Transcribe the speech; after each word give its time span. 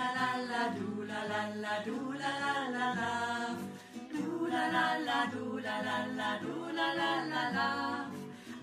la 0.00 0.08
la 0.18 0.30
la 0.50 0.62
do 0.76 0.88
la 1.10 1.20
la 1.30 1.42
la 1.64 1.74
do 1.86 1.96
la 2.20 2.32
la 2.42 2.54
la 2.76 2.86
la. 3.00 3.12
Do 4.12 4.26
la 4.52 4.64
la 4.76 4.86
la 5.08 5.18
do 5.32 5.44
la 5.66 5.76
la 5.88 5.98
la 6.18 6.30
do 6.44 6.54
la 6.78 6.88
la 7.00 7.12
la 7.32 7.44
la. 7.56 7.68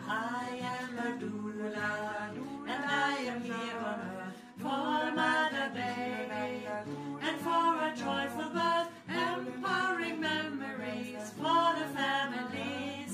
I 0.09 0.49
am 0.75 0.97
a 1.05 1.09
doula, 1.21 1.91
and 2.73 2.83
I 3.09 3.15
am 3.31 3.41
here 3.49 3.79
on 3.89 3.99
earth 4.15 4.37
for 4.63 4.89
a 5.09 5.11
mother 5.19 5.67
baby, 5.79 6.65
and 7.27 7.37
for 7.45 7.67
a 7.87 7.91
joyful 8.03 8.49
birth, 8.57 8.89
empowering 9.25 10.19
memories 10.19 11.25
for 11.39 11.65
the 11.79 11.87
families. 11.97 13.13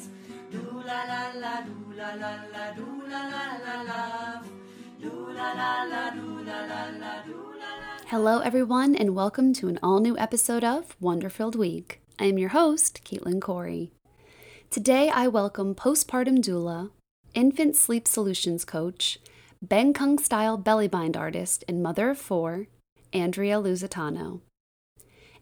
Do 0.52 0.64
la 0.90 1.00
la 1.12 1.24
la, 1.44 1.56
do 1.70 1.78
la 2.00 2.10
la 2.24 2.34
la, 2.54 2.66
do 2.80 2.88
la 3.12 3.22
la 3.34 3.46
la 3.66 3.76
la. 3.90 4.04
Do 5.02 5.14
la 5.38 5.50
la 5.62 5.74
la, 5.92 6.04
do 6.12 6.23
Hello, 8.14 8.42
everyone, 8.42 8.94
and 8.94 9.16
welcome 9.16 9.54
to 9.54 9.68
an 9.70 9.80
all 9.82 10.00
new 10.00 10.16
episode 10.20 10.64
of 10.64 10.96
Wonderfilled 11.02 11.56
Week. 11.56 12.00
I 12.20 12.26
am 12.26 12.38
your 12.38 12.50
host, 12.50 13.02
Caitlin 13.04 13.42
Corey. 13.42 13.92
Today, 14.70 15.10
I 15.10 15.28
welcome 15.28 15.74
postpartum 15.74 16.38
doula, 16.38 16.92
infant 17.34 17.76
sleep 17.76 18.08
solutions 18.08 18.66
coach, 18.66 19.18
Kung 19.68 20.20
style 20.20 20.58
belly 20.58 20.88
bind 20.88 21.18
artist, 21.18 21.64
and 21.68 21.82
mother 21.82 22.12
of 22.12 22.20
four, 22.20 22.68
Andrea 23.14 23.56
Lusitano. 23.56 24.42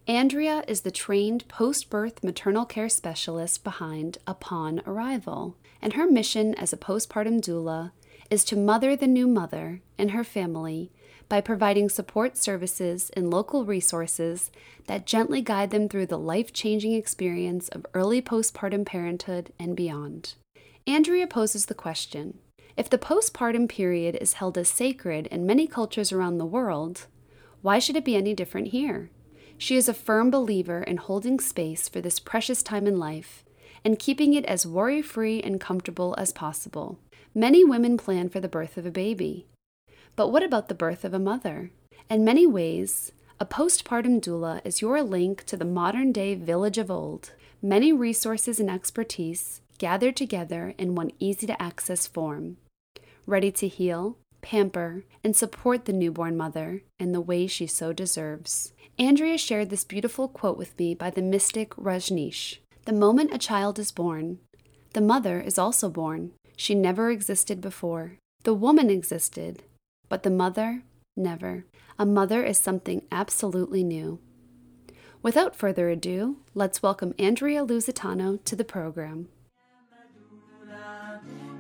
Andrea 0.08 0.63
is 0.66 0.81
the 0.81 0.91
trained 0.91 1.45
post 1.49 1.89
birth 1.89 2.23
maternal 2.23 2.63
care 2.63 2.88
specialist 2.88 3.66
behind 3.66 4.17
Upon 4.25 4.81
Arrival, 4.88 5.58
and 5.81 5.91
her 5.91 6.09
mission 6.09 6.55
as 6.55 6.72
a 6.72 6.77
postpartum 6.77 7.42
doula 7.42 7.92
is 8.30 8.45
to 8.45 8.55
mother 8.55 8.95
the 8.95 9.08
new 9.08 9.27
mother 9.27 9.81
and 9.97 10.11
her 10.11 10.23
family 10.23 10.89
by 11.31 11.39
providing 11.39 11.87
support 11.87 12.35
services 12.35 13.09
and 13.11 13.31
local 13.31 13.63
resources 13.63 14.51
that 14.87 15.05
gently 15.05 15.41
guide 15.41 15.71
them 15.71 15.87
through 15.87 16.05
the 16.05 16.19
life 16.19 16.51
changing 16.51 16.91
experience 16.91 17.69
of 17.69 17.85
early 17.93 18.21
postpartum 18.21 18.85
parenthood 18.85 19.53
and 19.57 19.73
beyond. 19.73 20.33
Andrea 20.85 21.25
poses 21.25 21.67
the 21.67 21.73
question 21.73 22.37
if 22.75 22.89
the 22.89 22.97
postpartum 22.97 23.69
period 23.69 24.17
is 24.19 24.33
held 24.33 24.57
as 24.57 24.67
sacred 24.67 25.27
in 25.27 25.45
many 25.45 25.67
cultures 25.67 26.11
around 26.11 26.37
the 26.37 26.45
world, 26.45 27.07
why 27.61 27.79
should 27.79 27.95
it 27.95 28.03
be 28.03 28.17
any 28.17 28.33
different 28.33 28.67
here? 28.67 29.09
She 29.57 29.77
is 29.77 29.87
a 29.87 29.93
firm 29.93 30.31
believer 30.31 30.83
in 30.83 30.97
holding 30.97 31.39
space 31.39 31.87
for 31.87 32.02
this 32.02 32.19
precious 32.19 32.61
time 32.61 32.87
in 32.87 32.99
life 32.99 33.45
and 33.85 33.97
keeping 33.97 34.33
it 34.33 34.43
as 34.47 34.65
worry 34.65 35.02
free 35.02 35.41
and 35.41 35.61
comfortable 35.61 36.13
as 36.17 36.33
possible. 36.33 36.99
Many 37.33 37.63
women 37.63 37.95
plan 37.95 38.27
for 38.27 38.41
the 38.41 38.49
birth 38.49 38.75
of 38.75 38.85
a 38.85 38.91
baby, 38.91 39.45
but 40.22 40.27
what 40.27 40.44
about 40.44 40.67
the 40.67 40.75
birth 40.75 41.03
of 41.03 41.16
a 41.16 41.17
mother? 41.17 41.72
In 42.08 42.23
many 42.23 42.45
ways, 42.45 43.11
a 43.39 43.45
postpartum 43.45 44.22
doula 44.22 44.61
is 44.64 44.80
your 44.80 45.02
link 45.02 45.44
to 45.45 45.58
the 45.58 45.66
modern 45.66 46.11
day 46.11 46.36
village 46.36 46.77
of 46.77 46.91
old. 46.91 47.31
Many 47.59 47.91
resources 47.91 48.59
and 48.59 48.69
expertise 48.69 49.61
gathered 49.80 50.16
together 50.16 50.75
in 50.77 50.94
one 50.94 51.09
easy 51.17 51.47
to 51.47 51.59
access 51.59 52.05
form, 52.05 52.58
ready 53.25 53.52
to 53.53 53.67
heal, 53.67 54.16
pamper, 54.44 55.05
and 55.23 55.36
support 55.36 55.86
the 55.86 55.92
newborn 55.92 56.38
mother 56.38 56.83
in 56.99 57.14
the 57.14 57.19
way 57.19 57.47
she 57.47 57.66
so 57.66 57.92
deserves. 57.92 58.73
Andrea 58.99 59.39
shared 59.39 59.72
this 59.72 59.83
beautiful 59.83 60.27
quote 60.27 60.55
with 60.55 60.77
me 60.77 60.94
by 60.94 61.09
the 61.09 61.23
mystic 61.23 61.72
Rajneesh 61.77 62.58
The 62.86 62.94
moment 62.94 63.33
a 63.33 63.39
child 63.39 63.80
is 63.80 63.92
born, 63.92 64.38
the 64.94 65.02
mother 65.02 65.42
is 65.42 65.58
also 65.58 65.89
born. 65.89 66.33
She 66.55 66.75
never 66.75 67.09
existed 67.09 67.59
before. 67.59 68.17
The 68.44 68.53
woman 68.53 68.92
existed, 68.92 69.64
but 70.12 70.23
the 70.23 70.30
mother, 70.30 70.83
never. 71.16 71.64
A 71.98 72.05
mother 72.05 72.44
is 72.44 72.58
something 72.58 73.02
absolutely 73.14 73.82
new. 73.82 74.20
Without 75.23 75.55
further 75.55 75.88
ado, 75.88 76.36
let's 76.54 76.83
welcome 76.83 77.16
Andrea 77.17 77.66
Lusitano 77.66 78.44
to 78.44 78.54
the 78.58 78.66
program. 78.66 79.30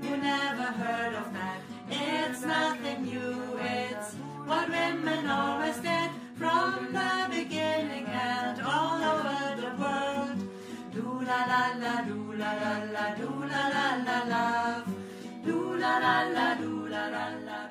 You 0.03 0.17
never 0.17 0.63
heard 0.63 1.15
of 1.15 1.31
that. 1.31 1.61
It's 1.89 2.41
nothing 2.41 3.05
new. 3.05 3.57
It's 3.61 4.15
what 4.43 4.67
women 4.67 5.27
always 5.27 5.77
did 5.77 6.11
from 6.35 6.91
the 6.91 7.27
beginning 7.29 8.05
and 8.07 8.61
all 8.63 9.01
over 9.13 9.61
the 9.61 9.71
world. 9.81 10.39
Do 10.93 11.07
la 11.25 11.45
la 11.51 11.63
la, 11.79 12.01
do 12.01 12.33
la 12.33 12.51
la 12.51 12.83
la, 12.95 13.15
do 13.15 13.29
la 13.47 13.63
la 13.75 13.87
la 14.07 14.23
la. 14.33 14.83
Do 15.45 15.77
la 15.77 15.97
la 15.99 16.21
la, 16.35 16.55
do 16.55 16.87
la 16.89 17.07
la 17.07 17.27
la, 17.45 17.70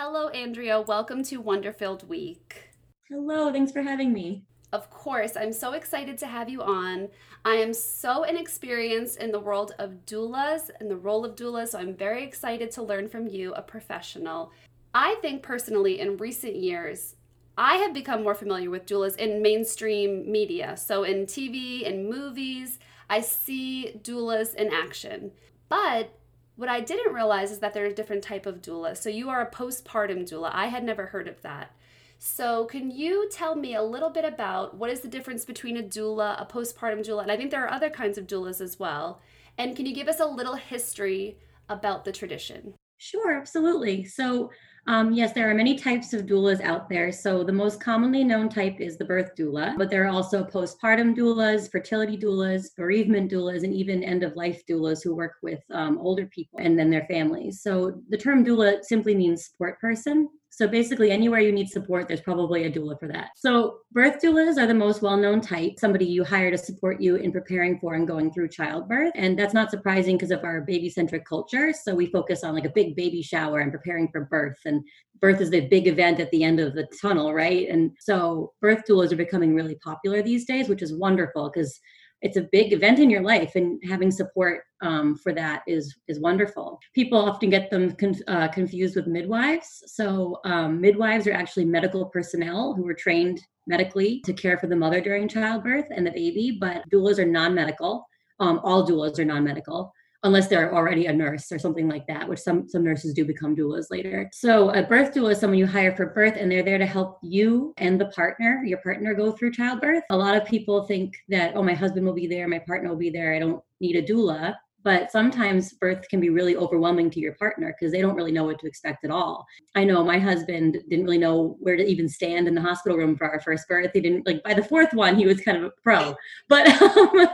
Hello, 0.00 0.28
Andrea. 0.28 0.80
Welcome 0.80 1.24
to 1.24 1.42
Wonderfilled 1.42 2.06
Week. 2.06 2.70
Hello, 3.08 3.52
thanks 3.52 3.72
for 3.72 3.82
having 3.82 4.12
me. 4.12 4.44
Of 4.72 4.88
course, 4.90 5.36
I'm 5.36 5.52
so 5.52 5.72
excited 5.72 6.16
to 6.18 6.28
have 6.28 6.48
you 6.48 6.62
on. 6.62 7.08
I 7.44 7.54
am 7.54 7.74
so 7.74 8.22
inexperienced 8.22 9.18
in 9.18 9.32
the 9.32 9.40
world 9.40 9.74
of 9.80 10.06
doulas 10.06 10.70
and 10.78 10.88
the 10.88 10.96
role 10.96 11.24
of 11.24 11.34
doulas, 11.34 11.70
so 11.70 11.80
I'm 11.80 11.96
very 11.96 12.22
excited 12.22 12.70
to 12.70 12.82
learn 12.84 13.08
from 13.08 13.26
you, 13.26 13.52
a 13.54 13.60
professional. 13.60 14.52
I 14.94 15.16
think 15.20 15.42
personally, 15.42 15.98
in 15.98 16.16
recent 16.16 16.54
years, 16.54 17.16
I 17.56 17.78
have 17.78 17.92
become 17.92 18.22
more 18.22 18.36
familiar 18.36 18.70
with 18.70 18.86
doulas 18.86 19.16
in 19.16 19.42
mainstream 19.42 20.30
media. 20.30 20.76
So 20.76 21.02
in 21.02 21.26
TV 21.26 21.84
and 21.84 22.08
movies, 22.08 22.78
I 23.10 23.20
see 23.20 23.98
doulas 24.04 24.54
in 24.54 24.72
action. 24.72 25.32
But 25.68 26.16
what 26.58 26.68
I 26.68 26.80
didn't 26.80 27.14
realize 27.14 27.52
is 27.52 27.60
that 27.60 27.72
there's 27.72 27.92
a 27.92 27.94
different 27.94 28.24
type 28.24 28.44
of 28.44 28.60
doula. 28.60 28.96
So 28.96 29.08
you 29.08 29.30
are 29.30 29.40
a 29.40 29.48
postpartum 29.48 30.28
doula. 30.28 30.50
I 30.52 30.66
had 30.66 30.82
never 30.82 31.06
heard 31.06 31.28
of 31.28 31.40
that. 31.42 31.70
So 32.18 32.64
can 32.64 32.90
you 32.90 33.30
tell 33.30 33.54
me 33.54 33.76
a 33.76 33.82
little 33.82 34.10
bit 34.10 34.24
about 34.24 34.76
what 34.76 34.90
is 34.90 35.00
the 35.00 35.06
difference 35.06 35.44
between 35.44 35.76
a 35.76 35.84
doula, 35.84 36.34
a 36.42 36.44
postpartum 36.44 37.06
doula, 37.06 37.22
and 37.22 37.30
I 37.30 37.36
think 37.36 37.52
there 37.52 37.64
are 37.64 37.70
other 37.70 37.90
kinds 37.90 38.18
of 38.18 38.26
doulas 38.26 38.60
as 38.60 38.76
well. 38.76 39.20
And 39.56 39.76
can 39.76 39.86
you 39.86 39.94
give 39.94 40.08
us 40.08 40.18
a 40.18 40.26
little 40.26 40.56
history 40.56 41.38
about 41.68 42.04
the 42.04 42.10
tradition? 42.10 42.74
Sure, 42.96 43.38
absolutely. 43.38 44.04
So 44.04 44.50
um, 44.88 45.12
yes, 45.12 45.34
there 45.34 45.50
are 45.50 45.54
many 45.54 45.76
types 45.76 46.14
of 46.14 46.24
doulas 46.24 46.62
out 46.62 46.88
there. 46.88 47.12
So 47.12 47.44
the 47.44 47.52
most 47.52 47.78
commonly 47.78 48.24
known 48.24 48.48
type 48.48 48.80
is 48.80 48.96
the 48.96 49.04
birth 49.04 49.32
doula, 49.36 49.76
but 49.76 49.90
there 49.90 50.04
are 50.04 50.08
also 50.08 50.42
postpartum 50.42 51.14
doulas, 51.14 51.70
fertility 51.70 52.16
doulas, 52.16 52.74
bereavement 52.74 53.30
doulas, 53.30 53.64
and 53.64 53.74
even 53.74 54.02
end 54.02 54.22
of 54.22 54.34
life 54.34 54.62
doulas 54.66 55.04
who 55.04 55.14
work 55.14 55.34
with 55.42 55.60
um, 55.70 55.98
older 55.98 56.24
people 56.26 56.58
and 56.60 56.78
then 56.78 56.88
their 56.88 57.04
families. 57.04 57.60
So 57.60 58.00
the 58.08 58.16
term 58.16 58.42
doula 58.42 58.82
simply 58.82 59.14
means 59.14 59.44
support 59.44 59.78
person. 59.78 60.30
So 60.50 60.66
basically, 60.66 61.12
anywhere 61.12 61.40
you 61.40 61.52
need 61.52 61.68
support, 61.68 62.08
there's 62.08 62.20
probably 62.20 62.64
a 62.64 62.70
doula 62.70 62.98
for 62.98 63.06
that. 63.08 63.30
So 63.36 63.78
birth 63.92 64.20
doulas 64.20 64.58
are 64.58 64.66
the 64.66 64.74
most 64.74 65.02
well-known 65.02 65.40
type, 65.40 65.78
somebody 65.78 66.04
you 66.04 66.24
hire 66.24 66.50
to 66.50 66.58
support 66.58 67.00
you 67.00 67.16
in 67.16 67.30
preparing 67.30 67.78
for 67.78 67.94
and 67.94 68.08
going 68.08 68.32
through 68.32 68.48
childbirth. 68.48 69.12
And 69.14 69.38
that's 69.38 69.54
not 69.54 69.70
surprising 69.70 70.16
because 70.16 70.32
of 70.32 70.42
our 70.42 70.62
baby-centric 70.62 71.24
culture. 71.26 71.72
So 71.72 71.94
we 71.94 72.06
focus 72.06 72.42
on 72.42 72.54
like 72.54 72.64
a 72.64 72.72
big 72.74 72.96
baby 72.96 73.22
shower 73.22 73.60
and 73.60 73.70
preparing 73.70 74.08
for 74.08 74.24
birth. 74.24 74.58
And 74.64 74.82
birth 75.20 75.40
is 75.40 75.50
the 75.50 75.68
big 75.68 75.86
event 75.86 76.18
at 76.18 76.30
the 76.32 76.42
end 76.42 76.58
of 76.58 76.74
the 76.74 76.88
tunnel, 77.00 77.32
right? 77.32 77.68
And 77.68 77.92
so 78.00 78.52
birth 78.60 78.82
doulas 78.88 79.12
are 79.12 79.16
becoming 79.16 79.54
really 79.54 79.76
popular 79.76 80.22
these 80.22 80.44
days, 80.44 80.68
which 80.68 80.82
is 80.82 80.92
wonderful 80.92 81.52
because 81.54 81.78
it's 82.20 82.36
a 82.36 82.48
big 82.50 82.72
event 82.72 82.98
in 82.98 83.10
your 83.10 83.22
life 83.22 83.54
and 83.54 83.80
having 83.88 84.10
support 84.10 84.62
um, 84.80 85.16
for 85.16 85.32
that 85.32 85.62
is 85.66 85.96
is 86.08 86.20
wonderful. 86.20 86.78
People 86.94 87.18
often 87.18 87.50
get 87.50 87.70
them 87.70 87.92
con- 87.92 88.14
uh, 88.26 88.48
confused 88.48 88.96
with 88.96 89.06
midwives. 89.06 89.82
So 89.86 90.40
um, 90.44 90.80
midwives 90.80 91.26
are 91.26 91.32
actually 91.32 91.64
medical 91.64 92.06
personnel 92.06 92.74
who 92.74 92.86
are 92.88 92.94
trained 92.94 93.40
medically 93.66 94.20
to 94.24 94.32
care 94.32 94.58
for 94.58 94.66
the 94.66 94.76
mother 94.76 95.00
during 95.00 95.28
childbirth 95.28 95.86
and 95.90 96.06
the 96.06 96.10
baby 96.10 96.56
but 96.60 96.82
doulas 96.90 97.18
are 97.18 97.26
non-medical. 97.26 98.06
Um, 98.40 98.60
all 98.62 98.86
doulas 98.86 99.18
are 99.18 99.24
non-medical 99.24 99.92
unless 100.28 100.46
they're 100.46 100.72
already 100.72 101.06
a 101.06 101.12
nurse 101.12 101.50
or 101.50 101.58
something 101.58 101.88
like 101.88 102.06
that, 102.06 102.28
which 102.28 102.38
some 102.38 102.68
some 102.68 102.84
nurses 102.84 103.12
do 103.14 103.24
become 103.24 103.56
doulas 103.56 103.86
later. 103.90 104.30
So 104.32 104.70
a 104.70 104.82
birth 104.82 105.12
doula 105.12 105.32
is 105.32 105.40
someone 105.40 105.58
you 105.58 105.66
hire 105.66 105.94
for 105.96 106.06
birth 106.06 106.34
and 106.38 106.50
they're 106.50 106.62
there 106.62 106.78
to 106.78 106.86
help 106.86 107.18
you 107.22 107.74
and 107.78 108.00
the 108.00 108.06
partner, 108.06 108.62
your 108.64 108.78
partner 108.78 109.14
go 109.14 109.32
through 109.32 109.52
childbirth. 109.52 110.04
A 110.10 110.16
lot 110.16 110.36
of 110.36 110.44
people 110.44 110.84
think 110.84 111.14
that, 111.28 111.52
oh, 111.56 111.62
my 111.62 111.74
husband 111.74 112.06
will 112.06 112.14
be 112.14 112.28
there, 112.28 112.46
my 112.46 112.60
partner 112.60 112.90
will 112.90 112.96
be 112.96 113.10
there, 113.10 113.34
I 113.34 113.40
don't 113.40 113.62
need 113.80 113.96
a 113.96 114.02
doula 114.02 114.54
but 114.84 115.10
sometimes 115.10 115.72
birth 115.72 116.08
can 116.08 116.20
be 116.20 116.30
really 116.30 116.56
overwhelming 116.56 117.10
to 117.10 117.20
your 117.20 117.34
partner 117.34 117.74
because 117.78 117.92
they 117.92 118.00
don't 118.00 118.14
really 118.14 118.32
know 118.32 118.44
what 118.44 118.58
to 118.60 118.66
expect 118.66 119.04
at 119.04 119.10
all. 119.10 119.44
I 119.74 119.84
know 119.84 120.04
my 120.04 120.18
husband 120.18 120.78
didn't 120.88 121.04
really 121.04 121.18
know 121.18 121.56
where 121.60 121.76
to 121.76 121.84
even 121.84 122.08
stand 122.08 122.46
in 122.46 122.54
the 122.54 122.60
hospital 122.60 122.96
room 122.96 123.16
for 123.16 123.28
our 123.28 123.40
first 123.40 123.66
birth. 123.68 123.90
He 123.92 124.00
didn't 124.00 124.26
like 124.26 124.42
by 124.42 124.54
the 124.54 124.62
fourth 124.62 124.92
one 124.92 125.16
he 125.16 125.26
was 125.26 125.40
kind 125.40 125.58
of 125.58 125.64
a 125.64 125.70
pro, 125.82 126.14
but 126.48 126.68
um, 126.80 127.28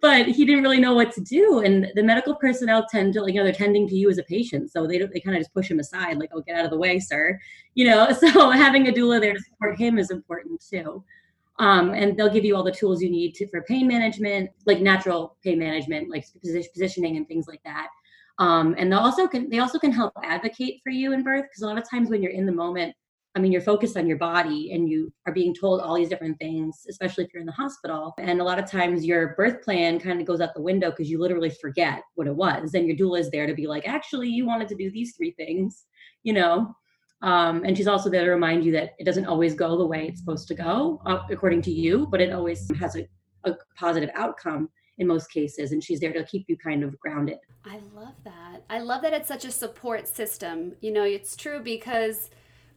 but 0.00 0.26
he 0.26 0.44
didn't 0.44 0.62
really 0.62 0.80
know 0.80 0.94
what 0.94 1.12
to 1.12 1.20
do. 1.20 1.60
And 1.60 1.90
the 1.94 2.02
medical 2.02 2.34
personnel 2.34 2.86
tend 2.90 3.14
to 3.14 3.22
like 3.22 3.34
you 3.34 3.40
know 3.40 3.44
they're 3.44 3.52
tending 3.54 3.88
to 3.88 3.96
you 3.96 4.10
as 4.10 4.18
a 4.18 4.24
patient, 4.24 4.70
so 4.70 4.86
they 4.86 4.98
don't 4.98 5.12
they 5.12 5.20
kind 5.20 5.36
of 5.36 5.40
just 5.40 5.54
push 5.54 5.70
him 5.70 5.80
aside 5.80 6.18
like 6.18 6.30
oh 6.34 6.42
get 6.42 6.56
out 6.56 6.64
of 6.64 6.70
the 6.70 6.78
way, 6.78 6.98
sir. 6.98 7.38
You 7.74 7.86
know, 7.86 8.12
so 8.20 8.50
having 8.50 8.88
a 8.88 8.92
doula 8.92 9.20
there 9.20 9.34
to 9.34 9.40
support 9.40 9.78
him 9.78 9.98
is 9.98 10.10
important 10.10 10.62
too. 10.68 11.02
Um, 11.62 11.90
and 11.94 12.16
they'll 12.16 12.28
give 12.28 12.44
you 12.44 12.56
all 12.56 12.64
the 12.64 12.72
tools 12.72 13.00
you 13.00 13.08
need 13.08 13.36
to, 13.36 13.46
for 13.46 13.62
pain 13.62 13.86
management, 13.86 14.50
like 14.66 14.80
natural 14.80 15.36
pain 15.44 15.60
management, 15.60 16.10
like 16.10 16.26
positioning 16.74 17.16
and 17.16 17.28
things 17.28 17.46
like 17.46 17.62
that. 17.64 17.86
Um, 18.40 18.74
and 18.76 18.90
they 18.90 18.96
also 18.96 19.28
can 19.28 19.48
they 19.48 19.60
also 19.60 19.78
can 19.78 19.92
help 19.92 20.12
advocate 20.24 20.80
for 20.82 20.90
you 20.90 21.12
in 21.12 21.22
birth 21.22 21.44
because 21.44 21.62
a 21.62 21.66
lot 21.66 21.78
of 21.78 21.88
times 21.88 22.10
when 22.10 22.20
you're 22.20 22.32
in 22.32 22.46
the 22.46 22.52
moment, 22.52 22.96
I 23.36 23.38
mean, 23.38 23.52
you're 23.52 23.62
focused 23.62 23.96
on 23.96 24.08
your 24.08 24.18
body 24.18 24.72
and 24.72 24.88
you 24.88 25.12
are 25.26 25.32
being 25.32 25.54
told 25.54 25.80
all 25.80 25.94
these 25.94 26.08
different 26.08 26.36
things, 26.40 26.84
especially 26.90 27.24
if 27.24 27.32
you're 27.32 27.42
in 27.42 27.46
the 27.46 27.52
hospital. 27.52 28.12
And 28.18 28.40
a 28.40 28.44
lot 28.44 28.58
of 28.58 28.68
times 28.68 29.06
your 29.06 29.34
birth 29.36 29.62
plan 29.62 30.00
kind 30.00 30.20
of 30.20 30.26
goes 30.26 30.40
out 30.40 30.54
the 30.54 30.60
window 30.60 30.90
because 30.90 31.08
you 31.08 31.20
literally 31.20 31.50
forget 31.50 32.02
what 32.16 32.26
it 32.26 32.34
was. 32.34 32.74
And 32.74 32.88
your 32.88 32.96
doula 32.96 33.20
is 33.20 33.30
there 33.30 33.46
to 33.46 33.54
be 33.54 33.68
like, 33.68 33.86
actually, 33.86 34.28
you 34.28 34.46
wanted 34.46 34.68
to 34.68 34.74
do 34.74 34.90
these 34.90 35.14
three 35.16 35.30
things, 35.30 35.84
you 36.24 36.32
know? 36.32 36.74
Um, 37.22 37.64
and 37.64 37.76
she's 37.76 37.86
also 37.86 38.10
there 38.10 38.24
to 38.24 38.30
remind 38.30 38.64
you 38.64 38.72
that 38.72 38.94
it 38.98 39.04
doesn't 39.04 39.26
always 39.26 39.54
go 39.54 39.78
the 39.78 39.86
way 39.86 40.08
it's 40.08 40.20
supposed 40.20 40.48
to 40.48 40.54
go, 40.54 41.00
uh, 41.06 41.20
according 41.30 41.62
to 41.62 41.70
you, 41.70 42.06
but 42.10 42.20
it 42.20 42.32
always 42.32 42.68
has 42.78 42.96
a, 42.96 43.06
a 43.44 43.54
positive 43.76 44.10
outcome 44.14 44.68
in 44.98 45.06
most 45.06 45.30
cases 45.30 45.72
and 45.72 45.82
she's 45.82 46.00
there 46.00 46.12
to 46.12 46.24
keep 46.24 46.44
you 46.48 46.56
kind 46.56 46.82
of 46.82 46.98
grounded. 46.98 47.38
I 47.64 47.80
love 47.94 48.14
that. 48.24 48.62
I 48.68 48.80
love 48.80 49.02
that 49.02 49.12
it's 49.12 49.28
such 49.28 49.44
a 49.44 49.50
support 49.50 50.08
system. 50.08 50.74
You 50.80 50.92
know 50.92 51.04
it's 51.04 51.36
true 51.36 51.60
because 51.60 52.30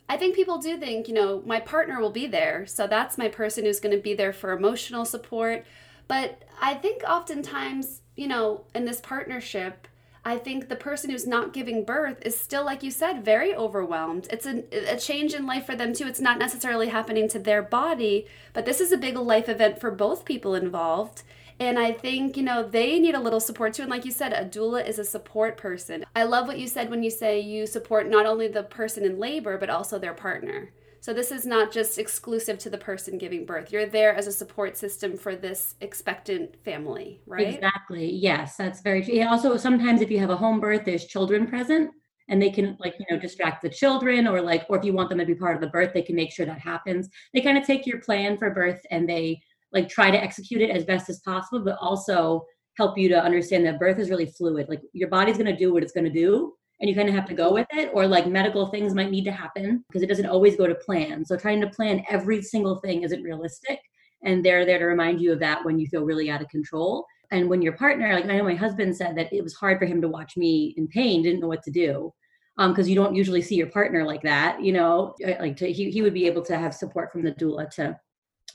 i 0.08 0.16
think 0.16 0.36
people 0.36 0.60
do 0.60 0.78
think 0.78 1.08
you 1.08 1.16
know 1.16 1.42
my 1.48 1.60
partner 1.60 2.00
will 2.00 2.12
be 2.12 2.28
there 2.28 2.68
so 2.68 2.86
that's 2.86 3.18
my 3.18 3.28
person 3.28 3.66
who's 3.66 3.80
going 3.80 3.96
to 3.96 4.02
be 4.02 4.14
there 4.14 4.34
for 4.34 4.52
emotional 4.52 5.06
support. 5.06 5.66
But 6.08 6.44
i 6.62 6.76
think 6.76 7.04
oftentimes 7.04 8.02
you 8.16 8.28
know 8.28 8.66
in 8.74 8.86
this 8.86 9.02
partnership 9.02 9.88
I 10.28 10.40
think 10.40 10.68
the 10.68 10.76
person 10.76 11.12
who's 11.12 11.28
not 11.28 11.54
giving 11.54 11.84
birth 11.86 12.18
is 12.24 12.38
still, 12.38 12.66
like 12.66 12.82
you 12.82 12.90
said, 12.90 13.24
very 13.24 13.54
overwhelmed. 13.54 14.28
It's 14.32 14.48
a, 14.48 14.64
a 14.92 14.98
change 14.98 15.36
in 15.36 15.46
life 15.46 15.68
for 15.68 15.76
them 15.76 15.94
too. 15.94 16.08
It's 16.08 16.20
not 16.20 16.40
necessarily 16.40 16.90
happening 16.90 17.30
to 17.30 17.38
their 17.38 17.62
body, 17.62 18.26
but 18.52 18.66
this 18.66 18.82
is 18.82 18.92
a 18.92 18.98
big 18.98 19.16
life 19.16 19.48
event 19.48 19.80
for 19.80 19.92
both 19.92 20.26
people 20.26 20.56
involved. 20.56 21.22
And 21.60 21.78
I 21.78 21.92
think, 21.92 22.36
you 22.36 22.44
know, 22.44 22.68
they 22.68 23.00
need 23.00 23.14
a 23.14 23.20
little 23.20 23.40
support 23.40 23.76
too. 23.76 23.84
And 23.84 23.92
like 23.92 24.04
you 24.04 24.12
said, 24.12 24.34
a 24.34 24.44
doula 24.44 24.86
is 24.86 24.98
a 24.98 25.06
support 25.06 25.58
person. 25.58 26.04
I 26.16 26.24
love 26.24 26.48
what 26.48 26.60
you 26.60 26.68
said 26.68 26.90
when 26.90 27.04
you 27.04 27.12
say 27.12 27.40
you 27.40 27.68
support 27.68 28.10
not 28.10 28.26
only 28.26 28.48
the 28.48 28.64
person 28.64 29.06
in 29.06 29.20
labor, 29.20 29.60
but 29.60 29.70
also 29.70 30.00
their 30.00 30.16
partner. 30.16 30.72
So 31.06 31.14
this 31.14 31.30
is 31.30 31.46
not 31.46 31.72
just 31.72 32.00
exclusive 32.00 32.58
to 32.58 32.70
the 32.72 32.80
person 32.80 33.20
giving 33.20 33.46
birth. 33.46 33.72
You're 33.72 33.86
there 33.86 34.16
as 34.16 34.26
a 34.26 34.32
support 34.32 34.76
system 34.76 35.16
for 35.16 35.36
this 35.36 35.76
expectant 35.80 36.56
family, 36.64 37.22
right? 37.28 37.54
Exactly. 37.54 38.12
Yes, 38.12 38.58
that's 38.58 38.82
very 38.82 39.06
true. 39.06 39.22
Also, 39.22 39.56
sometimes 39.56 40.02
if 40.02 40.10
you 40.10 40.18
have 40.18 40.32
a 40.32 40.36
home 40.36 40.60
birth, 40.60 40.84
there's 40.84 41.06
children 41.06 41.46
present 41.46 41.92
and 42.28 42.42
they 42.42 42.50
can 42.50 42.76
like 42.80 42.96
you 42.98 43.06
know 43.12 43.22
distract 43.22 43.62
the 43.62 43.70
children 43.70 44.28
or 44.28 44.42
like 44.42 44.66
or 44.68 44.80
if 44.80 44.84
you 44.84 44.94
want 44.94 45.10
them 45.10 45.20
to 45.20 45.28
be 45.28 45.36
part 45.36 45.54
of 45.54 45.62
the 45.62 45.68
birth 45.68 45.94
they 45.94 46.02
can 46.02 46.16
make 46.16 46.34
sure 46.34 46.44
that 46.44 46.58
happens 46.58 47.08
they 47.36 47.40
kind 47.40 47.56
of 47.56 47.64
take 47.64 47.86
your 47.86 48.00
plan 48.00 48.36
for 48.36 48.50
birth 48.50 48.82
and 48.90 49.08
they 49.08 49.40
like 49.72 49.88
try 49.88 50.10
to 50.10 50.18
execute 50.18 50.64
it 50.64 50.72
as 50.72 50.86
best 50.86 51.08
as 51.08 51.20
possible, 51.20 51.64
but 51.64 51.78
also 51.80 52.44
help 52.78 52.98
you 52.98 53.10
to 53.10 53.24
understand 53.24 53.64
that 53.64 53.78
birth 53.78 54.00
is 54.00 54.10
really 54.10 54.26
fluid. 54.26 54.68
Like 54.70 54.82
your 54.94 55.10
body's 55.10 55.38
going 55.38 55.54
to 55.54 55.56
do 55.56 55.72
what 55.72 55.84
it's 55.84 55.94
going 55.94 56.06
to 56.06 56.10
do 56.10 56.54
and 56.80 56.90
you 56.90 56.96
kind 56.96 57.08
of 57.08 57.16
have 57.16 57.28
to 57.28 57.34
go 57.34 57.54
with 57.54 57.68
it 57.72 57.90
or 57.94 58.06
like 58.06 58.28
medical 58.28 58.68
things 58.68 58.94
might 58.94 59.12
need 59.12 59.24
to 59.24 59.32
happen 59.32 59.84
because 59.88 60.04
it 60.04 60.10
doesn't 60.10 60.26
always 60.26 60.58
go 60.58 60.68
to 60.68 60.76
plan. 60.76 61.24
So 61.26 61.38
trying 61.38 61.62
to 61.62 61.70
plan 61.70 62.04
every 62.10 62.42
single 62.42 62.78
thing 62.78 63.04
isn't 63.04 63.24
realistic 63.24 63.80
and 64.24 64.44
they're 64.44 64.66
there 64.66 64.80
to 64.80 64.86
remind 64.86 65.22
you 65.22 65.32
of 65.32 65.40
that 65.40 65.64
when 65.64 65.80
you 65.80 65.88
feel 65.88 66.04
really 66.04 66.30
out 66.30 66.42
of 66.42 66.50
control. 66.50 67.06
And 67.32 67.50
when 67.50 67.62
your 67.62 67.74
partner, 67.74 68.14
like 68.14 68.26
I 68.26 68.38
know 68.38 68.44
my 68.44 68.56
husband 68.56 68.96
said 68.96 69.16
that 69.18 69.32
it 69.32 69.44
was 69.44 69.56
hard 69.56 69.80
for 69.80 69.86
him 69.86 70.02
to 70.02 70.08
watch 70.08 70.36
me 70.36 70.74
in 70.78 70.88
pain, 70.88 71.22
didn't 71.22 71.40
know 71.40 71.48
what 71.48 71.64
to 71.64 71.72
do 71.72 72.14
because 72.58 72.86
um, 72.86 72.90
you 72.90 72.96
don't 72.96 73.16
usually 73.16 73.42
see 73.42 73.56
your 73.56 73.68
partner 73.68 74.06
like 74.06 74.22
that, 74.22 74.64
you 74.64 74.72
know, 74.72 75.14
like 75.40 75.58
to, 75.58 75.72
he, 75.72 75.92
he 75.92 76.02
would 76.02 76.14
be 76.14 76.26
able 76.26 76.42
to 76.42 76.58
have 76.58 76.74
support 76.74 77.12
from 77.12 77.22
the 77.22 77.34
doula 77.34 77.70
to 77.70 78.00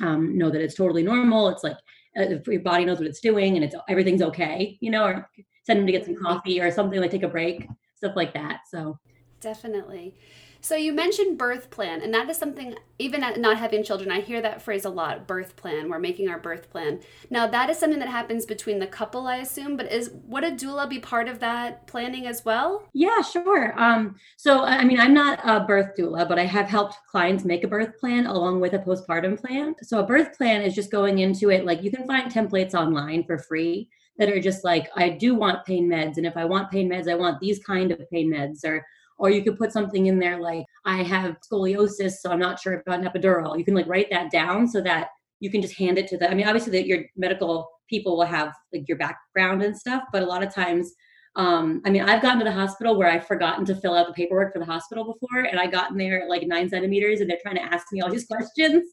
um, 0.01 0.39
know 0.39 0.49
that 0.49 0.63
it's 0.63 0.75
totally 0.75 1.03
normal. 1.03 1.49
It's 1.49 1.63
like 1.63 1.77
uh, 2.19 2.37
your 2.47 2.63
body 2.63 2.87
knows 2.87 2.99
what 2.99 3.07
it's 3.07 3.21
doing 3.21 3.57
and 3.57 3.65
it's 3.65 3.75
everything's 3.89 4.23
okay, 4.23 4.79
you 4.81 4.91
know, 4.91 5.05
or 5.05 5.31
send 5.67 5.81
him 5.81 5.87
to 5.87 5.93
get 5.93 6.07
some 6.07 6.17
coffee 6.17 6.61
or 6.61 6.71
something 6.71 6.99
like 6.99 7.11
take 7.11 7.25
a 7.25 7.29
break, 7.29 7.69
stuff 8.01 8.17
like 8.17 8.33
that. 8.33 8.63
So 8.71 8.99
definitely. 9.41 10.15
So 10.63 10.75
you 10.77 10.93
mentioned 10.93 11.39
birth 11.39 11.71
plan, 11.71 12.03
and 12.03 12.13
that 12.13 12.29
is 12.29 12.37
something 12.37 12.75
even 12.99 13.23
at 13.25 13.41
not 13.41 13.57
having 13.57 13.83
children, 13.83 14.11
I 14.11 14.21
hear 14.21 14.43
that 14.43 14.61
phrase 14.61 14.85
a 14.85 14.91
lot. 14.91 15.27
Birth 15.27 15.57
plan. 15.57 15.89
We're 15.89 15.99
making 15.99 16.29
our 16.29 16.39
birth 16.39 16.71
plan. 16.71 17.01
Now 17.31 17.47
that 17.47 17.71
is 17.71 17.79
something 17.79 17.99
that 17.99 18.09
happens 18.09 18.45
between 18.45 18.79
the 18.79 18.87
couple, 18.87 19.27
I 19.27 19.37
assume. 19.37 19.79
But 19.79 19.91
is 19.91 20.11
would 20.27 20.45
a 20.45 20.53
doula 20.53 20.89
be 20.89 20.99
part 20.99 21.29
of 21.29 21.39
that 21.41 21.87
planning 21.87 22.27
as 22.27 22.45
well? 22.45 22.87
Yeah, 22.93 23.23
sure. 23.23 23.79
Um, 23.81 24.17
so 24.37 24.63
I 24.65 24.85
mean, 24.85 25.01
I'm 25.01 25.15
not 25.15 25.41
a 25.45 25.61
birth 25.61 25.97
doula, 25.99 26.29
but 26.29 26.39
I 26.39 26.45
have 26.45 26.67
helped 26.67 26.97
clients 27.11 27.45
make 27.45 27.65
a 27.65 27.69
birth 27.69 27.99
plan 27.99 28.27
along 28.27 28.61
with 28.61 28.75
a 28.75 28.79
postpartum 28.79 29.41
plan. 29.41 29.75
So 29.83 30.01
a 30.01 30.07
birth 30.07 30.37
plan 30.37 30.61
is 30.61 30.75
just 30.75 30.91
going 30.91 31.21
into 31.21 31.51
it 31.51 31.65
like 31.65 31.83
you 31.83 31.91
can 31.91 32.07
find 32.07 32.31
templates 32.31 32.75
online 32.75 33.25
for 33.25 33.39
free 33.39 33.89
that 34.21 34.29
are 34.29 34.41
just 34.41 34.63
like 34.63 34.89
I 34.95 35.09
do 35.09 35.35
want 35.35 35.67
pain 35.67 35.89
meds, 35.89 36.17
and 36.17 36.27
if 36.27 36.37
I 36.37 36.45
want 36.45 36.71
pain 36.71 36.89
meds, 36.89 37.11
I 37.11 37.17
want 37.17 37.41
these 37.41 37.59
kind 37.65 37.91
of 37.91 38.09
pain 38.11 38.33
meds 38.33 38.65
or 38.65 38.85
or 39.21 39.29
you 39.29 39.45
could 39.45 39.59
put 39.59 39.71
something 39.71 40.07
in 40.07 40.19
there 40.19 40.41
like 40.41 40.65
i 40.87 41.03
have 41.03 41.37
scoliosis 41.41 42.13
so 42.21 42.31
i'm 42.31 42.39
not 42.39 42.59
sure 42.59 42.83
got 42.87 42.99
an 42.99 43.07
epidural 43.07 43.57
you 43.57 43.65
can 43.65 43.75
like 43.75 43.87
write 43.87 44.09
that 44.11 44.31
down 44.31 44.67
so 44.67 44.81
that 44.81 45.09
you 45.41 45.51
can 45.51 45.61
just 45.61 45.77
hand 45.77 45.99
it 45.99 46.09
to 46.09 46.17
them 46.17 46.33
i 46.33 46.35
mean 46.35 46.49
obviously 46.49 46.73
that 46.73 46.87
your 46.87 47.05
medical 47.17 47.71
people 47.89 48.17
will 48.17 48.25
have 48.25 48.55
like 48.73 48.89
your 48.89 48.97
background 48.97 49.63
and 49.63 49.77
stuff 49.77 50.03
but 50.11 50.23
a 50.23 50.27
lot 50.27 50.43
of 50.43 50.53
times 50.53 50.93
um, 51.37 51.81
I 51.85 51.91
mean, 51.91 52.03
I've 52.03 52.23
gotten 52.23 52.41
to 52.41 52.45
the 52.45 52.53
hospital 52.53 52.97
where 52.97 53.09
I've 53.09 53.27
forgotten 53.27 53.65
to 53.67 53.77
fill 53.77 53.95
out 53.95 54.09
the 54.09 54.13
paperwork 54.13 54.53
for 54.53 54.59
the 54.59 54.65
hospital 54.65 55.05
before, 55.05 55.43
and 55.43 55.61
I 55.61 55.69
got 55.69 55.93
in 55.93 55.97
there 55.97 56.23
at 56.23 56.29
like 56.29 56.43
nine 56.47 56.69
centimeters, 56.69 57.21
and 57.21 57.31
they're 57.31 57.39
trying 57.41 57.55
to 57.55 57.63
ask 57.63 57.87
me 57.93 58.01
all 58.01 58.11
these 58.11 58.27
questions, 58.31 58.85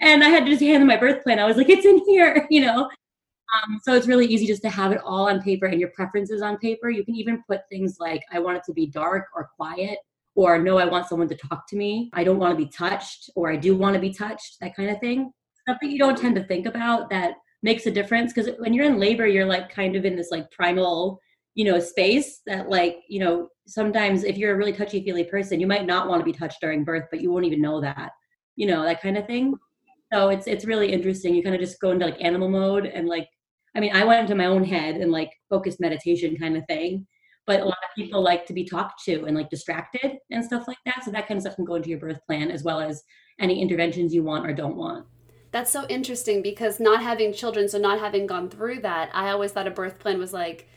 and 0.00 0.24
I 0.24 0.28
had 0.28 0.44
to 0.44 0.50
just 0.50 0.62
hand 0.62 0.80
them 0.80 0.88
my 0.88 0.96
birth 0.96 1.22
plan. 1.22 1.38
I 1.38 1.44
was 1.44 1.56
like, 1.56 1.68
"It's 1.68 1.86
in 1.86 2.04
here," 2.04 2.46
you 2.50 2.62
know. 2.62 2.90
Um, 3.52 3.80
so 3.82 3.94
it's 3.94 4.06
really 4.06 4.26
easy 4.26 4.46
just 4.46 4.62
to 4.62 4.70
have 4.70 4.92
it 4.92 5.00
all 5.04 5.28
on 5.28 5.42
paper 5.42 5.66
and 5.66 5.78
your 5.78 5.90
preferences 5.90 6.42
on 6.42 6.58
paper. 6.58 6.90
You 6.90 7.04
can 7.04 7.14
even 7.14 7.42
put 7.46 7.60
things 7.68 7.98
like, 8.00 8.22
I 8.32 8.38
want 8.38 8.56
it 8.56 8.64
to 8.64 8.72
be 8.72 8.86
dark 8.86 9.26
or 9.34 9.50
quiet, 9.56 9.98
or 10.34 10.58
no, 10.58 10.78
I 10.78 10.86
want 10.86 11.08
someone 11.08 11.28
to 11.28 11.36
talk 11.36 11.68
to 11.68 11.76
me. 11.76 12.10
I 12.14 12.24
don't 12.24 12.38
want 12.38 12.58
to 12.58 12.64
be 12.64 12.70
touched, 12.70 13.30
or 13.36 13.52
I 13.52 13.56
do 13.56 13.76
want 13.76 13.94
to 13.94 14.00
be 14.00 14.12
touched, 14.12 14.58
that 14.60 14.74
kind 14.74 14.90
of 14.90 14.98
thing. 14.98 15.32
That 15.66 15.78
you 15.82 15.98
don't 15.98 16.18
tend 16.18 16.34
to 16.36 16.44
think 16.44 16.66
about 16.66 17.08
that 17.10 17.34
makes 17.62 17.86
a 17.86 17.90
difference. 17.90 18.32
Because 18.32 18.50
when 18.58 18.74
you're 18.74 18.86
in 18.86 18.98
labor, 18.98 19.26
you're 19.26 19.46
like 19.46 19.70
kind 19.70 19.96
of 19.96 20.04
in 20.04 20.16
this 20.16 20.30
like 20.30 20.50
primal, 20.50 21.20
you 21.54 21.64
know, 21.64 21.78
space 21.78 22.40
that 22.46 22.68
like, 22.68 22.98
you 23.08 23.20
know, 23.20 23.48
sometimes 23.66 24.24
if 24.24 24.36
you're 24.36 24.54
a 24.54 24.56
really 24.56 24.72
touchy 24.72 25.02
feely 25.02 25.24
person, 25.24 25.60
you 25.60 25.66
might 25.66 25.86
not 25.86 26.08
want 26.08 26.20
to 26.20 26.24
be 26.24 26.36
touched 26.36 26.60
during 26.60 26.84
birth, 26.84 27.04
but 27.10 27.20
you 27.20 27.30
won't 27.30 27.46
even 27.46 27.62
know 27.62 27.80
that, 27.80 28.10
you 28.56 28.66
know, 28.66 28.82
that 28.82 29.00
kind 29.00 29.16
of 29.16 29.26
thing. 29.26 29.54
So 30.12 30.28
it's 30.28 30.46
it's 30.46 30.64
really 30.64 30.92
interesting. 30.92 31.34
You 31.34 31.42
kind 31.42 31.54
of 31.54 31.60
just 31.60 31.80
go 31.80 31.92
into 31.92 32.04
like 32.04 32.22
animal 32.22 32.48
mode 32.48 32.86
and 32.86 33.08
like 33.08 33.28
I 33.74 33.80
mean, 33.80 33.94
I 33.94 34.04
went 34.04 34.20
into 34.20 34.34
my 34.34 34.46
own 34.46 34.64
head 34.64 34.96
and 34.96 35.10
like 35.10 35.30
focused 35.50 35.80
meditation 35.80 36.36
kind 36.36 36.56
of 36.56 36.64
thing. 36.66 37.06
But 37.46 37.60
a 37.60 37.64
lot 37.64 37.76
of 37.82 37.94
people 37.94 38.22
like 38.22 38.46
to 38.46 38.54
be 38.54 38.64
talked 38.64 39.04
to 39.04 39.24
and 39.26 39.36
like 39.36 39.50
distracted 39.50 40.16
and 40.30 40.42
stuff 40.42 40.66
like 40.66 40.78
that. 40.86 41.04
So 41.04 41.10
that 41.10 41.28
kind 41.28 41.36
of 41.36 41.42
stuff 41.42 41.56
can 41.56 41.66
go 41.66 41.74
into 41.74 41.90
your 41.90 41.98
birth 41.98 42.20
plan 42.26 42.50
as 42.50 42.62
well 42.62 42.80
as 42.80 43.02
any 43.38 43.60
interventions 43.60 44.14
you 44.14 44.22
want 44.22 44.46
or 44.46 44.54
don't 44.54 44.76
want. 44.76 45.06
That's 45.50 45.70
so 45.70 45.86
interesting 45.88 46.40
because 46.40 46.80
not 46.80 47.02
having 47.02 47.32
children, 47.32 47.68
so 47.68 47.78
not 47.78 48.00
having 48.00 48.26
gone 48.26 48.48
through 48.48 48.80
that, 48.80 49.10
I 49.14 49.28
always 49.28 49.52
thought 49.52 49.66
a 49.66 49.70
birth 49.70 49.98
plan 49.98 50.18
was 50.18 50.32
like, 50.32 50.68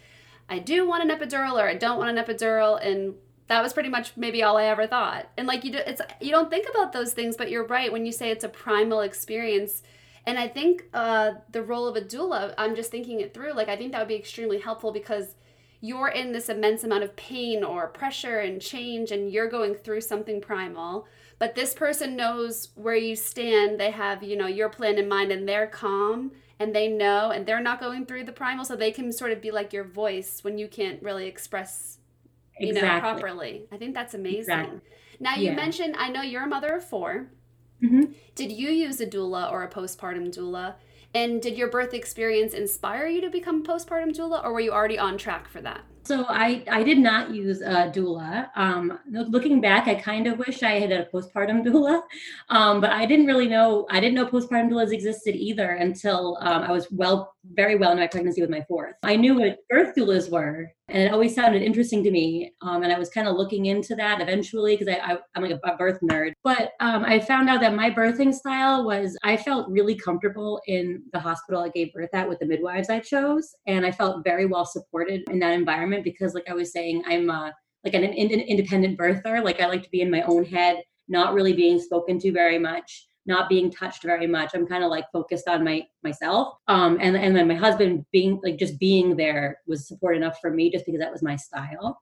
I 0.50 0.60
do 0.60 0.88
want 0.88 1.10
an 1.10 1.18
epidural 1.18 1.54
or 1.54 1.68
I 1.68 1.76
don't 1.76 1.98
want 1.98 2.16
an 2.16 2.24
epidural. 2.24 2.86
And 2.86 3.16
that 3.48 3.64
was 3.64 3.74
pretty 3.74 3.90
much 3.90 4.16
maybe 4.18 4.44
all 4.44 4.58
I 4.58 4.66
ever 4.66 4.86
thought. 4.86 5.30
And 5.38 5.48
like 5.48 5.64
you 5.64 5.72
do, 5.72 5.80
it's 5.80 6.02
you 6.22 6.32
don't 6.32 6.50
think 6.50 6.68
about 6.70 6.92
those 6.92 7.14
things, 7.14 7.38
but 7.38 7.50
you're 7.50 7.66
right 7.66 7.92
when 7.92 8.06
you 8.06 8.12
say 8.12 8.30
it's 8.30 8.44
a 8.44 8.50
primal 8.50 9.02
experience 9.02 9.84
and 10.28 10.38
I 10.38 10.48
think 10.48 10.86
uh, 10.94 11.32
the 11.52 11.64
role 11.64 11.88
of 11.88 11.96
a 11.96 12.02
doula, 12.02 12.54
I'm 12.58 12.76
just 12.76 12.92
thinking 12.92 13.22
it 13.22 13.34
through. 13.34 13.54
Like, 13.54 13.70
I 13.70 13.76
think 13.76 13.94
that 13.94 14.00
would 14.00 14.08
be 14.08 14.16
extremely 14.16 14.60
helpful 14.60 14.92
because 14.92 15.34
you're 15.82 16.10
in 16.10 16.34
this 16.34 16.50
immense 16.50 16.84
amount 16.84 17.04
of 17.04 17.16
pain 17.16 17.64
or 17.64 17.88
pressure 17.88 18.40
and 18.40 18.62
change, 18.62 19.12
and 19.12 19.32
you're 19.32 19.50
going 19.50 19.74
through 19.74 20.02
something 20.02 20.40
primal. 20.40 21.08
But 21.40 21.56
this 21.56 21.74
person 21.74 22.16
knows 22.16 22.70
where 22.76 22.96
you 22.96 23.16
stand. 23.16 23.80
They 23.80 23.92
have, 23.92 24.22
you 24.22 24.36
know, 24.36 24.48
your 24.48 24.70
plan 24.70 24.98
in 24.98 25.08
mind, 25.08 25.32
and 25.32 25.48
they're 25.48 25.68
calm 25.68 26.32
and 26.60 26.74
they 26.74 26.88
know, 26.88 27.30
and 27.30 27.46
they're 27.46 27.62
not 27.62 27.80
going 27.80 28.06
through 28.06 28.24
the 28.24 28.32
primal, 28.32 28.66
so 28.66 28.76
they 28.76 28.92
can 28.92 29.12
sort 29.12 29.32
of 29.32 29.42
be 29.42 29.52
like 29.52 29.74
your 29.74 29.84
voice 29.84 30.44
when 30.44 30.58
you 30.58 30.68
can't 30.68 31.02
really 31.04 31.28
express, 31.28 32.00
you 32.60 32.70
exactly. 32.70 32.90
know, 32.90 33.00
properly. 33.00 33.68
I 33.72 33.78
think 33.78 33.94
that's 33.94 34.16
amazing. 34.16 34.40
Exactly. 34.40 34.80
Now, 35.20 35.36
you 35.36 35.52
yeah. 35.52 35.56
mentioned, 35.56 35.96
I 35.98 36.10
know 36.10 36.22
you're 36.22 36.44
a 36.44 36.48
mother 36.48 36.76
of 36.76 36.84
four. 36.84 37.28
Mm-hmm. 37.84 38.12
Did 38.36 38.52
you 38.52 38.70
use 38.70 39.00
a 39.00 39.06
doula 39.06 39.52
or 39.52 39.64
a 39.64 39.70
postpartum 39.70 40.36
doula? 40.36 40.76
And 41.14 41.42
did 41.42 41.58
your 41.58 41.70
birth 41.70 41.94
experience 41.94 42.54
inspire 42.54 43.08
you 43.08 43.22
to 43.22 43.30
become 43.30 43.62
a 43.62 43.64
postpartum 43.64 44.16
doula, 44.16 44.44
or 44.44 44.54
were 44.54 44.60
you 44.60 44.72
already 44.72 45.00
on 45.00 45.18
track 45.18 45.48
for 45.48 45.62
that? 45.62 45.82
So 46.08 46.24
I, 46.30 46.64
I 46.72 46.84
did 46.84 47.00
not 47.00 47.36
use 47.36 47.60
a 47.60 47.92
doula. 47.94 48.48
Um, 48.56 48.98
looking 49.12 49.60
back, 49.60 49.90
I 49.90 49.96
kind 49.96 50.26
of 50.26 50.40
wish 50.40 50.64
I 50.64 50.80
had 50.80 50.94
a 50.94 51.06
postpartum 51.08 51.64
doula, 51.66 52.02
um, 52.48 52.80
but 52.80 52.92
I 52.92 53.06
didn't 53.06 53.26
really 53.26 53.50
know. 53.50 53.86
I 53.90 54.00
didn't 54.00 54.16
know 54.16 54.26
postpartum 54.26 54.70
doulas 54.70 54.94
existed 54.94 55.36
either 55.36 55.72
until 55.72 56.38
um, 56.40 56.64
I 56.64 56.72
was 56.72 56.88
well, 56.92 57.34
very 57.54 57.76
well 57.76 57.92
in 57.92 58.00
my 58.00 58.08
pregnancy 58.08 58.40
with 58.40 58.50
my 58.50 58.64
fourth. 58.70 58.96
I 59.04 59.18
knew 59.18 59.38
what 59.38 59.58
birth 59.70 59.96
doulas 59.98 60.32
were, 60.32 60.72
and 60.90 61.04
it 61.04 61.12
always 61.12 61.36
sounded 61.36 61.62
interesting 61.62 62.04
to 62.04 62.12
me. 62.12 62.54
Um, 62.62 62.84
and 62.84 62.94
I 62.94 63.00
was 63.00 63.10
kind 63.10 63.28
of 63.28 63.36
looking 63.36 63.66
into 63.66 63.94
that 63.96 64.22
eventually 64.22 64.78
because 64.78 64.94
I, 64.94 65.14
I, 65.14 65.18
am 65.36 65.44
like 65.44 65.60
a 65.64 65.76
birth 65.76 66.00
nerd. 66.02 66.32
But 66.44 66.72
um, 66.80 67.04
I 67.04 67.20
found 67.20 67.50
out 67.50 67.60
that 67.62 67.76
my 67.76 67.92
birthing 67.92 68.34
style 68.34 68.86
was 68.86 69.18
I 69.24 69.36
felt 69.36 69.70
really 69.70 69.96
comfortable 69.96 70.62
in 70.68 71.04
the 71.12 71.20
hospital 71.20 71.62
I 71.62 71.70
gave 71.70 71.94
birth 71.94 72.10
at 72.14 72.30
with 72.30 72.40
the 72.40 72.46
midwives 72.46 72.90
I 72.90 73.00
chose, 73.00 73.54
and 73.66 73.86
I 73.86 73.92
felt 73.92 74.24
very 74.24 74.46
well 74.46 74.66
supported 74.66 75.24
in 75.30 75.40
that 75.40 75.54
environment 75.54 75.97
because, 76.04 76.34
like 76.34 76.50
I 76.50 76.54
was 76.54 76.72
saying, 76.72 77.04
I'm 77.06 77.30
uh, 77.30 77.52
like 77.84 77.94
an, 77.94 78.04
an 78.04 78.14
independent 78.14 78.98
birther. 78.98 79.44
Like 79.44 79.62
I 79.62 79.68
like 79.68 79.84
to 79.84 79.90
be 79.90 80.02
in 80.02 80.12
my 80.12 80.22
own 80.24 80.44
head 80.46 80.84
not 81.10 81.34
really 81.34 81.54
being 81.54 81.80
spoken 81.80 82.20
to 82.20 82.32
very 82.34 82.60
much 82.60 83.08
not 83.28 83.50
being 83.50 83.70
touched 83.70 84.04
very 84.04 84.26
much. 84.26 84.52
I'm 84.56 84.66
kind 84.66 84.84
of 84.84 84.90
like 84.90 85.06
focused 85.12 85.48
on 85.48 85.64
my 85.64 85.86
myself. 86.02 86.56
Um, 86.68 86.98
and 87.00 87.16
and 87.16 87.36
then 87.36 87.48
my 87.48 87.56
husband 87.56 88.06
being 88.12 88.40
like 88.42 88.58
just 88.58 88.80
being 88.80 89.16
there 89.16 89.60
was 89.68 89.88
support 89.88 90.16
enough 90.16 90.40
for 90.40 90.50
me 90.50 90.72
just 90.72 90.86
because 90.86 91.02
that 91.02 91.12
was 91.12 91.22
my 91.22 91.36
style. 91.36 92.02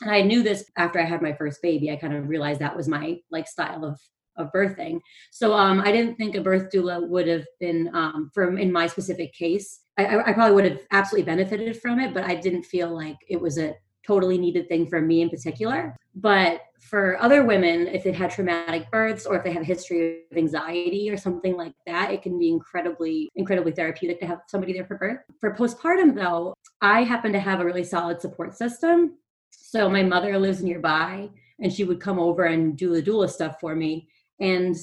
And 0.00 0.10
I 0.10 0.22
knew 0.22 0.42
this 0.42 0.64
after 0.78 0.98
I 1.00 1.04
had 1.04 1.20
my 1.20 1.34
first 1.34 1.60
baby. 1.60 1.90
I 1.90 1.96
kind 1.96 2.14
of 2.14 2.28
realized 2.28 2.60
that 2.60 2.76
was 2.76 2.88
my 2.88 3.18
like 3.30 3.48
style 3.48 3.84
of 3.84 3.98
of 4.40 4.52
birthing. 4.52 5.00
So 5.30 5.54
um, 5.54 5.80
I 5.80 5.92
didn't 5.92 6.16
think 6.16 6.34
a 6.34 6.40
birth 6.40 6.70
doula 6.72 7.06
would 7.08 7.28
have 7.28 7.46
been 7.58 7.90
um, 7.94 8.30
from 8.34 8.58
in 8.58 8.72
my 8.72 8.86
specific 8.86 9.32
case. 9.32 9.80
I, 9.98 10.18
I 10.18 10.32
probably 10.32 10.54
would 10.54 10.70
have 10.70 10.80
absolutely 10.90 11.26
benefited 11.26 11.80
from 11.80 12.00
it, 12.00 12.14
but 12.14 12.24
I 12.24 12.34
didn't 12.34 12.64
feel 12.64 12.94
like 12.94 13.16
it 13.28 13.40
was 13.40 13.58
a 13.58 13.74
totally 14.06 14.38
needed 14.38 14.68
thing 14.68 14.88
for 14.88 15.00
me 15.00 15.22
in 15.22 15.30
particular. 15.30 15.94
But 16.14 16.62
for 16.80 17.20
other 17.22 17.44
women, 17.44 17.86
if 17.86 18.02
they've 18.02 18.14
had 18.14 18.30
traumatic 18.30 18.90
births 18.90 19.26
or 19.26 19.36
if 19.36 19.44
they 19.44 19.52
have 19.52 19.62
a 19.62 19.66
history 19.66 20.22
of 20.30 20.36
anxiety 20.36 21.10
or 21.10 21.16
something 21.16 21.56
like 21.56 21.74
that, 21.86 22.10
it 22.10 22.22
can 22.22 22.38
be 22.38 22.48
incredibly, 22.48 23.28
incredibly 23.36 23.72
therapeutic 23.72 24.18
to 24.20 24.26
have 24.26 24.40
somebody 24.48 24.72
there 24.72 24.86
for 24.86 24.96
birth. 24.96 25.18
For 25.38 25.54
postpartum, 25.54 26.14
though, 26.14 26.54
I 26.80 27.02
happen 27.02 27.32
to 27.32 27.40
have 27.40 27.60
a 27.60 27.64
really 27.64 27.84
solid 27.84 28.20
support 28.20 28.56
system. 28.56 29.18
So 29.50 29.88
my 29.88 30.02
mother 30.02 30.38
lives 30.38 30.62
nearby 30.62 31.28
and 31.60 31.72
she 31.72 31.84
would 31.84 32.00
come 32.00 32.18
over 32.18 32.44
and 32.44 32.76
do 32.76 32.92
the 32.94 33.02
doula 33.02 33.28
stuff 33.30 33.60
for 33.60 33.76
me. 33.76 34.08
And 34.40 34.76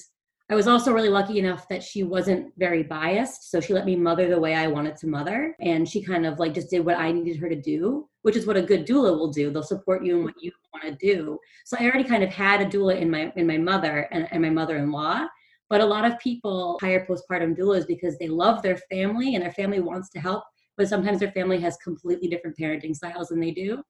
I 0.50 0.56
was 0.56 0.68
also 0.68 0.94
really 0.94 1.10
lucky 1.10 1.40
enough 1.40 1.68
that 1.68 1.84
she 1.84 2.04
wasn't 2.04 2.54
very 2.58 2.82
biased. 2.82 3.52
So 3.52 3.60
she 3.60 3.74
let 3.74 3.86
me 3.86 3.98
mother 3.98 4.30
the 4.30 4.40
way 4.40 4.56
I 4.56 4.68
wanted 4.68 4.96
to 4.98 5.08
mother. 5.08 5.54
And 5.60 5.88
she 5.88 6.02
kind 6.02 6.26
of 6.26 6.40
like 6.40 6.54
just 6.54 6.70
did 6.70 6.86
what 6.86 6.98
I 6.98 7.12
needed 7.12 7.38
her 7.38 7.50
to 7.50 7.62
do, 7.62 8.08
which 8.22 8.38
is 8.38 8.46
what 8.46 8.56
a 8.56 8.62
good 8.62 8.88
doula 8.88 9.18
will 9.18 9.32
do. 9.32 9.52
They'll 9.52 9.64
support 9.64 10.06
you 10.06 10.20
in 10.20 10.24
what 10.24 10.42
you 10.42 10.52
want 10.74 10.86
to 10.86 11.06
do. 11.06 11.38
So 11.66 11.76
I 11.78 11.84
already 11.84 12.06
kind 12.06 12.24
of 12.24 12.30
had 12.30 12.62
a 12.62 12.66
doula 12.66 12.98
in 12.98 13.12
my 13.12 13.34
in 13.36 13.46
my 13.46 13.58
mother 13.58 14.08
and, 14.12 14.28
and 14.32 14.42
my 14.42 14.50
mother-in-law. 14.50 15.28
But 15.70 15.82
a 15.82 15.86
lot 15.86 16.06
of 16.06 16.18
people 16.20 16.80
hire 16.82 17.06
postpartum 17.06 17.58
doulas 17.58 17.86
because 17.86 18.18
they 18.18 18.30
love 18.30 18.62
their 18.62 18.78
family 18.90 19.36
and 19.36 19.44
their 19.44 19.52
family 19.52 19.82
wants 19.82 20.10
to 20.12 20.20
help, 20.20 20.46
but 20.78 20.88
sometimes 20.88 21.20
their 21.20 21.32
family 21.34 21.60
has 21.60 21.76
completely 21.84 22.30
different 22.30 22.58
parenting 22.58 22.96
styles 22.96 23.28
than 23.28 23.42
they 23.42 23.52
do 23.52 23.84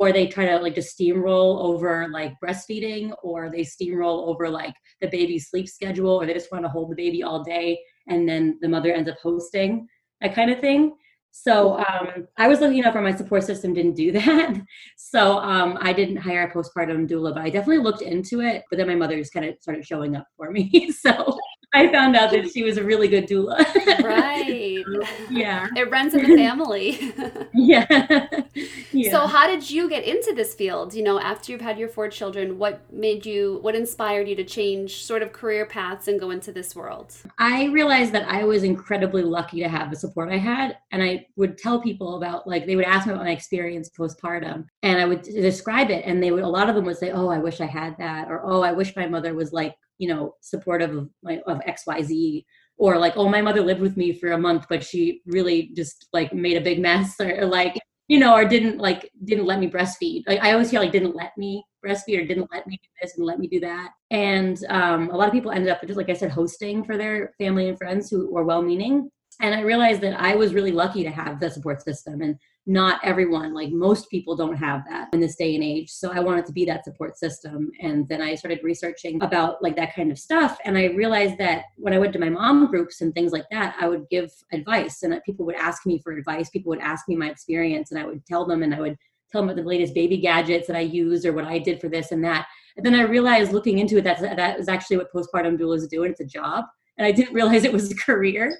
or 0.00 0.12
they 0.12 0.26
try 0.26 0.46
to 0.46 0.56
like 0.56 0.74
just 0.74 0.98
steamroll 0.98 1.60
over 1.60 2.08
like 2.10 2.32
breastfeeding 2.42 3.12
or 3.22 3.50
they 3.50 3.60
steamroll 3.60 4.26
over 4.28 4.48
like 4.48 4.74
the 5.02 5.08
baby's 5.08 5.50
sleep 5.50 5.68
schedule 5.68 6.10
or 6.10 6.24
they 6.24 6.32
just 6.32 6.50
want 6.50 6.64
to 6.64 6.70
hold 6.70 6.90
the 6.90 6.96
baby 6.96 7.22
all 7.22 7.44
day 7.44 7.78
and 8.08 8.26
then 8.26 8.58
the 8.62 8.68
mother 8.68 8.92
ends 8.92 9.10
up 9.10 9.18
hosting 9.22 9.86
that 10.22 10.34
kind 10.34 10.50
of 10.50 10.58
thing. 10.58 10.96
So 11.32 11.78
um, 11.78 12.26
i 12.38 12.48
was 12.48 12.60
lucky 12.60 12.80
enough 12.80 12.94
where 12.94 13.04
my 13.04 13.14
support 13.14 13.44
system 13.44 13.72
didn't 13.74 13.94
do 13.94 14.10
that. 14.20 14.54
So 14.96 15.38
um, 15.38 15.78
i 15.82 15.92
didn't 15.92 16.16
hire 16.16 16.44
a 16.44 16.52
postpartum 16.52 17.06
doula 17.06 17.34
but 17.34 17.42
i 17.42 17.50
definitely 17.50 17.84
looked 17.84 18.02
into 18.02 18.40
it 18.40 18.64
but 18.70 18.78
then 18.78 18.88
my 18.88 18.96
mother 18.96 19.18
just 19.18 19.34
kind 19.34 19.46
of 19.46 19.54
started 19.60 19.86
showing 19.86 20.16
up 20.16 20.26
for 20.36 20.50
me 20.50 20.90
so 21.04 21.38
I 21.72 21.90
found 21.92 22.16
out 22.16 22.30
that 22.32 22.50
she 22.52 22.64
was 22.64 22.78
a 22.78 22.84
really 22.84 23.06
good 23.06 23.26
doula. 23.28 23.58
right. 24.02 24.84
Yeah. 25.30 25.68
It 25.76 25.90
runs 25.90 26.14
in 26.14 26.28
the 26.28 26.36
family. 26.36 27.14
yeah. 27.54 27.86
yeah. 28.92 29.10
So 29.10 29.26
how 29.26 29.46
did 29.46 29.70
you 29.70 29.88
get 29.88 30.04
into 30.04 30.34
this 30.34 30.54
field? 30.54 30.92
You 30.92 31.04
know, 31.04 31.20
after 31.20 31.52
you've 31.52 31.60
had 31.60 31.78
your 31.78 31.88
four 31.88 32.08
children, 32.08 32.58
what 32.58 32.92
made 32.92 33.24
you 33.24 33.58
what 33.62 33.76
inspired 33.76 34.28
you 34.28 34.34
to 34.36 34.44
change 34.44 35.04
sort 35.04 35.22
of 35.22 35.32
career 35.32 35.66
paths 35.66 36.08
and 36.08 36.18
go 36.18 36.30
into 36.30 36.52
this 36.52 36.74
world? 36.74 37.14
I 37.38 37.66
realized 37.66 38.12
that 38.12 38.28
I 38.28 38.44
was 38.44 38.64
incredibly 38.64 39.22
lucky 39.22 39.60
to 39.60 39.68
have 39.68 39.90
the 39.90 39.96
support 39.96 40.30
I 40.30 40.38
had. 40.38 40.76
And 40.90 41.02
I 41.02 41.26
would 41.36 41.56
tell 41.56 41.80
people 41.80 42.16
about 42.16 42.46
like 42.46 42.66
they 42.66 42.76
would 42.76 42.84
ask 42.84 43.06
me 43.06 43.12
about 43.12 43.24
my 43.24 43.30
experience 43.30 43.90
postpartum 43.96 44.66
and 44.82 45.00
I 45.00 45.04
would 45.04 45.22
describe 45.22 45.90
it 45.90 46.04
and 46.04 46.22
they 46.22 46.32
would 46.32 46.42
a 46.42 46.48
lot 46.48 46.68
of 46.68 46.74
them 46.74 46.84
would 46.86 46.98
say, 46.98 47.12
Oh, 47.12 47.28
I 47.28 47.38
wish 47.38 47.60
I 47.60 47.66
had 47.66 47.96
that 47.98 48.28
or 48.28 48.42
oh 48.44 48.62
I 48.62 48.72
wish 48.72 48.96
my 48.96 49.06
mother 49.06 49.34
was 49.34 49.52
like 49.52 49.76
you 50.00 50.08
know 50.08 50.34
supportive 50.40 50.96
of 50.96 51.08
of 51.46 51.60
xyz 51.76 52.44
or 52.78 52.98
like 52.98 53.16
oh 53.16 53.28
my 53.28 53.42
mother 53.42 53.60
lived 53.60 53.80
with 53.80 53.96
me 53.96 54.12
for 54.12 54.32
a 54.32 54.38
month 54.38 54.64
but 54.68 54.82
she 54.82 55.20
really 55.26 55.70
just 55.76 56.08
like 56.12 56.32
made 56.32 56.56
a 56.56 56.66
big 56.68 56.80
mess 56.80 57.14
or, 57.20 57.30
or 57.40 57.46
like 57.46 57.76
you 58.08 58.18
know 58.18 58.34
or 58.34 58.44
didn't 58.44 58.78
like 58.78 59.08
didn't 59.24 59.46
let 59.46 59.60
me 59.60 59.68
breastfeed. 59.68 60.24
Like 60.26 60.40
i 60.42 60.52
always 60.52 60.70
feel 60.70 60.80
like 60.82 60.90
didn't 60.90 61.14
let 61.14 61.36
me 61.38 61.62
breastfeed 61.84 62.18
or 62.20 62.26
didn't 62.26 62.50
let 62.52 62.66
me 62.66 62.76
do 62.82 62.88
this 63.00 63.16
and 63.16 63.26
let 63.26 63.38
me 63.38 63.46
do 63.46 63.60
that. 63.60 63.90
And 64.10 64.58
um, 64.68 65.10
a 65.10 65.16
lot 65.16 65.28
of 65.28 65.32
people 65.32 65.52
ended 65.52 65.70
up 65.70 65.80
just 65.86 65.96
like 65.96 66.10
i 66.10 66.14
said 66.14 66.30
hosting 66.30 66.82
for 66.82 66.96
their 66.96 67.32
family 67.38 67.68
and 67.68 67.78
friends 67.78 68.10
who 68.10 68.32
were 68.32 68.44
well 68.44 68.62
meaning 68.62 69.10
and 69.40 69.54
i 69.54 69.60
realized 69.60 70.00
that 70.00 70.20
i 70.20 70.34
was 70.34 70.54
really 70.54 70.72
lucky 70.72 71.02
to 71.02 71.10
have 71.10 71.40
the 71.40 71.50
support 71.50 71.82
system 71.82 72.20
and 72.20 72.36
not 72.70 73.00
everyone 73.02 73.52
like 73.52 73.72
most 73.72 74.08
people 74.10 74.36
don't 74.36 74.56
have 74.56 74.84
that 74.88 75.08
in 75.12 75.18
this 75.18 75.34
day 75.34 75.56
and 75.56 75.64
age. 75.64 75.90
So 75.90 76.12
i 76.12 76.20
wanted 76.20 76.46
to 76.46 76.52
be 76.52 76.64
that 76.66 76.84
support 76.84 77.18
system. 77.18 77.72
And 77.80 78.08
then 78.08 78.22
i 78.22 78.36
started 78.36 78.60
researching 78.62 79.20
about 79.22 79.60
like 79.60 79.74
that 79.74 79.92
kind 79.92 80.12
of 80.12 80.18
stuff. 80.18 80.56
And 80.64 80.78
i 80.78 80.84
realized 80.86 81.36
that 81.38 81.64
when 81.76 81.92
i 81.92 81.98
went 81.98 82.12
to 82.12 82.20
my 82.20 82.28
mom 82.28 82.68
groups 82.68 83.00
and 83.00 83.12
things 83.12 83.32
like 83.32 83.46
that 83.50 83.74
i 83.80 83.88
would 83.88 84.08
give 84.08 84.30
advice 84.52 85.02
and 85.02 85.20
people 85.26 85.44
would 85.46 85.56
ask 85.56 85.84
me 85.84 85.98
for 85.98 86.12
advice. 86.12 86.48
People 86.48 86.70
would 86.70 86.78
ask 86.80 87.08
me 87.08 87.16
my 87.16 87.28
experience 87.28 87.90
and 87.90 87.98
i 88.00 88.06
would 88.06 88.24
tell 88.24 88.46
them 88.46 88.62
and 88.62 88.72
i 88.72 88.80
would 88.80 88.96
tell 89.32 89.40
them 89.40 89.48
about 89.50 89.60
the 89.60 89.68
latest 89.68 89.92
baby 89.92 90.18
gadgets 90.18 90.68
that 90.68 90.76
i 90.76 90.80
use 90.80 91.26
or 91.26 91.32
what 91.32 91.44
i 91.44 91.58
did 91.58 91.80
for 91.80 91.88
this 91.88 92.12
and 92.12 92.24
that. 92.24 92.46
And 92.76 92.86
then 92.86 92.94
i 92.94 93.02
realized 93.02 93.52
looking 93.52 93.80
into 93.80 93.96
it 93.96 94.04
that 94.04 94.20
that 94.20 94.60
is 94.60 94.68
actually 94.68 94.98
what 94.98 95.12
postpartum 95.12 95.58
doulas 95.58 95.88
do 95.88 96.04
and 96.04 96.12
it's 96.12 96.20
a 96.20 96.24
job. 96.24 96.66
And 96.98 97.04
i 97.04 97.10
didn't 97.10 97.34
realize 97.40 97.64
it 97.64 97.72
was 97.72 97.90
a 97.90 97.96
career 97.96 98.56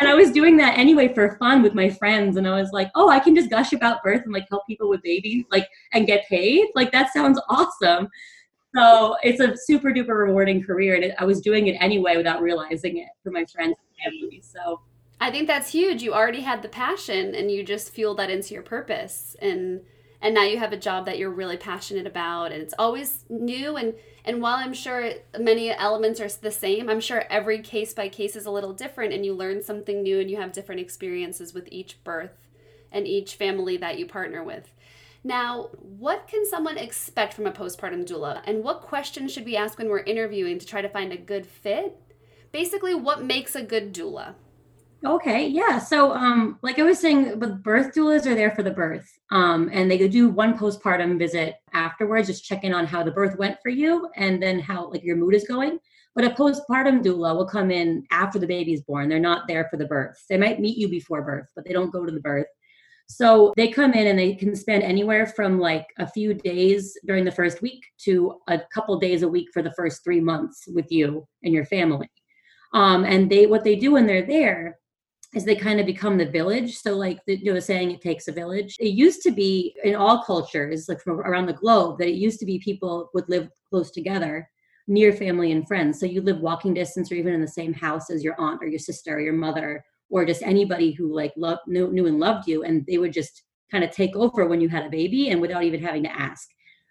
and 0.00 0.08
I 0.08 0.14
was 0.14 0.30
doing 0.30 0.56
that 0.58 0.78
anyway 0.78 1.12
for 1.12 1.36
fun 1.38 1.62
with 1.62 1.74
my 1.74 1.90
friends. 1.90 2.36
And 2.36 2.46
I 2.46 2.60
was 2.60 2.70
like, 2.72 2.90
oh, 2.94 3.08
I 3.08 3.18
can 3.18 3.34
just 3.34 3.50
gush 3.50 3.72
about 3.72 4.02
birth 4.02 4.22
and 4.24 4.32
like 4.32 4.46
help 4.48 4.66
people 4.66 4.88
with 4.88 5.02
babies, 5.02 5.44
like, 5.50 5.68
and 5.92 6.06
get 6.06 6.28
paid. 6.28 6.68
Like, 6.74 6.92
that 6.92 7.12
sounds 7.12 7.40
awesome. 7.48 8.08
So 8.76 9.16
it's 9.22 9.40
a 9.40 9.56
super 9.56 9.90
duper 9.90 10.26
rewarding 10.26 10.62
career. 10.62 10.94
And 10.94 11.14
I 11.18 11.24
was 11.24 11.40
doing 11.40 11.66
it 11.66 11.76
anyway 11.80 12.16
without 12.16 12.42
realizing 12.42 12.98
it 12.98 13.08
for 13.24 13.30
my 13.30 13.44
friends 13.46 13.74
and 14.04 14.12
family. 14.12 14.40
So 14.42 14.80
I 15.20 15.30
think 15.30 15.48
that's 15.48 15.72
huge. 15.72 16.02
You 16.02 16.14
already 16.14 16.42
had 16.42 16.62
the 16.62 16.68
passion 16.68 17.34
and 17.34 17.50
you 17.50 17.64
just 17.64 17.90
fueled 17.90 18.18
that 18.18 18.30
into 18.30 18.54
your 18.54 18.62
purpose. 18.62 19.34
And, 19.40 19.80
and 20.20 20.34
now 20.34 20.42
you 20.42 20.58
have 20.58 20.72
a 20.72 20.76
job 20.76 21.06
that 21.06 21.18
you're 21.18 21.30
really 21.30 21.56
passionate 21.56 22.06
about 22.06 22.52
and 22.52 22.62
it's 22.62 22.74
always 22.78 23.24
new 23.28 23.76
and 23.76 23.94
and 24.24 24.42
while 24.42 24.56
i'm 24.56 24.74
sure 24.74 25.12
many 25.38 25.70
elements 25.70 26.20
are 26.20 26.28
the 26.40 26.50
same 26.50 26.88
i'm 26.88 27.00
sure 27.00 27.24
every 27.30 27.60
case 27.60 27.94
by 27.94 28.08
case 28.08 28.34
is 28.36 28.46
a 28.46 28.50
little 28.50 28.72
different 28.72 29.12
and 29.12 29.24
you 29.24 29.32
learn 29.32 29.62
something 29.62 30.02
new 30.02 30.20
and 30.20 30.30
you 30.30 30.36
have 30.36 30.52
different 30.52 30.80
experiences 30.80 31.54
with 31.54 31.68
each 31.70 32.02
birth 32.04 32.48
and 32.92 33.06
each 33.06 33.34
family 33.34 33.76
that 33.76 33.98
you 33.98 34.06
partner 34.06 34.42
with. 34.42 34.72
Now 35.24 35.70
what 35.80 36.28
can 36.28 36.46
someone 36.46 36.78
expect 36.78 37.34
from 37.34 37.46
a 37.46 37.52
postpartum 37.52 38.06
doula 38.06 38.40
and 38.44 38.62
what 38.62 38.82
questions 38.82 39.32
should 39.32 39.44
we 39.44 39.56
ask 39.56 39.78
when 39.78 39.88
we're 39.88 40.00
interviewing 40.00 40.58
to 40.58 40.66
try 40.66 40.80
to 40.80 40.88
find 40.88 41.12
a 41.12 41.18
good 41.18 41.46
fit? 41.46 42.00
Basically 42.52 42.94
what 42.94 43.24
makes 43.24 43.54
a 43.54 43.62
good 43.62 43.92
doula 43.92 44.34
Okay, 45.04 45.46
yeah. 45.46 45.78
So, 45.78 46.12
um, 46.12 46.58
like 46.62 46.80
I 46.80 46.82
was 46.82 46.98
saying, 46.98 47.38
with 47.38 47.62
birth 47.62 47.94
doulas 47.94 48.26
are 48.26 48.34
there 48.34 48.50
for 48.50 48.64
the 48.64 48.72
birth, 48.72 49.08
um, 49.30 49.70
and 49.72 49.88
they 49.88 49.96
could 49.96 50.10
do 50.10 50.28
one 50.28 50.58
postpartum 50.58 51.18
visit 51.18 51.54
afterwards, 51.72 52.26
just 52.26 52.44
check 52.44 52.64
in 52.64 52.74
on 52.74 52.84
how 52.84 53.04
the 53.04 53.12
birth 53.12 53.38
went 53.38 53.58
for 53.62 53.68
you, 53.68 54.08
and 54.16 54.42
then 54.42 54.58
how 54.58 54.90
like 54.90 55.04
your 55.04 55.16
mood 55.16 55.34
is 55.34 55.46
going. 55.46 55.78
But 56.16 56.24
a 56.24 56.30
postpartum 56.30 57.04
doula 57.04 57.36
will 57.36 57.46
come 57.46 57.70
in 57.70 58.04
after 58.10 58.40
the 58.40 58.46
baby's 58.46 58.82
born. 58.82 59.08
They're 59.08 59.20
not 59.20 59.46
there 59.46 59.68
for 59.70 59.76
the 59.76 59.86
birth. 59.86 60.20
They 60.28 60.36
might 60.36 60.58
meet 60.58 60.76
you 60.76 60.88
before 60.88 61.22
birth, 61.22 61.46
but 61.54 61.64
they 61.64 61.72
don't 61.72 61.92
go 61.92 62.04
to 62.04 62.10
the 62.10 62.20
birth. 62.20 62.48
So 63.06 63.52
they 63.56 63.68
come 63.68 63.92
in 63.94 64.08
and 64.08 64.18
they 64.18 64.34
can 64.34 64.56
spend 64.56 64.82
anywhere 64.82 65.26
from 65.26 65.60
like 65.60 65.86
a 65.98 66.10
few 66.10 66.34
days 66.34 66.98
during 67.06 67.24
the 67.24 67.30
first 67.30 67.62
week 67.62 67.82
to 67.98 68.40
a 68.48 68.60
couple 68.74 68.98
days 68.98 69.22
a 69.22 69.28
week 69.28 69.48
for 69.54 69.62
the 69.62 69.72
first 69.74 70.02
three 70.02 70.20
months 70.20 70.64
with 70.74 70.90
you 70.90 71.26
and 71.44 71.54
your 71.54 71.64
family. 71.64 72.10
Um, 72.74 73.04
and 73.04 73.30
they 73.30 73.46
what 73.46 73.62
they 73.62 73.76
do 73.76 73.92
when 73.92 74.06
they're 74.06 74.26
there 74.26 74.76
is 75.34 75.44
they 75.44 75.56
kind 75.56 75.78
of 75.78 75.86
become 75.86 76.16
the 76.16 76.26
village. 76.26 76.76
So, 76.76 76.94
like 76.94 77.20
the, 77.26 77.36
you 77.36 77.52
know, 77.52 77.60
saying 77.60 77.90
it 77.90 78.00
takes 78.00 78.28
a 78.28 78.32
village. 78.32 78.76
It 78.80 78.94
used 78.94 79.22
to 79.22 79.30
be 79.30 79.76
in 79.84 79.94
all 79.94 80.22
cultures, 80.24 80.88
like 80.88 81.00
from 81.00 81.20
around 81.20 81.46
the 81.46 81.52
globe, 81.52 81.98
that 81.98 82.08
it 82.08 82.14
used 82.14 82.40
to 82.40 82.46
be 82.46 82.58
people 82.58 83.10
would 83.14 83.28
live 83.28 83.48
close 83.68 83.90
together, 83.90 84.48
near 84.86 85.12
family 85.12 85.52
and 85.52 85.66
friends. 85.66 86.00
So 86.00 86.06
you 86.06 86.22
live 86.22 86.40
walking 86.40 86.74
distance, 86.74 87.12
or 87.12 87.16
even 87.16 87.34
in 87.34 87.42
the 87.42 87.48
same 87.48 87.74
house 87.74 88.10
as 88.10 88.24
your 88.24 88.40
aunt 88.40 88.62
or 88.62 88.66
your 88.66 88.78
sister 88.78 89.16
or 89.16 89.20
your 89.20 89.34
mother, 89.34 89.84
or 90.08 90.24
just 90.24 90.42
anybody 90.42 90.92
who 90.92 91.14
like 91.14 91.34
loved 91.36 91.60
knew, 91.66 91.92
knew 91.92 92.06
and 92.06 92.18
loved 92.18 92.48
you, 92.48 92.64
and 92.64 92.86
they 92.86 92.98
would 92.98 93.12
just 93.12 93.42
kind 93.70 93.84
of 93.84 93.90
take 93.90 94.16
over 94.16 94.46
when 94.46 94.62
you 94.62 94.68
had 94.68 94.86
a 94.86 94.90
baby, 94.90 95.28
and 95.28 95.40
without 95.40 95.64
even 95.64 95.82
having 95.82 96.02
to 96.04 96.20
ask 96.20 96.48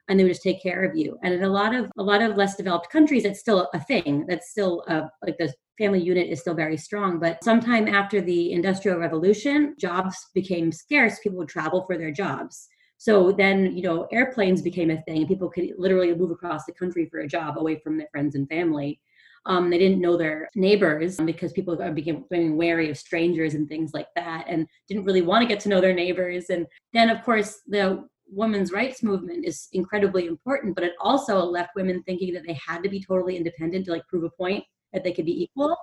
and 0.09 0.17
they 0.17 0.23
would 0.23 0.31
just 0.31 0.43
take 0.43 0.63
care 0.63 0.83
of 0.83 0.95
you. 0.95 1.17
And 1.23 1.33
in 1.33 1.43
a 1.43 1.49
lot 1.49 1.75
of 1.75 1.91
a 1.97 2.03
lot 2.03 2.21
of 2.21 2.37
less 2.37 2.55
developed 2.55 2.89
countries, 2.89 3.25
it's 3.25 3.39
still 3.39 3.69
a 3.73 3.79
thing. 3.79 4.25
That's 4.27 4.49
still 4.49 4.83
uh, 4.87 5.07
like 5.21 5.37
the 5.37 5.53
family 5.77 6.01
unit 6.01 6.29
is 6.29 6.39
still 6.39 6.53
very 6.53 6.77
strong. 6.77 7.19
But 7.19 7.43
sometime 7.43 7.87
after 7.87 8.21
the 8.21 8.51
Industrial 8.51 8.97
Revolution, 8.97 9.75
jobs 9.79 10.15
became 10.33 10.71
scarce. 10.71 11.19
People 11.19 11.37
would 11.39 11.49
travel 11.49 11.85
for 11.85 11.97
their 11.97 12.11
jobs. 12.11 12.67
So 12.97 13.31
then, 13.31 13.77
you 13.77 13.83
know, 13.83 14.07
airplanes 14.11 14.61
became 14.61 14.89
a 14.89 15.01
thing, 15.03 15.17
and 15.17 15.27
people 15.27 15.49
could 15.49 15.69
literally 15.77 16.13
move 16.15 16.31
across 16.31 16.65
the 16.65 16.73
country 16.73 17.07
for 17.09 17.19
a 17.19 17.27
job 17.27 17.57
away 17.57 17.79
from 17.79 17.97
their 17.97 18.07
friends 18.11 18.35
and 18.35 18.49
family. 18.49 18.99
Um, 19.45 19.69
they 19.69 19.77
didn't 19.77 20.01
know 20.01 20.17
their 20.17 20.49
neighbors 20.55 21.17
because 21.17 21.53
people 21.53 21.77
became 21.93 22.57
wary 22.57 22.89
of 22.89 22.97
strangers 22.97 23.53
and 23.53 23.69
things 23.69 23.91
like 23.93 24.07
that, 24.15 24.45
and 24.47 24.67
didn't 24.87 25.05
really 25.05 25.21
want 25.21 25.43
to 25.43 25.47
get 25.47 25.59
to 25.61 25.69
know 25.69 25.79
their 25.79 25.93
neighbors. 25.93 26.49
And 26.49 26.65
then, 26.91 27.09
of 27.09 27.23
course, 27.23 27.61
the 27.67 28.03
women's 28.29 28.71
rights 28.71 29.03
movement 29.03 29.45
is 29.45 29.69
incredibly 29.73 30.25
important, 30.25 30.75
but 30.75 30.83
it 30.83 30.93
also 30.99 31.39
left 31.39 31.75
women 31.75 32.03
thinking 32.03 32.33
that 32.33 32.43
they 32.45 32.59
had 32.65 32.83
to 32.83 32.89
be 32.89 33.01
totally 33.01 33.37
independent 33.37 33.85
to 33.85 33.91
like 33.91 34.07
prove 34.07 34.23
a 34.23 34.29
point 34.29 34.63
that 34.93 35.03
they 35.03 35.13
could 35.13 35.25
be 35.25 35.43
equal. 35.43 35.75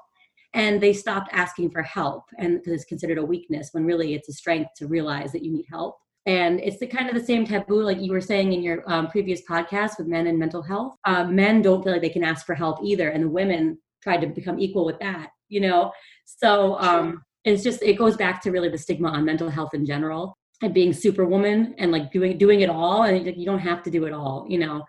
And 0.54 0.80
they 0.80 0.92
stopped 0.92 1.30
asking 1.32 1.70
for 1.70 1.82
help 1.82 2.24
and 2.38 2.60
it's 2.64 2.84
considered 2.84 3.18
a 3.18 3.24
weakness 3.24 3.70
when 3.72 3.84
really 3.84 4.14
it's 4.14 4.28
a 4.28 4.32
strength 4.32 4.70
to 4.76 4.86
realize 4.86 5.32
that 5.32 5.42
you 5.42 5.52
need 5.52 5.66
help. 5.68 5.96
And 6.26 6.60
it's 6.60 6.78
the 6.78 6.86
kind 6.86 7.08
of 7.08 7.14
the 7.14 7.24
same 7.24 7.44
taboo, 7.44 7.82
like 7.82 8.00
you 8.00 8.10
were 8.10 8.20
saying 8.20 8.52
in 8.52 8.62
your 8.62 8.82
um, 8.90 9.08
previous 9.08 9.42
podcast 9.42 9.98
with 9.98 10.06
men 10.06 10.26
and 10.26 10.38
mental 10.38 10.62
health. 10.62 10.96
Uh, 11.04 11.24
men 11.24 11.60
don't 11.60 11.82
feel 11.82 11.92
like 11.92 12.00
they 12.00 12.08
can 12.08 12.24
ask 12.24 12.46
for 12.46 12.54
help 12.54 12.78
either, 12.82 13.10
and 13.10 13.24
the 13.24 13.28
women 13.28 13.78
tried 14.02 14.22
to 14.22 14.28
become 14.28 14.58
equal 14.58 14.86
with 14.86 14.98
that. 15.00 15.28
You 15.50 15.60
know, 15.60 15.92
so 16.24 16.78
um, 16.78 17.22
it's 17.44 17.62
just 17.62 17.82
it 17.82 17.98
goes 17.98 18.16
back 18.16 18.40
to 18.42 18.50
really 18.50 18.70
the 18.70 18.78
stigma 18.78 19.08
on 19.10 19.26
mental 19.26 19.50
health 19.50 19.74
in 19.74 19.84
general 19.84 20.34
and 20.62 20.72
being 20.72 20.94
superwoman 20.94 21.74
and 21.76 21.92
like 21.92 22.10
doing 22.10 22.38
doing 22.38 22.62
it 22.62 22.70
all, 22.70 23.02
and 23.02 23.26
you 23.36 23.44
don't 23.44 23.58
have 23.58 23.82
to 23.82 23.90
do 23.90 24.06
it 24.06 24.14
all. 24.14 24.46
You 24.48 24.60
know, 24.60 24.82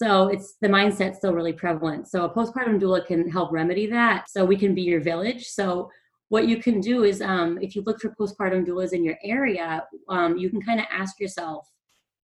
so 0.00 0.28
it's 0.28 0.54
the 0.60 0.68
mindset 0.68 1.16
still 1.16 1.34
really 1.34 1.52
prevalent. 1.52 2.06
So 2.06 2.24
a 2.24 2.30
postpartum 2.32 2.80
doula 2.80 3.04
can 3.04 3.28
help 3.28 3.50
remedy 3.50 3.86
that. 3.86 4.30
So 4.30 4.44
we 4.44 4.56
can 4.56 4.72
be 4.72 4.82
your 4.82 5.00
village. 5.00 5.46
So 5.46 5.90
what 6.28 6.46
you 6.46 6.58
can 6.58 6.80
do 6.80 7.02
is 7.02 7.20
um, 7.20 7.58
if 7.60 7.74
you 7.74 7.82
look 7.84 8.00
for 8.00 8.14
postpartum 8.14 8.64
doulas 8.64 8.92
in 8.92 9.02
your 9.02 9.18
area, 9.24 9.84
um, 10.08 10.38
you 10.38 10.50
can 10.50 10.62
kind 10.62 10.78
of 10.78 10.86
ask 10.92 11.18
yourself 11.18 11.68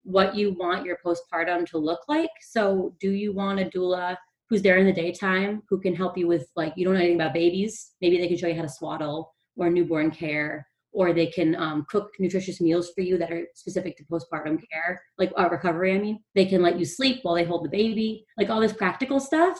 what 0.02 0.34
you 0.34 0.52
want 0.54 0.84
your 0.84 0.98
postpartum 1.04 1.64
to 1.68 1.78
look 1.78 2.00
like. 2.08 2.30
So, 2.40 2.96
do 2.98 3.12
you 3.12 3.32
want 3.32 3.60
a 3.60 3.66
doula 3.66 4.16
who's 4.48 4.62
there 4.62 4.78
in 4.78 4.86
the 4.86 4.92
daytime 4.92 5.62
who 5.68 5.78
can 5.78 5.94
help 5.94 6.18
you 6.18 6.26
with, 6.26 6.48
like, 6.56 6.72
you 6.76 6.84
don't 6.84 6.94
know 6.94 7.00
anything 7.00 7.20
about 7.20 7.34
babies? 7.34 7.92
Maybe 8.00 8.18
they 8.18 8.26
can 8.26 8.36
show 8.36 8.48
you 8.48 8.56
how 8.56 8.62
to 8.62 8.68
swaddle 8.68 9.32
or 9.56 9.70
newborn 9.70 10.10
care, 10.10 10.66
or 10.92 11.12
they 11.12 11.26
can 11.26 11.54
um, 11.56 11.86
cook 11.88 12.10
nutritious 12.18 12.60
meals 12.60 12.90
for 12.94 13.00
you 13.00 13.16
that 13.18 13.30
are 13.30 13.46
specific 13.54 13.96
to 13.96 14.04
postpartum 14.04 14.58
care, 14.72 15.00
like 15.18 15.32
uh, 15.38 15.48
recovery, 15.48 15.94
I 15.94 15.98
mean. 15.98 16.22
They 16.34 16.46
can 16.46 16.62
let 16.62 16.78
you 16.78 16.84
sleep 16.84 17.20
while 17.22 17.34
they 17.34 17.44
hold 17.44 17.64
the 17.64 17.70
baby, 17.70 18.26
like 18.36 18.50
all 18.50 18.60
this 18.60 18.72
practical 18.72 19.20
stuff. 19.20 19.58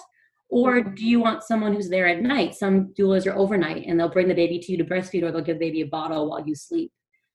Or 0.51 0.83
do 0.83 1.07
you 1.07 1.21
want 1.21 1.45
someone 1.45 1.75
who's 1.75 1.89
there 1.89 2.09
at 2.09 2.23
night? 2.23 2.55
Some 2.55 2.93
doulas 2.99 3.27
are 3.27 3.37
overnight 3.37 3.87
and 3.87 3.99
they'll 3.99 4.09
bring 4.09 4.27
the 4.27 4.35
baby 4.35 4.59
to 4.59 4.73
you 4.73 4.79
to 4.79 4.85
breastfeed 4.85 5.23
or 5.23 5.31
they'll 5.31 5.43
give 5.43 5.61
the 5.61 5.67
baby 5.67 5.83
a 5.83 5.87
bottle 5.87 6.29
while 6.29 6.45
you 6.45 6.57
sleep, 6.57 6.91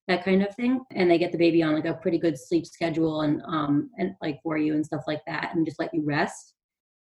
that 0.09 0.25
kind 0.25 0.43
of 0.43 0.53
thing. 0.55 0.81
And 0.91 1.09
they 1.09 1.17
get 1.17 1.31
the 1.31 1.37
baby 1.37 1.63
on 1.63 1.73
like 1.75 1.85
a 1.85 1.93
pretty 1.93 2.17
good 2.17 2.37
sleep 2.37 2.65
schedule 2.65 3.21
and 3.21 3.41
um 3.47 3.89
and 3.97 4.15
like 4.21 4.39
for 4.43 4.57
you 4.57 4.73
and 4.73 4.85
stuff 4.85 5.03
like 5.07 5.21
that 5.27 5.55
and 5.55 5.65
just 5.65 5.79
let 5.79 5.93
you 5.93 6.03
rest. 6.05 6.54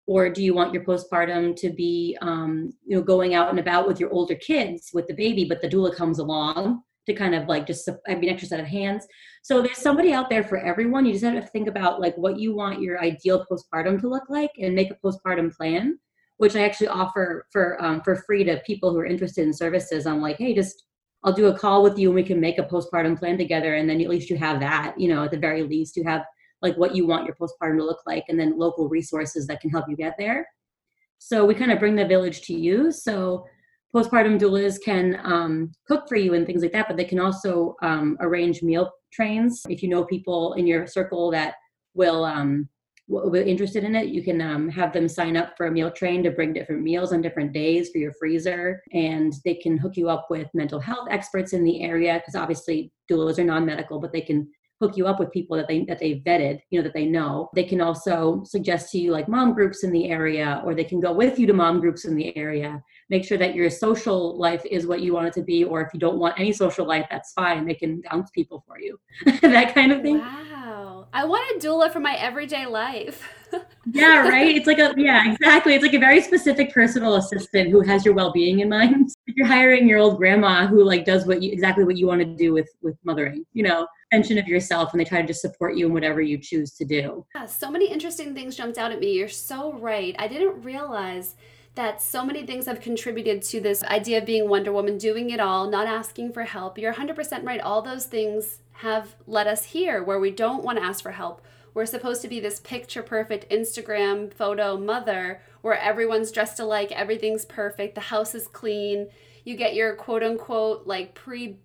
Or 0.09 0.27
do 0.27 0.41
you 0.41 0.55
want 0.55 0.73
your 0.73 0.83
postpartum 0.83 1.55
to 1.57 1.69
be 1.69 2.17
um, 2.19 2.73
you 2.83 2.97
know, 2.97 3.03
going 3.03 3.35
out 3.35 3.51
and 3.51 3.59
about 3.59 3.87
with 3.87 3.99
your 3.99 4.11
older 4.11 4.33
kids 4.33 4.89
with 4.91 5.05
the 5.05 5.13
baby, 5.13 5.45
but 5.45 5.61
the 5.61 5.69
doula 5.69 5.95
comes 5.95 6.17
along 6.17 6.81
to 7.05 7.13
kind 7.13 7.35
of 7.35 7.47
like 7.47 7.67
just 7.67 7.87
I 8.07 8.15
mean 8.15 8.31
extra 8.31 8.47
set 8.47 8.59
of 8.59 8.65
hands. 8.65 9.05
So 9.43 9.61
there's 9.61 9.77
somebody 9.77 10.11
out 10.11 10.27
there 10.27 10.43
for 10.43 10.57
everyone. 10.57 11.05
You 11.05 11.11
just 11.11 11.23
have 11.25 11.35
to 11.35 11.47
think 11.51 11.67
about 11.67 12.01
like 12.01 12.15
what 12.17 12.39
you 12.39 12.55
want 12.55 12.81
your 12.81 12.99
ideal 12.99 13.45
postpartum 13.45 14.01
to 14.01 14.09
look 14.09 14.23
like 14.29 14.49
and 14.57 14.73
make 14.73 14.89
a 14.89 14.95
postpartum 14.95 15.55
plan, 15.55 15.99
which 16.37 16.55
I 16.55 16.61
actually 16.61 16.87
offer 16.87 17.45
for 17.51 17.79
um, 17.79 18.01
for 18.01 18.15
free 18.15 18.43
to 18.45 18.63
people 18.65 18.91
who 18.91 18.97
are 18.97 19.05
interested 19.05 19.45
in 19.45 19.53
services. 19.53 20.07
I'm 20.07 20.23
like, 20.23 20.37
hey, 20.37 20.55
just 20.55 20.85
I'll 21.23 21.33
do 21.33 21.49
a 21.49 21.55
call 21.55 21.83
with 21.83 21.99
you 21.99 22.07
and 22.07 22.15
we 22.15 22.23
can 22.23 22.39
make 22.39 22.57
a 22.57 22.63
postpartum 22.63 23.19
plan 23.19 23.37
together, 23.37 23.75
and 23.75 23.87
then 23.87 24.01
at 24.01 24.09
least 24.09 24.31
you 24.31 24.37
have 24.37 24.59
that. 24.61 24.99
You 24.99 25.09
know, 25.09 25.23
at 25.25 25.29
the 25.29 25.37
very 25.37 25.61
least, 25.61 25.95
you 25.95 26.03
have 26.05 26.23
like 26.61 26.75
what 26.75 26.95
you 26.95 27.07
want 27.07 27.25
your 27.25 27.35
postpartum 27.35 27.77
to 27.77 27.85
look 27.85 28.01
like, 28.05 28.25
and 28.29 28.39
then 28.39 28.57
local 28.57 28.89
resources 28.89 29.47
that 29.47 29.61
can 29.61 29.69
help 29.69 29.85
you 29.89 29.95
get 29.95 30.15
there. 30.17 30.47
So 31.19 31.45
we 31.45 31.53
kind 31.53 31.71
of 31.71 31.79
bring 31.79 31.95
the 31.95 32.05
village 32.05 32.41
to 32.43 32.53
you. 32.53 32.91
So 32.91 33.45
postpartum 33.95 34.39
doulas 34.39 34.77
can 34.83 35.19
um, 35.23 35.71
cook 35.87 36.07
for 36.07 36.15
you 36.15 36.33
and 36.33 36.45
things 36.45 36.61
like 36.61 36.71
that, 36.71 36.87
but 36.87 36.97
they 36.97 37.03
can 37.03 37.19
also 37.19 37.75
um, 37.81 38.17
arrange 38.21 38.61
meal 38.61 38.91
trains. 39.11 39.63
If 39.69 39.81
you 39.83 39.89
know 39.89 40.05
people 40.05 40.53
in 40.53 40.67
your 40.67 40.87
circle 40.87 41.31
that 41.31 41.55
will 41.93 42.23
um, 42.23 42.69
be 43.31 43.41
interested 43.41 43.83
in 43.83 43.95
it, 43.95 44.09
you 44.09 44.23
can 44.23 44.39
um, 44.41 44.69
have 44.69 44.93
them 44.93 45.09
sign 45.09 45.35
up 45.35 45.57
for 45.57 45.65
a 45.65 45.71
meal 45.71 45.89
train 45.89 46.23
to 46.23 46.31
bring 46.31 46.53
different 46.53 46.83
meals 46.83 47.11
on 47.11 47.21
different 47.21 47.51
days 47.51 47.89
for 47.89 47.97
your 47.97 48.13
freezer, 48.13 48.81
and 48.93 49.33
they 49.43 49.55
can 49.55 49.77
hook 49.77 49.97
you 49.97 50.07
up 50.09 50.27
with 50.29 50.47
mental 50.53 50.79
health 50.79 51.07
experts 51.09 51.53
in 51.53 51.63
the 51.63 51.83
area 51.83 52.13
because 52.19 52.35
obviously 52.35 52.91
doulas 53.11 53.39
are 53.39 53.43
non-medical, 53.43 53.99
but 53.99 54.13
they 54.13 54.21
can 54.21 54.47
hook 54.79 54.95
you 54.95 55.07
up 55.07 55.19
with 55.19 55.31
people 55.31 55.57
that 55.57 55.67
they 55.67 55.83
that 55.85 55.99
they 55.99 56.21
vetted, 56.25 56.61
you 56.69 56.79
know, 56.79 56.83
that 56.83 56.93
they 56.93 57.05
know. 57.05 57.49
They 57.53 57.63
can 57.63 57.81
also 57.81 58.43
suggest 58.45 58.91
to 58.91 58.97
you 58.97 59.11
like 59.11 59.27
mom 59.27 59.53
groups 59.53 59.83
in 59.83 59.91
the 59.91 60.09
area, 60.09 60.61
or 60.65 60.73
they 60.73 60.83
can 60.83 60.99
go 60.99 61.11
with 61.11 61.37
you 61.37 61.47
to 61.47 61.53
mom 61.53 61.79
groups 61.79 62.05
in 62.05 62.15
the 62.15 62.35
area. 62.37 62.81
Make 63.09 63.25
sure 63.25 63.37
that 63.37 63.55
your 63.55 63.69
social 63.69 64.37
life 64.37 64.63
is 64.69 64.87
what 64.87 65.01
you 65.01 65.13
want 65.13 65.27
it 65.27 65.33
to 65.33 65.41
be, 65.41 65.63
or 65.63 65.81
if 65.81 65.93
you 65.93 65.99
don't 65.99 66.17
want 66.17 66.39
any 66.39 66.53
social 66.53 66.85
life, 66.85 67.05
that's 67.09 67.33
fine. 67.33 67.65
They 67.65 67.73
can 67.73 68.01
bounce 68.09 68.29
people 68.31 68.63
for 68.65 68.79
you, 68.79 68.99
that 69.41 69.73
kind 69.73 69.91
of 69.91 70.01
thing. 70.01 70.19
Wow, 70.19 71.07
I 71.11 71.25
want 71.25 71.43
a 71.55 71.67
doula 71.67 71.91
for 71.91 71.99
my 71.99 72.15
everyday 72.15 72.65
life. 72.65 73.27
yeah, 73.91 74.27
right. 74.27 74.55
It's 74.55 74.67
like 74.67 74.79
a 74.79 74.93
yeah, 74.95 75.31
exactly. 75.31 75.73
It's 75.73 75.83
like 75.83 75.93
a 75.93 75.99
very 75.99 76.21
specific 76.21 76.73
personal 76.73 77.15
assistant 77.15 77.69
who 77.71 77.81
has 77.81 78.05
your 78.05 78.13
well-being 78.13 78.59
in 78.59 78.69
mind. 78.69 79.09
If 79.29 79.35
you're 79.35 79.45
hiring 79.45 79.87
your 79.87 79.99
old 79.99 80.17
grandma 80.17 80.65
who 80.65 80.83
like 80.83 81.05
does 81.05 81.27
what 81.27 81.43
you 81.43 81.51
exactly 81.51 81.83
what 81.83 81.97
you 81.97 82.07
want 82.07 82.21
to 82.21 82.25
do 82.25 82.51
with 82.51 82.67
with 82.81 82.95
mothering, 83.03 83.45
you 83.53 83.61
know, 83.61 83.87
extension 84.11 84.37
of 84.37 84.47
yourself, 84.47 84.91
and 84.91 84.99
they 84.99 85.05
try 85.05 85.21
to 85.21 85.27
just 85.27 85.41
support 85.41 85.75
you 85.75 85.85
in 85.85 85.93
whatever 85.93 86.21
you 86.21 86.37
choose 86.37 86.73
to 86.73 86.85
do. 86.85 87.25
Yeah, 87.35 87.45
so 87.45 87.69
many 87.69 87.89
interesting 87.89 88.33
things 88.33 88.55
jumped 88.55 88.77
out 88.77 88.91
at 88.91 88.99
me. 88.99 89.13
You're 89.13 89.27
so 89.27 89.73
right. 89.73 90.15
I 90.17 90.27
didn't 90.27 90.63
realize 90.63 91.35
that 91.75 92.01
so 92.01 92.25
many 92.25 92.45
things 92.45 92.65
have 92.65 92.81
contributed 92.81 93.41
to 93.43 93.61
this 93.61 93.83
idea 93.83 94.17
of 94.17 94.25
being 94.25 94.49
Wonder 94.49 94.71
Woman, 94.71 94.97
doing 94.97 95.29
it 95.29 95.39
all, 95.39 95.69
not 95.69 95.87
asking 95.87 96.33
for 96.33 96.43
help. 96.43 96.77
You're 96.77 96.93
100% 96.93 97.45
right. 97.45 97.61
All 97.61 97.81
those 97.81 98.05
things 98.05 98.59
have 98.73 99.15
led 99.27 99.47
us 99.47 99.65
here 99.65 100.03
where 100.03 100.19
we 100.19 100.31
don't 100.31 100.63
want 100.63 100.77
to 100.77 100.83
ask 100.83 101.03
for 101.03 101.11
help 101.11 101.41
we're 101.73 101.85
supposed 101.85 102.21
to 102.21 102.27
be 102.27 102.39
this 102.39 102.59
picture 102.59 103.03
perfect 103.03 103.49
Instagram 103.49 104.33
photo 104.33 104.77
mother 104.77 105.41
where 105.61 105.79
everyone's 105.79 106.31
dressed 106.31 106.59
alike, 106.59 106.91
everything's 106.91 107.45
perfect, 107.45 107.95
the 107.95 108.01
house 108.01 108.33
is 108.33 108.47
clean, 108.47 109.07
you 109.43 109.55
get 109.55 109.75
your 109.75 109.95
quote 109.95 110.23
unquote 110.23 110.87
like 110.87 111.15
pre 111.15 111.57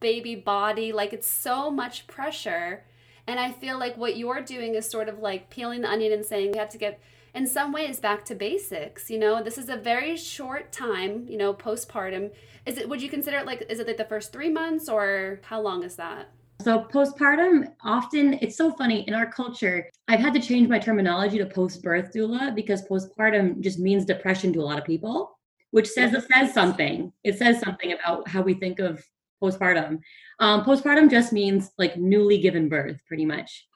baby 0.00 0.34
body. 0.34 0.92
Like 0.92 1.12
it's 1.12 1.28
so 1.28 1.70
much 1.70 2.06
pressure. 2.06 2.84
And 3.26 3.40
I 3.40 3.52
feel 3.52 3.78
like 3.78 3.96
what 3.96 4.16
you're 4.16 4.42
doing 4.42 4.74
is 4.74 4.88
sort 4.88 5.08
of 5.08 5.18
like 5.18 5.50
peeling 5.50 5.82
the 5.82 5.90
onion 5.90 6.12
and 6.12 6.24
saying 6.24 6.54
you 6.54 6.60
have 6.60 6.70
to 6.70 6.78
get 6.78 7.00
in 7.34 7.46
some 7.46 7.70
ways 7.70 8.00
back 8.00 8.24
to 8.24 8.34
basics 8.34 9.10
you 9.10 9.18
know 9.18 9.42
this 9.42 9.58
is 9.58 9.68
a 9.68 9.76
very 9.76 10.16
short 10.16 10.72
time 10.72 11.26
you 11.28 11.36
know 11.36 11.52
postpartum 11.52 12.30
is 12.64 12.78
it 12.78 12.88
would 12.88 13.02
you 13.02 13.10
consider 13.10 13.36
it 13.36 13.44
like 13.44 13.62
is 13.68 13.78
it 13.78 13.86
like 13.86 13.98
the 13.98 14.04
first 14.06 14.32
three 14.32 14.48
months 14.48 14.88
or 14.88 15.38
how 15.42 15.60
long 15.60 15.82
is 15.82 15.96
that 15.96 16.30
so 16.62 16.80
postpartum 16.92 17.72
often 17.82 18.38
it's 18.40 18.56
so 18.56 18.72
funny 18.72 19.06
in 19.06 19.14
our 19.14 19.30
culture. 19.30 19.88
I've 20.08 20.20
had 20.20 20.34
to 20.34 20.40
change 20.40 20.68
my 20.68 20.78
terminology 20.78 21.38
to 21.38 21.46
post-birth 21.46 22.12
doula 22.12 22.54
because 22.54 22.86
postpartum 22.88 23.60
just 23.60 23.78
means 23.78 24.04
depression 24.04 24.52
to 24.54 24.60
a 24.60 24.62
lot 24.62 24.78
of 24.78 24.84
people, 24.84 25.38
which 25.70 25.86
says 25.86 26.12
it 26.14 26.24
says 26.32 26.52
something. 26.52 27.12
It 27.24 27.38
says 27.38 27.60
something 27.60 27.92
about 27.92 28.26
how 28.26 28.42
we 28.42 28.54
think 28.54 28.78
of 28.78 29.04
postpartum. 29.42 30.00
Um, 30.40 30.64
postpartum 30.64 31.10
just 31.10 31.32
means 31.32 31.70
like 31.78 31.96
newly 31.96 32.38
given 32.38 32.68
birth, 32.68 33.00
pretty 33.06 33.26
much. 33.26 33.66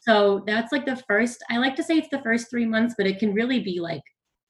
So 0.00 0.42
that's 0.46 0.72
like 0.72 0.84
the 0.84 0.96
first. 1.08 1.42
I 1.50 1.56
like 1.56 1.76
to 1.76 1.82
say 1.82 1.96
it's 1.96 2.08
the 2.10 2.22
first 2.22 2.50
three 2.50 2.66
months, 2.66 2.94
but 2.96 3.06
it 3.06 3.18
can 3.18 3.32
really 3.32 3.60
be 3.60 3.80
like 3.80 4.02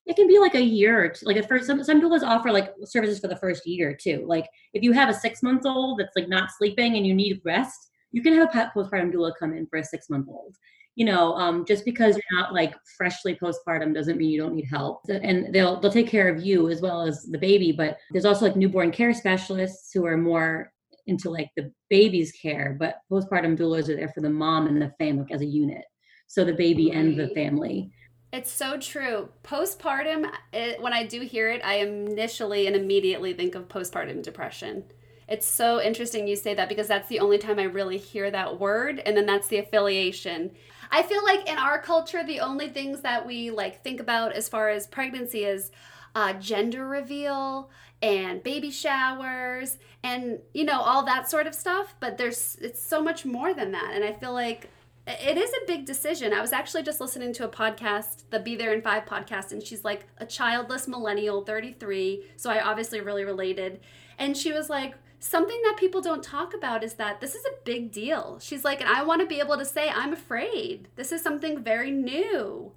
it 0.07 0.17
can 0.17 0.27
be 0.27 0.39
like 0.39 0.55
a 0.55 0.63
year 0.63 1.03
or 1.03 1.09
two. 1.09 1.27
Like 1.27 1.37
at 1.37 1.49
first, 1.49 1.67
some 1.67 1.83
some 1.85 2.01
doulas 2.01 2.23
offer 2.23 2.53
like 2.53 2.73
services 2.85 3.21
for 3.21 3.29
the 3.29 3.37
first 3.37 3.67
year 3.67 3.97
too. 3.99 4.25
Like 4.27 4.47
if 4.75 4.83
you 4.83 4.93
have 4.93 5.09
a 5.09 5.15
six 5.15 5.43
month 5.43 5.65
old 5.65 5.99
that's 5.99 6.17
like 6.17 6.29
not 6.29 6.51
sleeping 6.51 6.97
and 6.97 7.07
you 7.07 7.15
need 7.15 7.41
rest, 7.45 7.91
you 8.13 8.23
can 8.23 8.35
have 8.35 8.49
a 8.55 8.73
postpartum 8.77 9.13
doula 9.13 9.33
come 9.39 9.55
in 9.55 9.67
for 9.67 9.79
a 9.79 9.85
six 9.85 10.11
month 10.11 10.29
old. 10.29 10.57
You 10.97 11.07
know, 11.07 11.35
um, 11.35 11.65
just 11.65 11.85
because 11.85 12.15
you're 12.15 12.41
not 12.41 12.55
like 12.55 12.75
freshly 12.97 13.37
postpartum 13.37 13.93
doesn't 13.95 14.17
mean 14.17 14.31
you 14.31 14.41
don't 14.41 14.55
need 14.55 14.69
help. 14.71 15.01
And 15.09 15.53
they'll 15.53 15.81
they'll 15.81 15.91
take 15.91 16.09
care 16.09 16.29
of 16.29 16.45
you 16.45 16.71
as 16.71 16.81
well 16.81 17.03
as 17.03 17.25
the 17.25 17.39
baby. 17.39 17.73
But 17.73 17.99
there's 18.13 18.25
also 18.25 18.47
like 18.47 18.57
newborn 18.57 18.93
care 18.93 19.13
specialists 19.13 19.91
who 19.93 20.07
are 20.07 20.17
more 20.17 20.73
into 21.07 21.31
like 21.31 21.51
the 21.57 21.73
baby's 21.91 22.33
care. 22.33 22.77
But 22.79 23.01
postpartum 23.11 23.59
doulas 23.59 23.89
are 23.89 23.97
there 23.97 24.09
for 24.09 24.21
the 24.21 24.31
mom 24.31 24.67
and 24.67 24.81
the 24.81 24.93
family 24.99 25.27
as 25.33 25.41
a 25.41 25.47
unit. 25.47 25.85
So 26.27 26.45
the 26.45 26.55
baby 26.55 26.91
and 26.91 27.19
the 27.19 27.29
family. 27.29 27.93
It's 28.33 28.51
so 28.51 28.79
true. 28.79 29.29
Postpartum, 29.45 30.29
it, 30.53 30.83
when 30.83 30.93
I 30.93 31.07
do 31.07 31.21
hear 31.21 31.51
it, 31.51 31.61
I 31.65 31.75
initially 31.75 32.67
and 32.67 32.75
immediately 32.75 33.33
think 33.33 33.55
of 33.55 33.69
postpartum 33.69 34.23
depression. 34.23 34.85
It's 35.29 35.47
so 35.47 35.81
interesting 35.81 36.27
you 36.27 36.37
say 36.37 36.55
that 36.55 36.69
because 36.69 36.89
that's 36.89 37.09
the 37.09 37.21
only 37.21 37.39
time 37.39 37.59
I 37.59 37.65
really 37.65 37.99
hear 37.99 38.31
that 38.31 38.61
word, 38.61 39.01
and 39.05 39.17
then 39.17 39.27
that's 39.27 39.49
the 39.49 39.59
affiliation. 39.59 40.51
I 40.91 41.03
feel 41.03 41.25
like 41.25 41.49
in 41.49 41.59
our 41.59 41.81
culture, 41.81 42.23
the 42.25 42.41
only 42.41 42.69
things 42.69 43.01
that 43.01 43.27
we 43.27 43.51
like 43.51 43.83
think 43.83 44.01
about 44.01 44.33
as 44.33 44.49
far 44.49 44.69
as 44.69 44.87
pregnancy 44.87 45.45
is 45.45 45.73
uh, 46.15 46.35
gender 46.35 46.87
reveal 46.87 47.71
and 48.03 48.43
baby 48.43 48.71
showers 48.71 49.79
and 50.03 50.39
you 50.53 50.65
know 50.65 50.81
all 50.81 51.05
that 51.05 51.31
sort 51.31 51.47
of 51.47 51.55
stuff. 51.55 51.95
But 52.01 52.19
there's 52.19 52.57
it's 52.61 52.83
so 52.83 53.03
much 53.03 53.25
more 53.25 53.55
than 53.55 53.73
that, 53.73 53.93
and 53.95 54.05
I 54.05 54.13
feel 54.13 54.33
like 54.33 54.69
it 55.07 55.37
is 55.37 55.51
a 55.51 55.67
big 55.67 55.85
decision. 55.85 56.33
I 56.33 56.41
was 56.41 56.53
actually 56.53 56.83
just 56.83 57.01
listening 57.01 57.33
to 57.35 57.45
a 57.45 57.49
podcast, 57.49 58.25
the 58.31 58.41
Be 58.41 58.57
There 58.57 58.73
in 58.73 58.81
Five 58.81 59.05
podcast, 59.05 59.53
and 59.53 59.63
she's 59.63 59.85
like 59.85 60.07
a 60.19 60.25
childless 60.25 60.89
millennial, 60.89 61.45
33. 61.45 62.25
So 62.37 62.51
I 62.51 62.63
obviously 62.63 63.01
really 63.01 63.25
related. 63.25 63.81
And 64.19 64.37
she 64.37 64.53
was 64.53 64.71
like 64.71 64.95
something 65.25 65.59
that 65.63 65.79
people 65.79 66.03
don't 66.03 66.23
talk 66.23 66.53
about 66.53 66.85
is 66.85 66.95
that 66.95 67.19
this 67.19 67.35
is 67.35 67.45
a 67.47 67.65
big 67.65 67.91
deal. 67.91 68.39
She's 68.43 68.63
like, 68.63 68.83
and 68.83 68.91
I 68.91 69.03
want 69.03 69.23
to 69.23 69.27
be 69.27 69.41
able 69.41 69.57
to 69.57 69.65
say, 69.65 69.89
I'm 69.89 70.13
afraid. 70.13 70.89
This 70.97 71.13
is 71.13 71.23
something 71.23 71.65
very 71.65 71.91
new. 71.91 72.73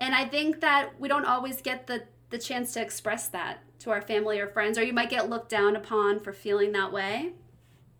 And 0.00 0.12
I 0.12 0.24
think 0.24 0.60
that 0.62 0.98
we 0.98 1.06
don't 1.08 1.24
always 1.24 1.62
get 1.62 1.86
the, 1.86 2.02
the 2.30 2.38
chance 2.38 2.72
to 2.72 2.82
express 2.82 3.28
that 3.28 3.58
to 3.78 3.90
our 3.90 4.02
family 4.02 4.40
or 4.40 4.48
friends, 4.48 4.78
or 4.78 4.82
you 4.82 4.92
might 4.92 5.10
get 5.10 5.30
looked 5.30 5.48
down 5.48 5.76
upon 5.76 6.18
for 6.18 6.32
feeling 6.32 6.72
that 6.72 6.92
way. 6.92 7.34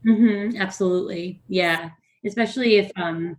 Mm-hmm, 0.04 0.60
absolutely. 0.60 1.40
Yeah. 1.46 1.90
Especially 2.24 2.76
if, 2.76 2.90
um, 2.96 3.36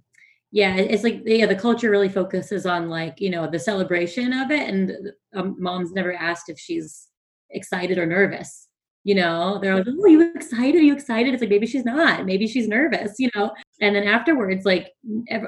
yeah, 0.52 0.78
it's 0.78 1.04
like, 1.04 1.24
yeah, 1.26 1.46
the 1.46 1.56
culture 1.56 1.92
really 1.92 2.08
focuses 2.08 2.66
on 2.66 2.88
like, 2.88 3.20
you 3.20 3.30
know, 3.30 3.48
the 3.52 3.60
celebration 3.60 4.32
of 4.32 4.50
it. 4.50 4.70
And 4.70 4.94
um, 5.36 5.58
mom's 5.60 5.92
never 5.92 6.14
asked 6.14 6.48
if 6.48 6.58
she's 6.58 7.10
excited 7.50 7.98
or 7.98 8.06
nervous 8.06 8.67
you 9.08 9.16
know 9.16 9.58
they're 9.62 9.76
like 9.76 9.88
oh 9.88 10.04
are 10.04 10.10
you 10.10 10.34
excited? 10.36 10.76
Are 10.76 10.84
you 10.84 10.94
excited? 10.94 11.34
It's 11.34 11.40
like 11.42 11.50
maybe 11.50 11.66
she's 11.66 11.86
not. 11.86 12.26
Maybe 12.26 12.46
she's 12.46 12.68
nervous 12.68 13.14
you 13.20 13.30
know? 13.34 13.54
And 13.80 13.96
then 13.96 14.04
afterwards 14.04 14.66
like 14.66 14.92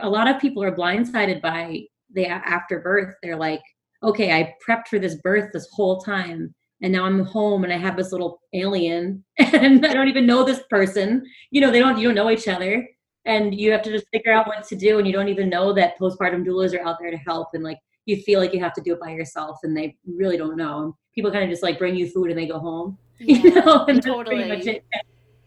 a 0.01 0.09
lot 0.09 0.29
of 0.29 0.39
people 0.39 0.63
are 0.63 0.75
blindsided 0.75 1.41
by 1.41 1.81
the 2.13 2.27
after 2.27 2.79
birth. 2.79 3.13
They're 3.21 3.35
like 3.35 3.61
okay 4.01 4.31
i 4.31 4.55
prepped 4.65 4.87
for 4.87 4.97
this 4.97 5.15
birth 5.15 5.49
this 5.51 5.67
whole 5.73 5.99
time 5.99 6.55
and 6.81 6.93
now 6.93 7.03
i'm 7.03 7.25
home 7.25 7.65
and 7.65 7.73
i 7.73 7.77
have 7.77 7.97
this 7.97 8.13
little 8.13 8.39
alien 8.53 9.21
and 9.37 9.85
i 9.85 9.93
don't 9.93 10.07
even 10.07 10.25
know 10.25 10.45
this 10.45 10.61
person. 10.69 11.21
You 11.51 11.59
know 11.59 11.69
they 11.69 11.79
don't 11.79 11.97
you 11.97 12.07
don't 12.07 12.15
know 12.15 12.31
each 12.31 12.47
other 12.47 12.87
and 13.25 13.53
you 13.53 13.73
have 13.73 13.81
to 13.81 13.91
just 13.91 14.07
figure 14.13 14.31
out 14.31 14.47
what 14.47 14.65
to 14.69 14.77
do 14.77 14.99
and 14.99 15.05
you 15.05 15.11
don't 15.11 15.27
even 15.27 15.49
know 15.49 15.73
that 15.73 15.99
postpartum 15.99 16.45
doulas 16.45 16.73
are 16.73 16.87
out 16.87 16.95
there 17.01 17.11
to 17.11 17.17
help 17.17 17.49
and 17.53 17.63
like 17.65 17.79
you 18.05 18.15
feel 18.23 18.39
like 18.39 18.53
you 18.53 18.61
have 18.61 18.73
to 18.73 18.81
do 18.81 18.93
it 18.93 19.01
by 19.01 19.11
yourself 19.11 19.59
and 19.63 19.75
they 19.75 19.97
really 20.07 20.37
don't 20.37 20.55
know. 20.55 20.95
People 21.13 21.29
kind 21.29 21.43
of 21.43 21.49
just 21.49 21.61
like 21.61 21.77
bring 21.77 21.95
you 21.97 22.09
food 22.09 22.29
and 22.29 22.39
they 22.39 22.47
go 22.47 22.57
home 22.57 22.97
Yeah, 23.27 23.37
you 23.37 23.53
know, 23.53 23.85
totally. 23.99 24.81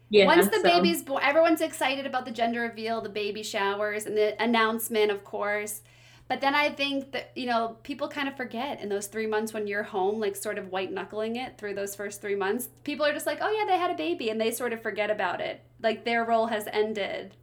Yeah, 0.09 0.25
Once 0.27 0.47
the 0.47 0.57
so. 0.57 0.63
baby's 0.63 1.01
born, 1.01 1.23
everyone's 1.23 1.61
excited 1.61 2.05
about 2.05 2.25
the 2.25 2.31
gender 2.31 2.61
reveal, 2.61 3.01
the 3.01 3.09
baby 3.09 3.41
showers, 3.41 4.05
and 4.05 4.15
the 4.15 4.39
announcement, 4.39 5.09
of 5.09 5.23
course. 5.23 5.81
But 6.27 6.39
then 6.39 6.53
I 6.53 6.69
think 6.69 7.11
that, 7.13 7.31
you 7.35 7.47
know, 7.47 7.77
people 7.81 8.07
kind 8.07 8.27
of 8.27 8.37
forget 8.37 8.79
in 8.79 8.89
those 8.89 9.07
three 9.07 9.25
months 9.25 9.53
when 9.53 9.65
you're 9.65 9.81
home, 9.81 10.19
like 10.19 10.35
sort 10.35 10.59
of 10.59 10.69
white 10.69 10.91
knuckling 10.91 11.37
it 11.37 11.57
through 11.57 11.73
those 11.73 11.95
first 11.95 12.21
three 12.21 12.35
months. 12.35 12.69
People 12.83 13.07
are 13.07 13.11
just 13.11 13.25
like, 13.25 13.39
oh, 13.41 13.49
yeah, 13.49 13.65
they 13.65 13.79
had 13.79 13.89
a 13.89 13.95
baby, 13.95 14.29
and 14.29 14.39
they 14.39 14.51
sort 14.51 14.71
of 14.71 14.83
forget 14.83 15.09
about 15.09 15.41
it. 15.41 15.61
Like 15.81 16.05
their 16.05 16.23
role 16.23 16.45
has 16.45 16.67
ended. 16.71 17.35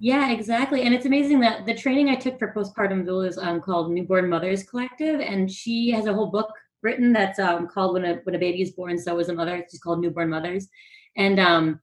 Yeah, 0.00 0.32
exactly. 0.32 0.82
And 0.82 0.92
it's 0.92 1.06
amazing 1.06 1.38
that 1.40 1.64
the 1.64 1.74
training 1.74 2.08
I 2.08 2.16
took 2.16 2.36
for 2.36 2.52
postpartum 2.52 3.04
doula 3.04 3.28
is 3.28 3.38
um, 3.38 3.60
called 3.60 3.92
Newborn 3.92 4.28
Mothers 4.28 4.64
Collective, 4.64 5.20
and 5.20 5.48
she 5.48 5.90
has 5.90 6.06
a 6.06 6.12
whole 6.12 6.26
book 6.32 6.48
written 6.82 7.12
that's 7.12 7.38
um, 7.38 7.68
called 7.68 7.94
when 7.94 8.04
a 8.04 8.14
when 8.24 8.34
a 8.34 8.38
baby 8.38 8.62
is 8.62 8.72
born 8.72 8.98
so 8.98 9.18
is 9.18 9.28
a 9.28 9.34
mother. 9.34 9.56
It's 9.56 9.78
called 9.78 10.00
newborn 10.00 10.30
mothers. 10.30 10.68
And 11.16 11.38
um, 11.38 11.80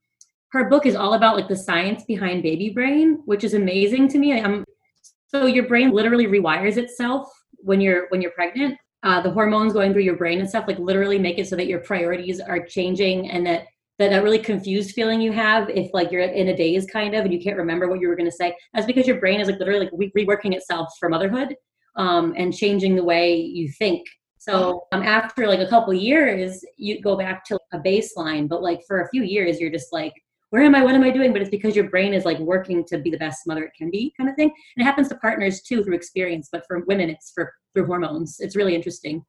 her 0.51 0.69
book 0.69 0.85
is 0.85 0.95
all 0.95 1.13
about 1.13 1.35
like 1.35 1.47
the 1.47 1.55
science 1.55 2.03
behind 2.03 2.43
baby 2.43 2.69
brain 2.69 3.21
which 3.25 3.43
is 3.43 3.53
amazing 3.53 4.07
to 4.09 4.17
me. 4.17 4.39
I'm, 4.39 4.65
so 5.27 5.45
your 5.45 5.67
brain 5.67 5.91
literally 5.91 6.25
rewires 6.25 6.77
itself 6.77 7.29
when 7.57 7.81
you're 7.81 8.07
when 8.09 8.21
you're 8.21 8.31
pregnant. 8.31 8.77
Uh, 9.01 9.21
the 9.21 9.31
hormones 9.31 9.71
going 9.71 9.93
through 9.93 10.01
your 10.01 10.17
brain 10.17 10.39
and 10.39 10.49
stuff 10.49 10.65
like 10.67 10.77
literally 10.77 11.17
make 11.17 11.37
it 11.37 11.47
so 11.47 11.55
that 11.55 11.67
your 11.67 11.79
priorities 11.79 12.41
are 12.41 12.65
changing 12.65 13.29
and 13.31 13.45
that 13.45 13.65
that, 13.99 14.09
that 14.09 14.23
really 14.23 14.39
confused 14.39 14.95
feeling 14.95 15.21
you 15.21 15.31
have 15.31 15.69
if 15.69 15.93
like 15.93 16.11
you're 16.11 16.21
in 16.21 16.47
a 16.47 16.55
daze 16.55 16.85
kind 16.85 17.13
of 17.13 17.25
and 17.25 17.33
you 17.33 17.39
can't 17.39 17.57
remember 17.57 17.87
what 17.87 17.99
you 17.99 18.07
were 18.07 18.15
going 18.15 18.29
to 18.29 18.35
say. 18.35 18.55
That's 18.73 18.87
because 18.87 19.05
your 19.05 19.19
brain 19.19 19.39
is 19.39 19.47
like 19.47 19.59
literally 19.59 19.81
like 19.81 19.91
re- 19.93 20.25
reworking 20.25 20.53
itself 20.55 20.89
for 20.99 21.09
motherhood 21.09 21.55
um, 21.95 22.33
and 22.37 22.55
changing 22.55 22.95
the 22.95 23.03
way 23.03 23.35
you 23.35 23.69
think 23.77 24.07
so 24.39 24.87
um, 24.93 25.03
after 25.03 25.47
like 25.47 25.59
a 25.59 25.67
couple 25.67 25.93
years, 25.93 26.63
you 26.77 27.01
go 27.01 27.17
back 27.17 27.43
to 27.45 27.59
a 27.73 27.79
baseline, 27.79 28.47
but 28.47 28.63
like 28.63 28.81
for 28.87 29.01
a 29.01 29.09
few 29.09 29.23
years, 29.23 29.59
you're 29.59 29.69
just 29.69 29.91
like, 29.91 30.13
where 30.49 30.63
am 30.63 30.73
I? 30.73 30.83
What 30.83 30.95
am 30.95 31.03
I 31.03 31.11
doing? 31.11 31.33
But 31.33 31.41
it's 31.41 31.51
because 31.51 31.75
your 31.75 31.89
brain 31.89 32.13
is 32.13 32.23
like 32.23 32.39
working 32.39 32.85
to 32.85 32.97
be 32.97 33.11
the 33.11 33.17
best 33.17 33.45
mother 33.45 33.65
it 33.65 33.73
can 33.77 33.91
be, 33.91 34.13
kind 34.17 34.29
of 34.29 34.35
thing. 34.37 34.47
And 34.47 34.81
it 34.81 34.85
happens 34.85 35.09
to 35.09 35.15
partners 35.15 35.61
too 35.61 35.83
through 35.83 35.95
experience, 35.95 36.47
but 36.51 36.65
for 36.67 36.79
women, 36.85 37.09
it's 37.09 37.31
for 37.31 37.53
through 37.73 37.85
hormones. 37.85 38.37
It's 38.39 38.55
really 38.55 38.75
interesting. 38.75 39.25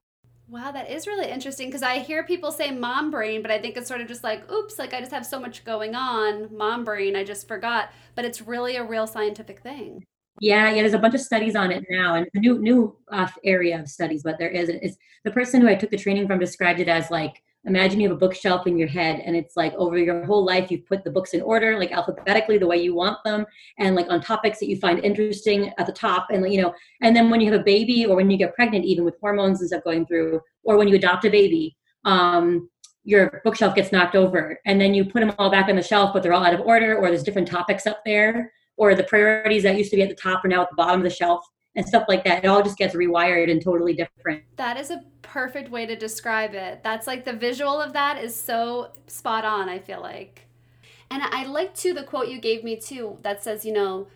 Wow, 0.48 0.72
that 0.72 0.90
is 0.90 1.06
really 1.06 1.30
interesting 1.30 1.68
because 1.68 1.82
I 1.82 1.98
hear 1.98 2.24
people 2.24 2.52
say 2.52 2.70
mom 2.70 3.10
brain, 3.10 3.42
but 3.42 3.50
I 3.50 3.60
think 3.60 3.76
it's 3.76 3.88
sort 3.88 4.00
of 4.00 4.08
just 4.08 4.24
like, 4.24 4.50
oops, 4.50 4.78
like 4.78 4.94
I 4.94 5.00
just 5.00 5.12
have 5.12 5.26
so 5.26 5.38
much 5.38 5.64
going 5.64 5.94
on, 5.94 6.56
mom 6.56 6.84
brain, 6.84 7.16
I 7.16 7.24
just 7.24 7.46
forgot. 7.46 7.90
But 8.14 8.24
it's 8.24 8.40
really 8.40 8.76
a 8.76 8.84
real 8.84 9.06
scientific 9.06 9.60
thing. 9.60 10.04
Yeah, 10.40 10.70
yeah. 10.70 10.80
There's 10.80 10.94
a 10.94 10.98
bunch 10.98 11.14
of 11.14 11.20
studies 11.20 11.54
on 11.54 11.70
it 11.70 11.84
now, 11.90 12.14
and 12.14 12.26
a 12.34 12.38
new 12.38 12.58
new 12.58 12.96
uh, 13.12 13.28
area 13.44 13.78
of 13.78 13.88
studies. 13.88 14.22
But 14.22 14.38
there 14.38 14.48
is 14.48 14.70
it's 14.70 14.96
the 15.24 15.30
person 15.30 15.60
who 15.60 15.68
I 15.68 15.74
took 15.74 15.90
the 15.90 15.98
training 15.98 16.26
from 16.26 16.38
described 16.38 16.80
it 16.80 16.88
as 16.88 17.10
like 17.10 17.42
imagine 17.66 18.00
you 18.00 18.08
have 18.08 18.16
a 18.16 18.18
bookshelf 18.18 18.66
in 18.66 18.78
your 18.78 18.88
head, 18.88 19.20
and 19.24 19.36
it's 19.36 19.54
like 19.54 19.74
over 19.74 19.98
your 19.98 20.24
whole 20.24 20.42
life 20.46 20.70
you've 20.70 20.86
put 20.86 21.04
the 21.04 21.10
books 21.10 21.34
in 21.34 21.42
order, 21.42 21.78
like 21.78 21.92
alphabetically 21.92 22.56
the 22.56 22.66
way 22.66 22.78
you 22.82 22.94
want 22.94 23.18
them, 23.22 23.44
and 23.78 23.94
like 23.94 24.08
on 24.08 24.22
topics 24.22 24.58
that 24.60 24.68
you 24.68 24.78
find 24.78 25.04
interesting 25.04 25.72
at 25.76 25.86
the 25.86 25.92
top, 25.92 26.28
and 26.30 26.50
you 26.50 26.62
know, 26.62 26.72
and 27.02 27.14
then 27.14 27.28
when 27.28 27.42
you 27.42 27.52
have 27.52 27.60
a 27.60 27.64
baby 27.64 28.06
or 28.06 28.16
when 28.16 28.30
you 28.30 28.38
get 28.38 28.54
pregnant, 28.54 28.86
even 28.86 29.04
with 29.04 29.16
hormones 29.20 29.60
and 29.60 29.68
stuff 29.68 29.84
going 29.84 30.06
through, 30.06 30.40
or 30.64 30.78
when 30.78 30.88
you 30.88 30.96
adopt 30.96 31.26
a 31.26 31.30
baby, 31.30 31.76
um, 32.06 32.70
your 33.04 33.42
bookshelf 33.44 33.74
gets 33.74 33.92
knocked 33.92 34.16
over, 34.16 34.58
and 34.64 34.80
then 34.80 34.94
you 34.94 35.04
put 35.04 35.20
them 35.20 35.34
all 35.38 35.50
back 35.50 35.68
on 35.68 35.76
the 35.76 35.82
shelf, 35.82 36.14
but 36.14 36.22
they're 36.22 36.32
all 36.32 36.46
out 36.46 36.54
of 36.54 36.60
order, 36.60 36.96
or 36.96 37.08
there's 37.08 37.22
different 37.22 37.48
topics 37.48 37.86
up 37.86 38.00
there 38.06 38.50
or 38.80 38.94
the 38.94 39.04
priorities 39.04 39.62
that 39.64 39.76
used 39.76 39.90
to 39.90 39.96
be 39.96 40.02
at 40.02 40.08
the 40.08 40.14
top 40.14 40.42
are 40.42 40.48
now 40.48 40.62
at 40.62 40.70
the 40.70 40.74
bottom 40.74 41.00
of 41.00 41.04
the 41.04 41.10
shelf 41.10 41.46
and 41.76 41.86
stuff 41.86 42.06
like 42.08 42.24
that. 42.24 42.42
It 42.42 42.46
all 42.46 42.62
just 42.62 42.78
gets 42.78 42.94
rewired 42.94 43.50
and 43.50 43.62
totally 43.62 43.92
different. 43.92 44.42
That 44.56 44.78
is 44.78 44.90
a 44.90 45.02
perfect 45.20 45.70
way 45.70 45.84
to 45.84 45.94
describe 45.94 46.54
it. 46.54 46.82
That's 46.82 47.06
like 47.06 47.26
the 47.26 47.34
visual 47.34 47.78
of 47.78 47.92
that 47.92 48.24
is 48.24 48.34
so 48.34 48.90
spot 49.06 49.44
on, 49.44 49.68
I 49.68 49.80
feel 49.80 50.00
like. 50.00 50.46
And 51.10 51.22
I 51.22 51.44
like 51.44 51.74
too 51.74 51.92
the 51.92 52.04
quote 52.04 52.28
you 52.28 52.40
gave 52.40 52.64
me 52.64 52.74
too 52.74 53.18
that 53.20 53.44
says, 53.44 53.66
you 53.66 53.74
know, 53.74 54.06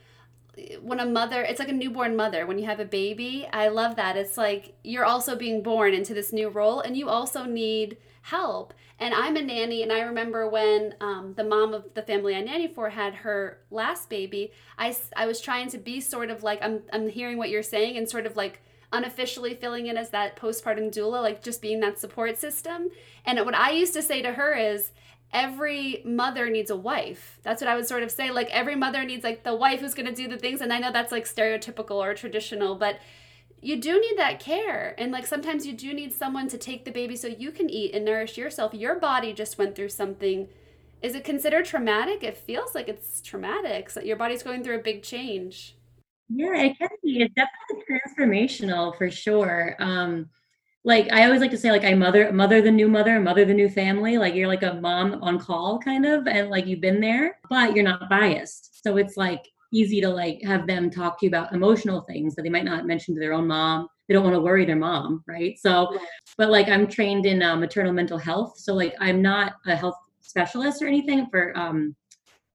when 0.83 1.01
a 1.01 1.07
mother, 1.07 1.43
it's 1.43 1.59
like 1.59 1.69
a 1.69 1.73
newborn 1.73 2.17
mother 2.17 2.47
when 2.47 2.59
you 2.59 2.67
have 2.67 2.81
a 2.81 2.85
baby. 2.85 3.47
I 3.53 3.69
love 3.69 3.97
that. 3.97 4.17
It's 4.17 4.37
like 4.37 4.75
you're 4.83 5.05
also 5.05 5.37
being 5.37 5.63
born 5.63 5.95
into 5.95 6.15
this 6.15 6.33
new 6.33 6.49
role 6.49 6.81
and 6.81 6.97
you 6.97 7.09
also 7.09 7.45
need 7.45 7.97
help. 8.23 8.75
And 8.99 9.13
I'm 9.13 9.37
a 9.37 9.43
nanny, 9.43 9.83
and 9.83 9.93
I 9.93 10.03
remember 10.03 10.49
when 10.49 10.95
um, 11.01 11.35
the 11.37 11.43
mom 11.43 11.75
of 11.75 11.93
the 11.95 12.03
family 12.03 12.37
I 12.37 12.41
nanny 12.43 12.69
for 12.69 12.91
had 12.91 13.13
her 13.17 13.59
last 13.71 14.09
baby, 14.09 14.53
I, 14.79 14.97
I 15.17 15.27
was 15.27 15.41
trying 15.41 15.69
to 15.71 15.79
be 15.79 16.01
sort 16.01 16.31
of 16.31 16.45
like, 16.45 16.63
I'm, 16.63 16.83
I'm 16.93 17.09
hearing 17.09 17.37
what 17.37 17.51
you're 17.51 17.65
saying, 17.65 17.97
and 17.97 18.09
sort 18.09 18.25
of 18.25 18.37
like 18.37 18.63
unofficially 18.93 19.55
filling 19.55 19.89
in 19.89 19.97
as 19.97 20.11
that 20.11 20.37
postpartum 20.37 20.95
doula, 20.95 21.21
like 21.23 21.43
just 21.43 21.61
being 21.61 21.81
that 21.81 21.99
support 21.99 22.39
system. 22.39 22.89
And 23.27 23.45
what 23.45 23.57
I 23.57 23.73
used 23.73 23.95
to 23.95 24.03
say 24.03 24.23
to 24.23 24.33
her 24.35 24.55
is, 24.55 24.93
every 25.35 26.01
mother 26.05 26.49
needs 26.49 26.71
a 26.71 26.77
wife. 26.77 27.39
That's 27.43 27.61
what 27.61 27.69
I 27.69 27.75
would 27.75 27.89
sort 27.89 28.05
of 28.05 28.11
say. 28.11 28.31
Like 28.31 28.49
every 28.51 28.77
mother 28.77 29.05
needs 29.05 29.25
like 29.25 29.43
the 29.43 29.55
wife 29.55 29.81
who's 29.81 29.93
going 29.93 30.07
to 30.07 30.15
do 30.15 30.29
the 30.29 30.39
things. 30.39 30.61
And 30.61 30.73
I 30.73 30.79
know 30.79 30.93
that's 30.93 31.13
like 31.13 31.25
stereotypical 31.25 31.97
or 31.97 32.15
traditional, 32.15 32.77
but 32.77 33.01
you 33.61 33.81
do 33.81 34.01
need 34.01 34.17
that 34.17 34.39
care. 34.39 34.95
And 34.97 35.11
like 35.11 35.27
sometimes 35.27 35.67
you 35.67 35.73
do 35.73 35.93
need 35.93 36.13
someone 36.13 36.49
to 36.49 36.57
take 36.57 36.85
the 36.85 36.93
baby 36.93 37.17
so 37.17 37.27
you 37.27 37.51
can 37.51 37.69
eat 37.69 37.95
and 37.95 38.05
nourish 38.05 38.39
yourself. 38.39 38.73
Your 38.73 38.95
body 38.95 39.33
just 39.33 39.59
went 39.59 39.75
through 39.75 39.89
something. 39.89 40.49
Is 41.03 41.15
it 41.15 41.25
considered 41.25 41.65
traumatic? 41.65 42.23
It 42.23 42.37
feels 42.37 42.75
like 42.75 42.89
it's 42.89 43.21
traumatic. 43.21 43.91
So 43.91 44.01
your 44.01 44.17
body's 44.17 44.43
going 44.43 44.63
through 44.63 44.77
a 44.77 44.83
big 44.83 45.03
change. 45.03 45.77
Yeah, 46.29 46.57
it 46.57 46.79
can 46.79 46.89
be. 47.03 47.23
It's 47.23 47.35
definitely 47.35 47.85
transformational 47.91 48.97
for 48.97 49.11
sure. 49.11 49.77
Um, 49.79 50.31
like 50.85 51.11
I 51.13 51.25
always 51.25 51.41
like 51.41 51.51
to 51.53 51.59
say, 51.59 51.71
like 51.71 51.85
I 51.85 51.95
mother 51.95 52.31
mother 52.33 52.61
the 52.61 52.71
new 52.71 52.89
mother, 52.89 53.19
mother 53.19 53.45
the 53.45 53.55
new 53.55 53.69
family. 53.69 54.19
Like 54.19 54.35
you're 54.35 54.49
like 54.49 54.63
a 54.63 54.75
mom 54.75 55.23
on 55.23 55.39
call 55.39 55.79
kind 55.79 56.05
of, 56.07 56.27
and 56.27 56.51
like 56.51 56.67
you've 56.67 56.81
been 56.81 57.01
there, 57.01 57.39
but 57.49 57.75
you're 57.75 57.85
not 57.85 58.09
biased. 58.11 58.83
So 58.83 58.97
it's 58.99 59.17
like 59.17 59.45
easy 59.75 60.01
to 60.01 60.09
like 60.09 60.41
have 60.43 60.67
them 60.67 60.89
talk 60.89 61.19
to 61.19 61.27
you 61.27 61.31
about 61.31 61.53
emotional 61.53 62.03
things 62.03 62.35
that 62.35 62.43
they 62.43 62.49
might 62.49 62.65
not 62.65 62.87
mention 62.87 63.15
to 63.15 63.21
their 63.21 63.33
own 63.33 63.49
mom 63.49 63.89
they 64.07 64.15
don't 64.15 64.23
want 64.23 64.35
to 64.35 64.41
worry 64.41 64.65
their 64.65 64.77
mom 64.77 65.23
right 65.27 65.59
so 65.59 65.99
but 66.39 66.51
like 66.51 66.69
i'm 66.69 66.87
trained 66.87 67.27
in 67.27 67.43
uh, 67.43 67.57
maternal 67.57 67.93
mental 67.93 68.19
health 68.19 68.57
so 68.57 68.73
like 68.73 68.95
i'm 69.01 69.21
not 69.21 69.55
a 69.67 69.75
health 69.75 69.97
specialist 70.21 70.81
or 70.81 70.87
anything 70.87 71.27
for 71.31 71.57
um 71.59 71.95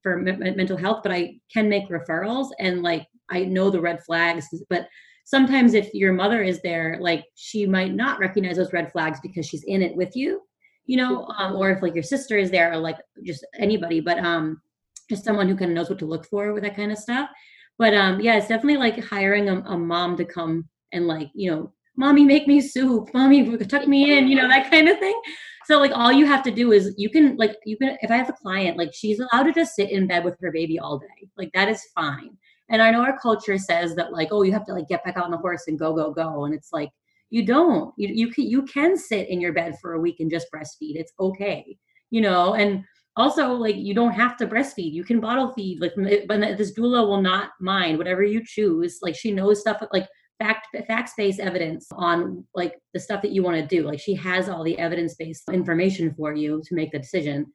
for 0.01 0.25
m- 0.27 0.39
mental 0.55 0.77
health 0.77 1.01
but 1.03 1.11
i 1.11 1.35
can 1.51 1.67
make 1.67 1.89
referrals 1.89 2.49
and 2.59 2.81
like 2.81 3.05
i 3.29 3.43
know 3.43 3.69
the 3.69 3.81
red 3.81 4.01
flags 4.03 4.47
but 4.69 4.87
sometimes 5.29 5.73
if 5.73 5.93
your 5.93 6.13
mother 6.13 6.41
is 6.41 6.61
there 6.61 6.97
like 6.99 7.23
she 7.35 7.65
might 7.65 7.93
not 7.93 8.19
recognize 8.19 8.57
those 8.57 8.73
red 8.73 8.91
flags 8.91 9.19
because 9.21 9.45
she's 9.45 9.63
in 9.63 9.81
it 9.81 9.95
with 9.95 10.15
you 10.15 10.41
you 10.85 10.97
know 10.97 11.25
um, 11.37 11.55
or 11.55 11.69
if 11.69 11.81
like 11.81 11.93
your 11.93 12.03
sister 12.03 12.37
is 12.37 12.49
there 12.49 12.71
or 12.71 12.77
like 12.77 12.97
just 13.23 13.45
anybody 13.59 13.99
but 13.99 14.17
um 14.19 14.61
just 15.09 15.25
someone 15.25 15.49
who 15.49 15.55
kind 15.55 15.71
of 15.71 15.75
knows 15.75 15.89
what 15.89 15.99
to 15.99 16.05
look 16.05 16.25
for 16.27 16.53
with 16.53 16.63
that 16.63 16.75
kind 16.75 16.91
of 16.91 16.97
stuff. 16.97 17.29
But 17.77 17.93
um, 17.93 18.19
yeah, 18.19 18.37
it's 18.37 18.47
definitely 18.47 18.77
like 18.77 19.03
hiring 19.03 19.49
a, 19.49 19.59
a 19.61 19.77
mom 19.77 20.15
to 20.17 20.25
come 20.25 20.69
and 20.93 21.07
like, 21.07 21.29
you 21.33 21.51
know, 21.51 21.73
mommy, 21.97 22.23
make 22.23 22.47
me 22.47 22.61
soup, 22.61 23.09
mommy, 23.13 23.57
tuck 23.57 23.87
me 23.87 24.17
in, 24.17 24.27
you 24.27 24.35
know, 24.35 24.47
that 24.47 24.69
kind 24.69 24.87
of 24.87 24.99
thing. 24.99 25.19
So 25.65 25.79
like 25.79 25.91
all 25.93 26.11
you 26.11 26.25
have 26.25 26.43
to 26.43 26.51
do 26.51 26.71
is 26.71 26.93
you 26.97 27.09
can 27.09 27.35
like 27.37 27.55
you 27.65 27.77
can 27.77 27.97
if 28.01 28.09
I 28.09 28.17
have 28.17 28.29
a 28.29 28.33
client 28.33 28.77
like 28.77 28.89
she's 28.93 29.19
allowed 29.19 29.43
to 29.43 29.53
just 29.53 29.75
sit 29.75 29.91
in 29.91 30.07
bed 30.07 30.23
with 30.23 30.35
her 30.41 30.51
baby 30.51 30.79
all 30.79 30.97
day. 30.97 31.29
Like 31.37 31.51
that 31.53 31.69
is 31.69 31.83
fine. 31.95 32.37
And 32.69 32.81
I 32.81 32.91
know 32.91 33.01
our 33.01 33.17
culture 33.19 33.57
says 33.57 33.95
that 33.95 34.11
like 34.11 34.29
oh 34.31 34.43
you 34.43 34.51
have 34.51 34.65
to 34.67 34.73
like 34.73 34.87
get 34.87 35.03
back 35.03 35.17
on 35.17 35.31
the 35.31 35.37
horse 35.37 35.63
and 35.67 35.79
go 35.79 35.93
go 35.95 36.11
go 36.11 36.45
and 36.45 36.53
it's 36.53 36.71
like 36.71 36.89
you 37.29 37.45
don't. 37.45 37.93
You 37.97 38.09
you 38.09 38.29
can 38.29 38.45
you 38.45 38.63
can 38.63 38.97
sit 38.97 39.29
in 39.29 39.39
your 39.39 39.53
bed 39.53 39.77
for 39.81 39.93
a 39.93 39.99
week 39.99 40.19
and 40.19 40.31
just 40.31 40.47
breastfeed. 40.51 40.95
It's 40.95 41.13
okay. 41.19 41.77
You 42.09 42.21
know, 42.21 42.55
and 42.55 42.83
also 43.15 43.51
like 43.51 43.75
you 43.75 43.93
don't 43.93 44.13
have 44.13 44.37
to 44.37 44.47
breastfeed 44.47 44.93
you 44.93 45.03
can 45.03 45.19
bottle 45.19 45.51
feed 45.53 45.81
like 45.81 45.93
but 46.27 46.57
this 46.57 46.73
doula 46.73 47.05
will 47.05 47.21
not 47.21 47.51
mind 47.59 47.97
whatever 47.97 48.23
you 48.23 48.41
choose 48.45 48.99
like 49.01 49.15
she 49.15 49.31
knows 49.31 49.59
stuff 49.59 49.81
like 49.91 50.07
fact 50.39 50.67
facts 50.87 51.13
based 51.17 51.39
evidence 51.39 51.87
on 51.93 52.45
like 52.55 52.75
the 52.93 52.99
stuff 52.99 53.21
that 53.21 53.31
you 53.31 53.43
want 53.43 53.57
to 53.57 53.75
do 53.75 53.85
like 53.85 53.99
she 53.99 54.13
has 54.13 54.47
all 54.47 54.63
the 54.63 54.77
evidence 54.79 55.15
based 55.15 55.43
information 55.51 56.13
for 56.15 56.33
you 56.33 56.61
to 56.65 56.75
make 56.75 56.91
the 56.91 56.99
decision 56.99 57.45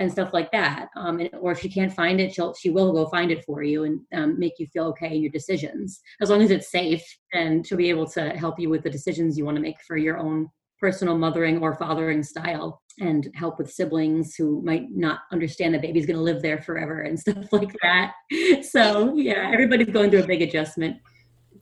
and 0.00 0.10
stuff 0.10 0.32
like 0.32 0.50
that 0.50 0.88
um, 0.96 1.20
and, 1.20 1.30
or 1.40 1.52
if 1.52 1.60
she 1.60 1.68
can't 1.68 1.92
find 1.92 2.20
it 2.20 2.34
she'll 2.34 2.54
she 2.54 2.70
will 2.70 2.92
go 2.92 3.06
find 3.06 3.30
it 3.30 3.44
for 3.44 3.62
you 3.62 3.84
and 3.84 4.00
um, 4.14 4.38
make 4.38 4.54
you 4.58 4.66
feel 4.72 4.86
okay 4.86 5.14
in 5.14 5.22
your 5.22 5.30
decisions 5.30 6.00
as 6.20 6.30
long 6.30 6.42
as 6.42 6.50
it's 6.50 6.70
safe 6.70 7.04
and 7.32 7.64
she'll 7.64 7.78
be 7.78 7.90
able 7.90 8.06
to 8.06 8.30
help 8.30 8.58
you 8.58 8.68
with 8.68 8.82
the 8.82 8.90
decisions 8.90 9.38
you 9.38 9.44
want 9.44 9.56
to 9.56 9.62
make 9.62 9.80
for 9.86 9.96
your 9.96 10.18
own 10.18 10.48
personal 10.80 11.16
mothering 11.16 11.58
or 11.62 11.76
fathering 11.76 12.22
style 12.22 12.80
and 12.98 13.30
help 13.34 13.58
with 13.58 13.70
siblings 13.70 14.34
who 14.34 14.62
might 14.62 14.86
not 14.90 15.20
understand 15.30 15.74
the 15.74 15.78
baby's 15.78 16.06
going 16.06 16.16
to 16.16 16.22
live 16.22 16.42
there 16.42 16.60
forever 16.62 17.02
and 17.02 17.20
stuff 17.20 17.52
like 17.52 17.74
that. 17.82 18.12
So, 18.62 19.14
yeah, 19.14 19.50
everybody's 19.52 19.90
going 19.90 20.10
through 20.10 20.24
a 20.24 20.26
big 20.26 20.42
adjustment. 20.42 20.96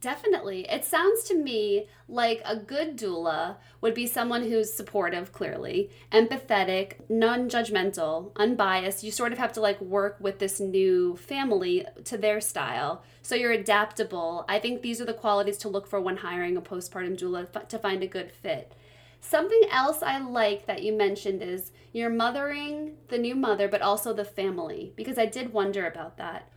Definitely. 0.01 0.65
It 0.71 0.85
sounds 0.85 1.25
to 1.25 1.35
me 1.35 1.89
like 2.09 2.41
a 2.45 2.55
good 2.55 2.97
doula 2.97 3.57
would 3.81 3.95
be 3.95 4.07
someone 4.07 4.43
who's 4.43 4.73
supportive, 4.73 5.33
clearly, 5.33 5.91
empathetic, 6.13 6.95
non 7.09 7.49
judgmental, 7.49 8.31
unbiased. 8.37 9.03
You 9.03 9.11
sort 9.11 9.33
of 9.33 9.39
have 9.39 9.53
to 9.55 9.61
like 9.61 9.81
work 9.81 10.17
with 10.21 10.39
this 10.39 10.61
new 10.61 11.17
family 11.17 11.85
to 12.05 12.17
their 12.17 12.41
style. 12.41 13.03
So 13.23 13.35
you're 13.35 13.51
adaptable. 13.51 14.45
I 14.49 14.61
think 14.61 14.83
these 14.83 15.01
are 15.01 15.05
the 15.05 15.15
qualities 15.15 15.59
to 15.59 15.69
look 15.69 15.89
for 15.89 16.01
when 16.01 16.19
hiring 16.19 16.57
a 16.57 16.63
postpartum 16.63 17.19
doula 17.19 17.69
to 17.69 17.79
find 17.79 18.03
a 18.05 18.07
good 18.07 18.31
fit. 18.31 18.75
Something 19.21 19.63
else 19.73 20.01
I 20.01 20.19
like 20.19 20.67
that 20.67 20.85
you 20.85 20.93
mentioned 20.93 21.43
is 21.43 21.73
you're 21.93 22.09
mothering 22.09 22.93
the 23.09 23.19
new 23.19 23.35
mother, 23.35 23.67
but 23.67 23.83
also 23.83 24.13
the 24.13 24.25
family, 24.25 24.93
because 24.95 25.19
I 25.19 25.27
did 25.27 25.53
wonder 25.53 25.87
about 25.87 26.19
that. 26.19 26.49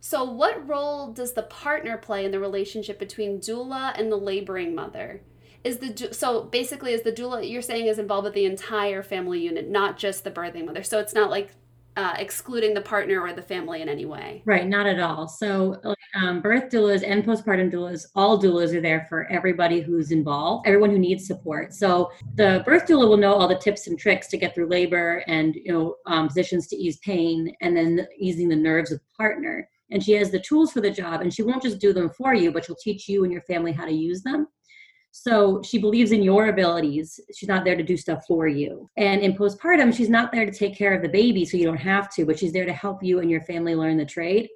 So, 0.00 0.24
what 0.24 0.66
role 0.68 1.12
does 1.12 1.32
the 1.32 1.42
partner 1.42 1.96
play 1.96 2.24
in 2.24 2.30
the 2.30 2.40
relationship 2.40 2.98
between 2.98 3.40
doula 3.40 3.98
and 3.98 4.10
the 4.10 4.16
laboring 4.16 4.74
mother? 4.74 5.22
Is 5.64 5.78
the 5.78 6.08
so 6.12 6.44
basically 6.44 6.92
is 6.92 7.02
the 7.02 7.12
doula 7.12 7.48
you're 7.48 7.62
saying 7.62 7.86
is 7.86 7.98
involved 7.98 8.24
with 8.24 8.34
the 8.34 8.44
entire 8.44 9.02
family 9.02 9.40
unit, 9.40 9.68
not 9.68 9.98
just 9.98 10.24
the 10.24 10.30
birthing 10.30 10.66
mother. 10.66 10.82
So 10.82 11.00
it's 11.00 11.14
not 11.14 11.30
like 11.30 11.50
uh, 11.98 12.14
excluding 12.16 12.74
the 12.74 12.80
partner 12.80 13.20
or 13.20 13.32
the 13.32 13.42
family 13.42 13.82
in 13.82 13.88
any 13.88 14.04
way. 14.04 14.40
Right, 14.44 14.68
not 14.68 14.86
at 14.86 15.00
all. 15.00 15.26
So, 15.26 15.82
um, 16.14 16.40
birth 16.40 16.70
doulas 16.70 17.02
and 17.04 17.24
postpartum 17.24 17.72
doulas, 17.72 18.06
all 18.14 18.40
doulas 18.40 18.72
are 18.72 18.80
there 18.80 19.04
for 19.08 19.28
everybody 19.32 19.80
who's 19.80 20.12
involved, 20.12 20.68
everyone 20.68 20.90
who 20.90 20.98
needs 21.00 21.26
support. 21.26 21.74
So, 21.74 22.12
the 22.36 22.62
birth 22.64 22.86
doula 22.86 23.08
will 23.08 23.16
know 23.16 23.34
all 23.34 23.48
the 23.48 23.58
tips 23.58 23.88
and 23.88 23.98
tricks 23.98 24.28
to 24.28 24.36
get 24.36 24.54
through 24.54 24.68
labor 24.68 25.24
and 25.26 25.56
you 25.56 25.72
know 25.72 25.96
um, 26.06 26.28
positions 26.28 26.68
to 26.68 26.76
ease 26.76 26.98
pain, 26.98 27.52
and 27.62 27.76
then 27.76 28.06
easing 28.16 28.48
the 28.48 28.56
nerves 28.56 28.92
of 28.92 29.00
the 29.00 29.04
partner. 29.16 29.68
And 29.90 30.02
she 30.02 30.12
has 30.12 30.30
the 30.30 30.40
tools 30.40 30.72
for 30.72 30.80
the 30.80 30.90
job, 30.90 31.22
and 31.22 31.32
she 31.32 31.42
won't 31.42 31.62
just 31.62 31.78
do 31.78 31.92
them 31.92 32.10
for 32.10 32.34
you, 32.34 32.52
but 32.52 32.64
she'll 32.64 32.76
teach 32.76 33.08
you 33.08 33.24
and 33.24 33.32
your 33.32 33.42
family 33.42 33.72
how 33.72 33.84
to 33.86 33.92
use 33.92 34.22
them. 34.22 34.46
So 35.10 35.62
she 35.64 35.78
believes 35.78 36.12
in 36.12 36.22
your 36.22 36.48
abilities. 36.48 37.18
She's 37.34 37.48
not 37.48 37.64
there 37.64 37.76
to 37.76 37.82
do 37.82 37.96
stuff 37.96 38.24
for 38.26 38.46
you. 38.46 38.88
And 38.96 39.20
in 39.22 39.34
postpartum, 39.34 39.94
she's 39.94 40.10
not 40.10 40.30
there 40.32 40.46
to 40.46 40.52
take 40.52 40.76
care 40.76 40.94
of 40.94 41.02
the 41.02 41.08
baby 41.08 41.44
so 41.44 41.56
you 41.56 41.64
don't 41.64 41.76
have 41.76 42.12
to, 42.14 42.26
but 42.26 42.38
she's 42.38 42.52
there 42.52 42.66
to 42.66 42.72
help 42.72 43.02
you 43.02 43.20
and 43.20 43.30
your 43.30 43.40
family 43.42 43.74
learn 43.74 43.96
the 43.96 44.04
trade. 44.04 44.48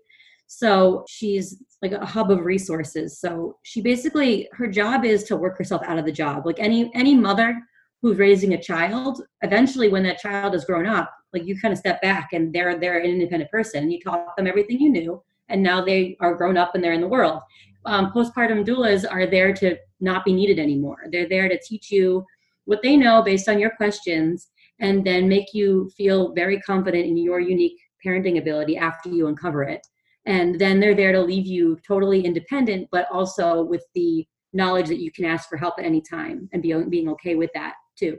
So 0.47 1.05
she's 1.09 1.63
like 1.81 1.93
a 1.93 2.05
hub 2.05 2.31
of 2.31 2.45
resources. 2.45 3.19
So 3.19 3.57
she 3.63 3.81
basically 3.81 4.49
her 4.53 4.69
job 4.69 5.05
is 5.05 5.25
to 5.25 5.37
work 5.37 5.57
herself 5.57 5.83
out 5.85 5.99
of 5.99 6.05
the 6.05 6.13
job. 6.13 6.45
Like 6.45 6.61
any 6.61 6.91
any 6.95 7.15
mother 7.15 7.59
who's 8.03 8.19
raising 8.19 8.55
a 8.55 8.61
child, 8.61 9.23
eventually 9.43 9.89
when 9.89 10.03
that 10.03 10.19
child 10.19 10.55
is 10.55 10.65
grown 10.65 10.87
up, 10.87 11.11
like 11.33 11.47
you 11.47 11.59
kind 11.59 11.73
of 11.73 11.79
step 11.79 12.03
back 12.03 12.33
and 12.33 12.53
they're 12.53 12.77
they're 12.79 12.99
an 12.99 13.07
independent 13.07 13.51
person. 13.51 13.91
You 13.91 14.01
taught 14.01 14.37
them 14.37 14.49
everything 14.49 14.81
you 14.81 14.91
knew, 14.91 15.23
and 15.49 15.63
now 15.63 15.83
they 15.85 16.17
are 16.21 16.35
grown 16.35 16.57
up 16.57 16.75
and 16.75 16.83
they're 16.83 16.93
in 16.93 17.01
the 17.01 17.09
world. 17.09 17.41
Um, 17.87 18.13
postpartum 18.13 18.67
doulas 18.67 19.05
are 19.09 19.27
there 19.27 19.53
to 19.55 19.77
not 20.01 20.25
be 20.25 20.33
needed 20.33 20.59
anymore. 20.59 21.05
They're 21.11 21.29
there 21.29 21.49
to 21.49 21.59
teach 21.61 21.91
you 21.91 22.27
what 22.65 22.83
they 22.83 22.97
know 22.97 23.23
based 23.23 23.49
on 23.49 23.59
your 23.59 23.71
questions 23.71 24.49
and 24.81 25.05
then 25.05 25.29
make 25.29 25.55
you 25.55 25.91
feel 25.97 26.33
very 26.33 26.61
confident 26.61 27.07
in 27.07 27.17
your 27.17 27.41
unique 27.41 27.79
parenting 28.05 28.39
ability 28.39 28.77
after 28.77 29.09
you 29.09 29.29
uncover 29.29 29.63
it. 29.63 29.85
And 30.27 30.61
then 30.61 30.79
they're 30.79 30.95
there 30.95 31.13
to 31.13 31.21
leave 31.21 31.47
you 31.47 31.79
totally 31.87 32.25
independent, 32.25 32.89
but 32.93 33.07
also 33.13 33.63
with 33.63 33.85
the 33.95 34.27
knowledge 34.53 34.89
that 34.89 35.01
you 35.01 35.11
can 35.11 35.25
ask 35.25 35.49
for 35.49 35.57
help 35.57 35.75
at 35.79 35.85
any 35.85 36.01
time 36.01 36.49
and 36.53 36.63
be, 36.63 36.73
being 36.89 37.09
okay 37.09 37.35
with 37.35 37.51
that 37.55 37.75
too. 38.03 38.19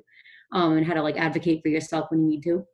Um, 0.51 0.77
and 0.77 0.85
how 0.85 0.93
to 0.93 1.01
like 1.01 1.17
advocate 1.17 1.61
for 1.63 1.69
yourself 1.69 2.11
when 2.11 2.21
you 2.21 2.27
need 2.27 2.43
to. 2.43 2.65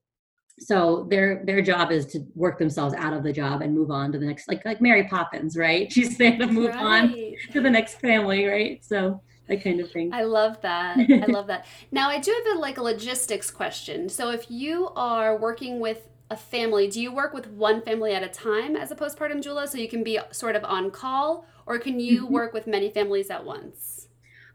So 0.60 1.08
their 1.10 1.44
their 1.46 1.62
job 1.62 1.92
is 1.92 2.06
to 2.08 2.20
work 2.36 2.60
themselves 2.60 2.94
out 2.96 3.14
of 3.14 3.24
the 3.24 3.32
job 3.32 3.62
and 3.62 3.74
move 3.74 3.92
on 3.92 4.12
to 4.12 4.20
the 4.20 4.26
next, 4.26 4.48
like 4.48 4.66
like 4.66 4.82
Mary 4.82 5.06
Poppins, 5.06 5.56
right? 5.58 5.92
She's 5.92 6.18
there 6.18 6.38
to 6.38 6.48
move 6.48 6.76
right. 6.76 6.86
on 6.86 7.16
to 7.54 7.62
the 7.62 7.70
next 7.70 8.00
family, 8.00 8.46
right? 8.46 8.84
So 8.84 9.22
that 9.48 9.64
kind 9.64 9.80
of 9.80 9.92
thing. 9.92 10.14
I 10.14 10.24
love 10.24 10.62
that. 10.62 10.98
I 10.98 11.26
love 11.26 11.48
that. 11.48 11.66
Now 11.92 12.10
I 12.10 12.20
do 12.20 12.32
have 12.32 12.58
a, 12.58 12.60
like 12.60 12.78
a 12.78 12.84
logistics 12.84 13.50
question. 13.50 14.10
So 14.10 14.30
if 14.32 14.52
you 14.52 14.90
are 14.96 15.36
working 15.36 15.80
with 15.80 16.08
a 16.30 16.38
family, 16.38 16.88
do 16.88 17.02
you 17.02 17.12
work 17.12 17.34
with 17.34 17.48
one 17.48 17.82
family 17.82 18.14
at 18.14 18.22
a 18.22 18.28
time 18.28 18.76
as 18.76 18.92
a 18.92 18.96
postpartum 18.96 19.42
doula 19.42 19.68
so 19.68 19.80
you 19.80 19.90
can 19.90 20.04
be 20.04 20.20
sort 20.32 20.56
of 20.56 20.64
on 20.64 20.92
call, 20.92 21.48
or 21.66 21.80
can 21.80 22.00
you 22.00 22.26
mm-hmm. 22.26 22.34
work 22.34 22.54
with 22.54 22.68
many 22.68 22.92
families 22.92 23.32
at 23.32 23.44
once? 23.44 23.89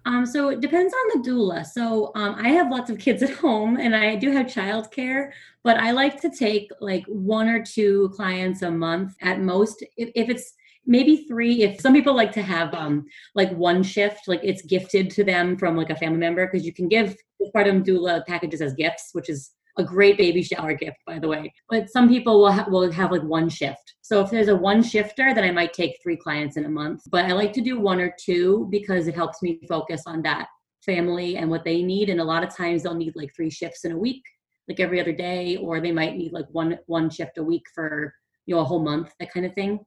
Um, 0.07 0.27
so 0.27 0.51
it 0.51 0.61
depends 0.61 0.93
on 0.93 1.23
the 1.23 1.31
doula. 1.31 1.65
So 1.65 2.13
um, 2.15 2.35
I 2.39 2.49
have 2.51 2.71
lots 2.71 2.91
of 2.91 2.99
kids 2.99 3.23
at 3.29 3.31
home 3.31 3.77
and 3.77 3.95
I 3.97 4.17
do 4.17 4.31
have 4.31 4.47
childcare, 4.47 5.33
but 5.63 5.79
I 5.79 5.93
like 5.93 6.21
to 6.21 6.31
take 6.31 6.71
like 6.81 7.05
one 7.07 7.49
or 7.49 7.63
two 7.63 8.11
clients 8.15 8.63
a 8.63 8.71
month 8.71 9.15
at 9.23 9.41
most. 9.41 9.85
If, 9.97 10.11
if 10.15 10.29
it's 10.29 10.55
maybe 10.87 11.25
three, 11.29 11.63
if 11.63 11.81
some 11.81 11.95
people 11.95 12.15
like 12.15 12.33
to 12.33 12.43
have 12.43 12.75
um, 12.75 13.07
like 13.35 13.51
one 13.53 13.83
shift, 13.83 14.29
like 14.29 14.41
it's 14.43 14.63
gifted 14.63 15.11
to 15.13 15.25
them 15.25 15.57
from 15.57 15.77
like 15.77 15.91
a 15.91 15.97
family 15.97 16.19
member, 16.19 16.47
because 16.47 16.67
you 16.67 16.73
can 16.73 16.89
give 16.89 17.17
postpartum 17.41 17.85
doula 17.85 18.25
packages 18.27 18.61
as 18.61 18.75
gifts, 18.75 19.11
which 19.13 19.31
is 19.31 19.53
a 19.79 19.85
great 19.85 20.17
baby 20.17 20.43
shower 20.43 20.75
gift, 20.75 20.99
by 21.07 21.19
the 21.19 21.29
way. 21.29 21.53
But 21.69 21.91
some 21.91 22.09
people 22.09 22.41
will 22.41 22.53
ha- 22.53 22.67
will 22.69 22.91
have 22.91 23.11
like 23.11 23.23
one 23.23 23.49
shift. 23.49 23.95
So 24.03 24.21
if 24.21 24.31
there's 24.31 24.49
a 24.49 24.57
one 24.57 24.83
shifter, 24.83 25.35
then 25.35 25.45
I 25.45 25.51
might 25.51 25.73
take 25.73 25.99
three 26.03 26.17
clients 26.17 26.57
in 26.57 26.65
a 26.65 26.69
month. 26.69 27.03
But 27.11 27.25
I 27.25 27.33
like 27.33 27.53
to 27.55 27.61
do 27.61 27.81
one 27.81 28.01
or 28.01 28.15
two 28.19 28.69
because 28.71 29.09
it 29.09 29.15
helps 29.15 29.43
me 29.43 29.61
focus 29.69 30.03
on 30.07 30.23
that 30.23 30.49
family 30.85 31.37
and 31.37 31.51
what 31.51 31.65
they 31.65 31.83
need. 31.83 32.11
And 32.11 32.21
a 32.21 32.25
lot 32.25 32.45
of 32.45 32.55
times 32.55 32.83
they'll 32.83 32.95
need 32.95 33.17
like 33.17 33.35
three 33.35 33.51
shifts 33.51 33.85
in 33.85 33.93
a 33.93 33.99
week, 33.99 34.23
like 34.69 34.81
every 34.81 35.01
other 35.01 35.13
day, 35.13 35.57
or 35.57 35.81
they 35.81 35.93
might 35.93 36.17
need 36.17 36.33
like 36.33 36.47
one 36.51 36.79
one 36.87 37.11
shift 37.11 37.39
a 37.39 37.43
week 37.43 37.65
for 37.75 38.15
you 38.47 38.55
know 38.55 38.61
a 38.61 38.65
whole 38.65 38.85
month, 38.85 39.13
that 39.19 39.33
kind 39.33 39.47
of 39.47 39.55
thing. 39.55 39.81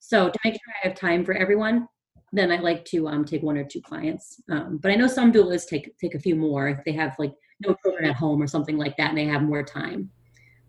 So 0.00 0.28
to 0.28 0.38
make 0.44 0.54
sure 0.54 0.74
I 0.82 0.88
have 0.88 0.96
time 0.96 1.24
for 1.24 1.34
everyone, 1.34 1.88
then 2.32 2.50
I 2.50 2.58
like 2.58 2.84
to 2.86 3.08
um, 3.08 3.24
take 3.24 3.42
one 3.42 3.56
or 3.56 3.64
two 3.64 3.80
clients. 3.80 4.40
Um, 4.50 4.78
but 4.78 4.90
I 4.90 4.96
know 4.96 5.06
some 5.06 5.32
doulas 5.32 5.66
take 5.66 5.96
take 5.98 6.14
a 6.14 6.20
few 6.20 6.36
more 6.36 6.68
if 6.68 6.84
they 6.84 6.92
have 6.92 7.14
like 7.18 7.32
no 7.66 7.74
children 7.82 8.04
at 8.04 8.16
home 8.16 8.42
or 8.42 8.46
something 8.46 8.76
like 8.76 8.96
that 8.96 9.10
and 9.10 9.18
they 9.18 9.24
have 9.24 9.42
more 9.42 9.62
time 9.62 10.10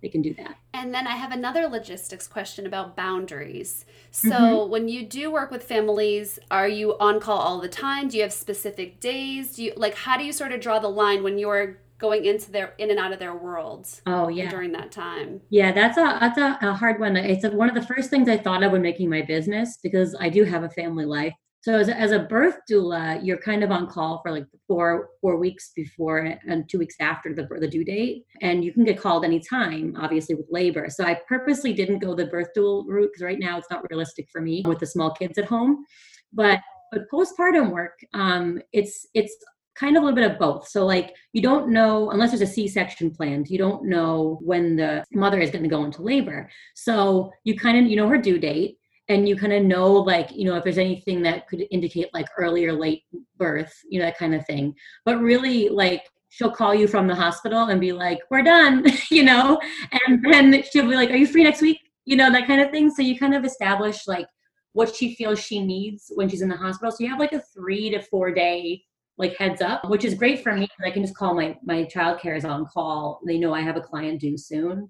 they 0.06 0.10
can 0.10 0.22
do 0.22 0.36
that. 0.36 0.58
And 0.76 0.94
then 0.94 1.08
i 1.08 1.16
have 1.16 1.32
another 1.32 1.68
logistics 1.68 2.28
question 2.28 2.68
about 2.68 2.96
boundaries. 2.96 3.86
So 4.12 4.30
mm-hmm. 4.30 4.72
when 4.72 4.88
you 4.88 5.04
do 5.04 5.32
work 5.32 5.50
with 5.50 5.64
families 5.64 6.38
are 6.52 6.68
you 6.68 6.96
on 7.00 7.20
call 7.20 7.40
all 7.40 7.60
the 7.60 7.68
time? 7.68 8.10
Do 8.10 8.18
you 8.18 8.24
have 8.24 8.32
specific 8.32 9.00
days? 9.00 9.56
Do 9.56 9.64
you 9.64 9.74
like 9.76 9.96
how 9.96 10.16
do 10.16 10.24
you 10.24 10.32
sort 10.32 10.52
of 10.52 10.62
draw 10.62 10.78
the 10.78 10.90
line 10.90 11.24
when 11.24 11.40
you're 11.40 11.80
going 11.98 12.26
into 12.26 12.52
their 12.52 12.76
in 12.78 12.92
and 12.92 13.00
out 13.00 13.14
of 13.14 13.20
their 13.20 13.34
worlds 13.34 14.04
oh 14.06 14.28
yeah. 14.28 14.48
during 14.48 14.74
that 14.74 14.92
time? 14.92 15.42
Yeah 15.50 15.72
that's 15.72 15.98
a 15.98 16.18
that's 16.20 16.38
a, 16.38 16.60
a 16.62 16.74
hard 16.74 17.00
one. 17.00 17.18
It's 17.18 17.44
a, 17.44 17.50
one 17.50 17.68
of 17.68 17.74
the 17.74 17.82
first 17.82 18.12
things 18.12 18.30
i 18.30 18.38
thought 18.38 18.62
of 18.62 18.74
when 18.74 18.84
making 18.84 19.10
my 19.10 19.24
business 19.24 19.80
because 19.82 20.16
i 20.20 20.30
do 20.30 20.44
have 20.44 20.62
a 20.62 20.70
family 20.70 21.06
life 21.06 21.34
so 21.66 21.74
as 21.74 21.90
a, 21.90 21.98
as 22.00 22.12
a 22.12 22.20
birth 22.20 22.60
doula, 22.70 23.20
you're 23.26 23.40
kind 23.40 23.64
of 23.64 23.72
on 23.72 23.88
call 23.88 24.22
for 24.22 24.32
like 24.32 24.46
four 24.68 25.10
four 25.20 25.38
weeks 25.38 25.72
before 25.76 26.38
and 26.48 26.70
two 26.70 26.78
weeks 26.78 26.94
after 27.00 27.34
the 27.34 27.48
the 27.60 27.68
due 27.68 27.84
date, 27.84 28.24
and 28.44 28.64
you 28.64 28.72
can 28.72 28.84
get 28.84 29.02
called 29.02 29.26
anytime, 29.26 29.96
obviously 30.00 30.36
with 30.36 30.46
labor. 30.52 30.92
So 30.92 31.04
I 31.04 31.20
purposely 31.28 31.74
didn't 31.74 31.98
go 31.98 32.14
the 32.14 32.28
birth 32.28 32.50
doula 32.56 32.84
route 32.88 33.10
because 33.12 33.24
right 33.24 33.40
now 33.40 33.58
it's 33.58 33.72
not 33.72 33.84
realistic 33.90 34.28
for 34.32 34.42
me 34.42 34.62
with 34.68 34.78
the 34.78 34.86
small 34.86 35.10
kids 35.10 35.40
at 35.40 35.46
home. 35.46 35.84
But 36.32 36.60
but 36.92 37.10
postpartum 37.12 37.72
work, 37.72 37.98
um, 38.14 38.62
it's 38.72 39.08
it's 39.16 39.36
kind 39.74 39.98
of 39.98 40.04
a 40.04 40.06
little 40.06 40.16
bit 40.16 40.32
of 40.32 40.38
both. 40.38 40.68
So 40.68 40.86
like 40.86 41.16
you 41.34 41.42
don't 41.42 41.70
know 41.70 42.12
unless 42.12 42.30
there's 42.30 42.42
a 42.42 42.54
C-section 42.54 43.10
planned, 43.10 43.50
you 43.50 43.58
don't 43.58 43.86
know 43.86 44.38
when 44.44 44.76
the 44.76 45.04
mother 45.14 45.40
is 45.40 45.50
going 45.50 45.64
to 45.64 45.70
go 45.70 45.84
into 45.84 46.04
labor. 46.04 46.48
So 46.76 47.32
you 47.44 47.58
kind 47.58 47.80
of 47.80 47.90
you 47.90 47.96
know 47.96 48.08
her 48.08 48.20
due 48.20 48.38
date 48.38 48.78
and 49.08 49.28
you 49.28 49.36
kind 49.36 49.54
of 49.54 49.64
know 49.64 49.92
like 49.92 50.32
you 50.32 50.46
know 50.46 50.56
if 50.56 50.64
there's 50.64 50.78
anything 50.78 51.22
that 51.22 51.48
could 51.48 51.66
indicate 51.72 52.14
like 52.14 52.26
early 52.38 52.66
or 52.66 52.74
late 52.74 53.04
birth 53.38 53.74
you 53.90 54.00
know 54.00 54.06
that 54.06 54.18
kind 54.18 54.34
of 54.34 54.46
thing. 54.46 54.74
But 55.04 55.22
really 55.22 55.70
like 55.70 56.04
she'll 56.30 56.52
call 56.52 56.76
you 56.76 56.88
from 56.88 57.08
the 57.08 57.16
hospital 57.16 57.68
and 57.68 57.80
be 57.80 57.92
like 57.92 58.20
we're 58.30 58.42
done 58.44 58.86
you 59.12 59.24
know? 59.24 59.60
And 60.08 60.24
then 60.24 60.64
she'll 60.72 60.90
be 60.90 60.96
like 60.96 61.10
are 61.10 61.18
you 61.18 61.28
free 61.28 61.44
next 61.44 61.62
week? 61.62 61.80
You 62.06 62.16
know 62.16 62.32
that 62.32 62.48
kind 62.48 62.62
of 62.62 62.72
thing. 62.72 62.90
So 62.92 63.02
you 63.02 63.18
kind 63.18 63.36
of 63.36 63.46
establish 63.46 64.08
like 64.08 64.28
what 64.74 64.96
she 64.96 65.16
feels 65.16 65.40
she 65.40 65.64
needs 65.66 66.12
when 66.16 66.28
she's 66.28 66.42
in 66.42 66.50
the 66.50 66.58
hospital. 66.58 66.92
So 66.92 67.04
you 67.04 67.10
have 67.10 67.20
like 67.20 67.34
a 67.34 67.42
three 67.54 67.90
to 67.92 68.02
four 68.02 68.32
day 68.32 68.84
like 69.18 69.36
heads 69.38 69.62
up 69.62 69.88
which 69.90 70.04
is 70.04 70.14
great 70.14 70.44
for 70.44 70.54
me 70.54 70.68
i 70.86 70.92
can 70.92 71.02
just 71.02 71.16
call 71.16 71.34
my 71.34 71.56
my 71.64 71.86
child 71.86 72.20
care 72.20 72.36
is 72.36 72.44
on 72.44 72.66
call. 72.66 73.22
They 73.26 73.38
know 73.38 73.54
i 73.54 73.62
have 73.62 73.78
a 73.78 73.82
client 73.82 74.20
due 74.20 74.38
soon 74.38 74.90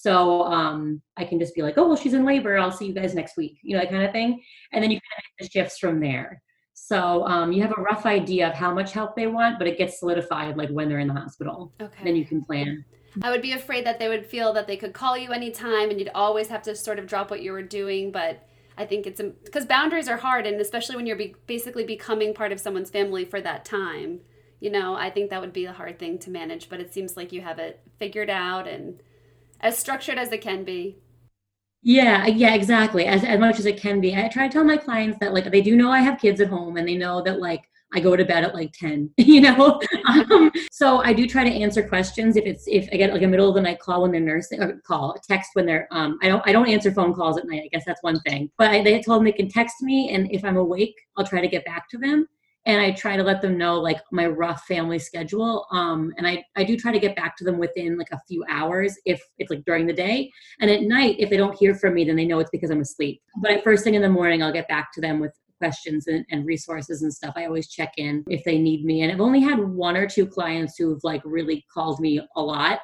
So 0.00 0.42
um, 0.44 1.00
I 1.16 1.24
can 1.24 1.38
just 1.38 1.54
be 1.54 1.62
like, 1.62 1.78
oh, 1.78 1.86
well, 1.88 1.96
she's 1.96 2.14
in 2.14 2.24
labor. 2.24 2.58
I'll 2.58 2.70
see 2.70 2.86
you 2.86 2.92
guys 2.92 3.14
next 3.14 3.36
week, 3.36 3.58
you 3.62 3.76
know, 3.76 3.82
that 3.82 3.90
kind 3.90 4.04
of 4.04 4.12
thing. 4.12 4.42
And 4.72 4.82
then 4.82 4.90
you 4.90 4.98
kind 4.98 5.18
of 5.18 5.24
make 5.40 5.50
the 5.50 5.58
shifts 5.58 5.78
from 5.78 6.00
there. 6.00 6.42
So 6.74 7.24
um, 7.26 7.52
you 7.52 7.62
have 7.62 7.72
a 7.78 7.80
rough 7.80 8.04
idea 8.04 8.48
of 8.48 8.54
how 8.54 8.74
much 8.74 8.92
help 8.92 9.14
they 9.14 9.28
want, 9.28 9.58
but 9.58 9.68
it 9.68 9.78
gets 9.78 10.00
solidified 10.00 10.56
like 10.56 10.70
when 10.70 10.88
they're 10.88 10.98
in 10.98 11.08
the 11.08 11.14
hospital. 11.14 11.72
Okay. 11.80 12.04
Then 12.04 12.16
you 12.16 12.26
can 12.26 12.44
plan. 12.44 12.84
I 13.22 13.30
would 13.30 13.42
be 13.42 13.52
afraid 13.52 13.86
that 13.86 14.00
they 14.00 14.08
would 14.08 14.26
feel 14.26 14.52
that 14.54 14.66
they 14.66 14.76
could 14.76 14.92
call 14.92 15.16
you 15.16 15.30
anytime 15.30 15.90
and 15.90 15.98
you'd 15.98 16.10
always 16.14 16.48
have 16.48 16.62
to 16.62 16.74
sort 16.74 16.98
of 16.98 17.06
drop 17.06 17.30
what 17.30 17.42
you 17.42 17.52
were 17.52 17.62
doing. 17.62 18.10
But 18.10 18.46
I 18.76 18.84
think 18.84 19.06
it's 19.06 19.20
because 19.44 19.66
boundaries 19.66 20.08
are 20.08 20.16
hard, 20.16 20.46
and 20.46 20.60
especially 20.60 20.96
when 20.96 21.06
you're 21.06 21.16
be, 21.16 21.36
basically 21.46 21.84
becoming 21.84 22.34
part 22.34 22.50
of 22.50 22.58
someone's 22.58 22.90
family 22.90 23.24
for 23.24 23.40
that 23.40 23.64
time. 23.64 24.20
You 24.58 24.70
know, 24.70 24.94
I 24.94 25.10
think 25.10 25.30
that 25.30 25.40
would 25.40 25.52
be 25.52 25.66
a 25.66 25.72
hard 25.72 25.98
thing 25.98 26.18
to 26.20 26.30
manage, 26.30 26.68
but 26.68 26.80
it 26.80 26.92
seems 26.92 27.16
like 27.16 27.32
you 27.32 27.40
have 27.42 27.58
it 27.58 27.80
figured 27.98 28.30
out 28.30 28.66
and 28.66 29.00
as 29.64 29.78
structured 29.78 30.18
as 30.18 30.30
it 30.30 30.42
can 30.42 30.62
be. 30.62 30.98
Yeah, 31.82 32.26
yeah, 32.26 32.54
exactly. 32.54 33.06
As, 33.06 33.24
as 33.24 33.40
much 33.40 33.58
as 33.58 33.66
it 33.66 33.78
can 33.78 34.00
be. 34.00 34.14
I 34.14 34.28
try 34.28 34.46
to 34.46 34.52
tell 34.52 34.64
my 34.64 34.76
clients 34.76 35.18
that 35.18 35.34
like 35.34 35.50
they 35.50 35.60
do 35.60 35.74
know 35.74 35.90
I 35.90 36.00
have 36.00 36.20
kids 36.20 36.40
at 36.40 36.48
home 36.48 36.76
and 36.76 36.86
they 36.86 36.96
know 36.96 37.22
that 37.22 37.40
like 37.40 37.64
I 37.92 38.00
go 38.00 38.16
to 38.16 38.24
bed 38.24 38.44
at 38.44 38.54
like 38.54 38.72
10, 38.72 39.10
you 39.18 39.40
know? 39.40 39.80
um, 40.08 40.50
so 40.70 41.02
I 41.02 41.12
do 41.12 41.26
try 41.26 41.44
to 41.44 41.50
answer 41.50 41.86
questions 41.86 42.36
if 42.36 42.44
it's, 42.44 42.64
if 42.66 42.88
I 42.92 42.96
get 42.96 43.12
like 43.12 43.22
a 43.22 43.26
middle 43.26 43.48
of 43.48 43.54
the 43.54 43.60
night 43.60 43.80
call 43.80 44.02
when 44.02 44.12
they're 44.12 44.20
nursing 44.20 44.62
or 44.62 44.80
call, 44.86 45.16
text 45.26 45.50
when 45.54 45.66
they're, 45.66 45.88
um, 45.90 46.18
I 46.22 46.28
don't, 46.28 46.42
I 46.46 46.52
don't 46.52 46.68
answer 46.68 46.90
phone 46.90 47.14
calls 47.14 47.38
at 47.38 47.46
night. 47.46 47.62
I 47.64 47.68
guess 47.68 47.84
that's 47.86 48.02
one 48.02 48.20
thing, 48.20 48.50
but 48.58 48.70
I, 48.70 48.82
they 48.82 49.00
told 49.00 49.18
them 49.18 49.24
they 49.24 49.32
can 49.32 49.48
text 49.48 49.82
me. 49.82 50.10
And 50.10 50.30
if 50.32 50.44
I'm 50.44 50.56
awake, 50.56 50.94
I'll 51.16 51.26
try 51.26 51.40
to 51.40 51.48
get 51.48 51.64
back 51.64 51.88
to 51.90 51.98
them 51.98 52.26
and 52.66 52.80
I 52.80 52.92
try 52.92 53.16
to 53.16 53.22
let 53.22 53.42
them 53.42 53.58
know 53.58 53.78
like 53.78 54.00
my 54.10 54.26
rough 54.26 54.64
family 54.64 54.98
schedule. 54.98 55.66
Um, 55.70 56.12
and 56.16 56.26
I, 56.26 56.44
I 56.56 56.64
do 56.64 56.76
try 56.76 56.92
to 56.92 56.98
get 56.98 57.16
back 57.16 57.36
to 57.36 57.44
them 57.44 57.58
within 57.58 57.98
like 57.98 58.10
a 58.12 58.20
few 58.26 58.44
hours 58.48 58.96
if 59.04 59.22
it's 59.38 59.50
like 59.50 59.64
during 59.66 59.86
the 59.86 59.92
day. 59.92 60.30
And 60.60 60.70
at 60.70 60.82
night, 60.82 61.16
if 61.18 61.28
they 61.28 61.36
don't 61.36 61.58
hear 61.58 61.74
from 61.74 61.94
me, 61.94 62.04
then 62.04 62.16
they 62.16 62.24
know 62.24 62.38
it's 62.38 62.50
because 62.50 62.70
I'm 62.70 62.80
asleep. 62.80 63.20
But 63.42 63.62
first 63.62 63.84
thing 63.84 63.94
in 63.94 64.02
the 64.02 64.08
morning, 64.08 64.42
I'll 64.42 64.52
get 64.52 64.68
back 64.68 64.92
to 64.94 65.00
them 65.00 65.20
with 65.20 65.32
questions 65.58 66.06
and, 66.06 66.24
and 66.30 66.46
resources 66.46 67.02
and 67.02 67.12
stuff. 67.12 67.34
I 67.36 67.44
always 67.44 67.68
check 67.68 67.92
in 67.98 68.24
if 68.28 68.42
they 68.44 68.58
need 68.58 68.84
me. 68.84 69.02
And 69.02 69.12
I've 69.12 69.20
only 69.20 69.40
had 69.40 69.58
one 69.58 69.96
or 69.96 70.06
two 70.06 70.26
clients 70.26 70.76
who've 70.78 71.02
like 71.04 71.22
really 71.24 71.64
called 71.72 72.00
me 72.00 72.20
a 72.36 72.42
lot. 72.42 72.80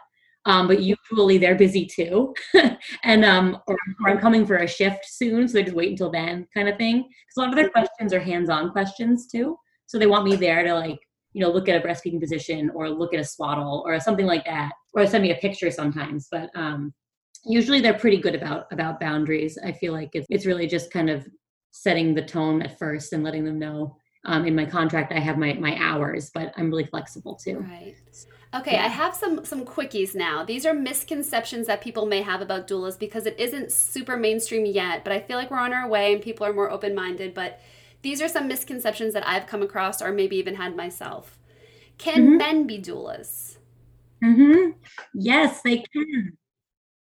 Um, 0.47 0.69
but 0.69 0.81
usually 0.81 1.37
they're 1.37 1.55
busy 1.55 1.85
too, 1.85 2.35
and 3.05 3.27
um, 3.27 3.59
or, 3.67 3.77
or, 4.01 4.09
I'm 4.09 4.19
coming 4.19 4.47
for 4.47 4.57
a 4.57 4.67
shift 4.67 5.05
soon, 5.05 5.47
so 5.47 5.53
they 5.53 5.65
just 5.65 5.77
wait 5.77 5.91
until 5.91 6.11
then, 6.11 6.47
kind 6.55 6.67
of 6.67 6.79
thing. 6.79 6.97
Because 7.03 7.37
a 7.37 7.41
lot 7.41 7.51
of 7.51 7.57
their 7.57 7.69
questions 7.69 8.15
are 8.15 8.21
hands-on 8.21 8.71
questions 8.73 9.27
too. 9.27 9.59
So 9.91 9.99
they 9.99 10.07
want 10.07 10.25
me 10.25 10.37
there 10.37 10.63
to 10.63 10.73
like, 10.73 11.01
you 11.33 11.41
know, 11.41 11.51
look 11.51 11.69
at 11.69 11.75
a 11.75 11.85
breastfeeding 11.85 12.21
position 12.21 12.71
or 12.77 12.89
look 12.89 13.13
at 13.13 13.19
a 13.19 13.25
swaddle 13.25 13.83
or 13.85 13.99
something 13.99 14.25
like 14.25 14.45
that, 14.45 14.71
or 14.95 15.05
send 15.05 15.25
me 15.25 15.33
a 15.33 15.35
picture 15.35 15.69
sometimes. 15.69 16.29
But 16.31 16.49
um, 16.55 16.95
usually 17.45 17.81
they're 17.81 17.99
pretty 17.99 18.19
good 18.19 18.37
about 18.37 18.67
about 18.71 19.01
boundaries. 19.01 19.59
I 19.65 19.73
feel 19.73 19.93
like 19.93 20.11
it's 20.13 20.29
it's 20.31 20.47
really 20.47 20.69
just 20.69 20.93
kind 20.93 21.11
of 21.11 21.27
setting 21.73 22.15
the 22.15 22.23
tone 22.23 22.63
at 22.63 22.79
first 22.79 23.13
and 23.13 23.25
letting 23.25 23.45
them 23.45 23.59
know. 23.59 23.97
Um, 24.27 24.47
in 24.47 24.55
my 24.55 24.65
contract, 24.65 25.13
I 25.13 25.19
have 25.19 25.39
my 25.39 25.55
my 25.55 25.77
hours, 25.81 26.31
but 26.33 26.53
I'm 26.57 26.71
really 26.71 26.87
flexible 26.87 27.35
too. 27.35 27.59
Right. 27.59 27.97
Okay. 28.55 28.79
I 28.79 28.87
have 28.87 29.17
some 29.17 29.45
some 29.45 29.65
quickies 29.65 30.15
now. 30.15 30.45
These 30.45 30.67
are 30.67 30.75
misconceptions 30.75 31.67
that 31.67 31.81
people 31.81 32.07
may 32.07 32.23
have 32.23 32.41
about 32.41 32.69
doulas 32.69 32.97
because 32.97 33.27
it 33.27 33.35
isn't 33.41 33.73
super 33.73 34.17
mainstream 34.17 34.67
yet, 34.67 35.03
but 35.03 35.13
I 35.13 35.19
feel 35.19 35.37
like 35.37 35.51
we're 35.51 35.59
on 35.59 35.73
our 35.73 35.89
way 35.89 36.13
and 36.13 36.23
people 36.23 36.47
are 36.47 36.53
more 36.53 36.71
open 36.71 36.95
minded. 36.95 37.35
But 37.35 37.59
these 38.03 38.23
are 38.23 38.29
some 38.29 38.49
misconceptions 38.49 39.15
that 39.15 39.27
I've 39.27 39.47
come 39.47 39.63
across 39.63 40.01
or 40.01 40.13
maybe 40.13 40.37
even 40.37 40.55
had 40.55 40.77
myself. 40.77 41.39
Can 41.99 42.27
mm-hmm. 42.27 42.37
men 42.37 42.67
be 42.67 42.79
doulas? 42.79 43.59
Mm-hmm. 44.25 44.71
Yes, 45.15 45.63
they 45.63 45.85
can. 45.93 46.37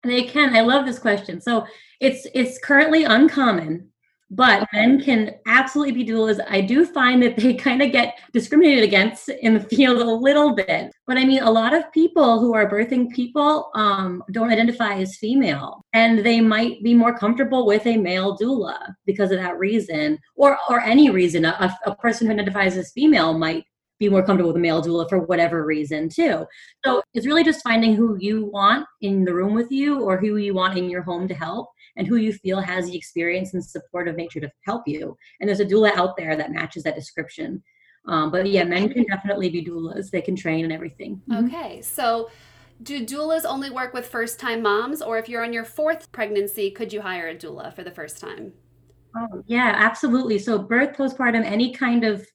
They 0.03 0.23
can. 0.25 0.55
I 0.57 0.61
love 0.61 0.87
this 0.87 0.99
question. 0.99 1.41
So 1.41 1.67
it's 2.01 2.27
it's 2.35 2.59
currently 2.59 3.05
uncommon 3.05 3.91
but 4.31 4.67
men 4.73 5.01
can 5.01 5.35
absolutely 5.47 6.05
be 6.05 6.11
doulas. 6.11 6.39
I 6.49 6.61
do 6.61 6.85
find 6.85 7.23
that 7.23 7.37
they 7.37 7.55
kind 7.55 7.83
of 7.83 7.93
get 7.93 8.19
discriminated 8.33 8.85
against 8.85 9.29
in 9.29 9.55
the 9.55 9.61
field 9.61 10.01
a 10.01 10.05
little 10.05 10.55
bit. 10.55 10.93
But 11.07 11.17
I 11.17 11.25
mean, 11.25 11.43
a 11.43 11.51
lot 11.51 11.75
of 11.75 11.91
people 11.93 12.39
who 12.39 12.55
are 12.55 12.71
birthing 12.71 13.11
people 13.11 13.71
um, 13.75 14.23
don't 14.33 14.51
identify 14.51 14.95
as 14.95 15.17
female, 15.17 15.85
and 15.95 16.19
they 16.19 16.41
might 16.41 16.83
be 16.83 16.95
more 16.95 17.17
comfortable 17.17 17.67
with 17.67 17.87
a 17.87 17.97
male 17.97 18.37
doula 18.37 18.95
because 19.07 19.31
of 19.31 19.39
that 19.39 19.59
reason, 19.59 20.19
or 20.37 20.59
or 20.69 20.81
any 20.81 21.11
reason. 21.11 21.45
A, 21.45 21.77
a 21.87 21.95
person 21.97 22.27
who 22.27 22.35
identifies 22.35 22.77
as 22.77 22.93
female 22.93 23.39
might 23.39 23.65
be 23.99 24.09
more 24.09 24.23
comfortable 24.23 24.53
with 24.53 24.57
a 24.57 24.61
male 24.61 24.83
doula 24.83 25.09
for 25.09 25.19
whatever 25.21 25.65
reason 25.65 26.09
too. 26.09 26.47
So 26.85 27.03
it's 27.15 27.27
really 27.27 27.45
just 27.45 27.63
finding 27.63 27.95
who 27.95 28.17
you 28.21 28.47
want 28.47 28.87
in 29.01 29.25
the 29.25 29.35
room 29.35 29.55
with 29.55 29.73
you 29.73 30.01
or 30.03 30.17
who 30.17 30.37
you 30.37 30.55
want 30.55 30.79
in 30.79 30.89
your 30.89 31.03
home 31.03 31.27
to 31.29 31.35
help 31.35 31.71
and 31.99 32.07
who 32.07 32.17
you 32.17 32.33
feel 32.33 32.61
has 32.61 32.87
the 32.87 32.97
experience 32.97 33.53
and 33.53 33.63
supportive 33.63 34.17
nature 34.17 34.41
to 34.41 34.51
help 34.63 34.85
you. 34.87 35.17
And 35.41 35.49
there's 35.49 35.61
a 35.61 35.67
doula 35.67 35.95
out 35.97 36.17
there 36.17 36.37
that 36.37 36.53
matches 36.53 36.85
that 36.85 36.95
description. 36.95 37.63
Um, 38.07 38.31
but 38.31 38.47
yeah, 38.47 38.65
men 38.65 38.89
can 38.89 39.05
definitely 39.05 39.51
be 39.51 39.63
doulas. 39.63 40.11
They 40.11 40.23
can 40.23 40.35
train 40.37 40.65
and 40.65 40.73
everything. 40.73 41.21
Mm-hmm. 41.29 41.47
Okay, 41.47 41.83
so 41.83 42.31
do 42.83 43.05
doulas 43.05 43.45
only 43.45 43.69
work 43.69 43.93
with 43.93 44.07
first 44.07 44.41
time 44.41 44.63
moms, 44.63 45.03
or 45.03 45.19
if 45.19 45.29
you're 45.29 45.45
on 45.45 45.53
your 45.53 45.65
fourth 45.65 46.11
pregnancy, 46.13 46.71
could 46.71 46.93
you 46.93 47.03
hire 47.03 47.29
a 47.29 47.35
doula 47.35 47.75
for 47.75 47.83
the 47.83 47.91
first 47.91 48.21
time? 48.21 48.53
Oh, 49.17 49.43
yeah, 49.47 49.75
absolutely. 49.77 50.39
So, 50.39 50.59
birth, 50.59 50.97
postpartum, 50.97 51.45
any 51.45 51.73
kind 51.75 52.05
of 52.05 52.27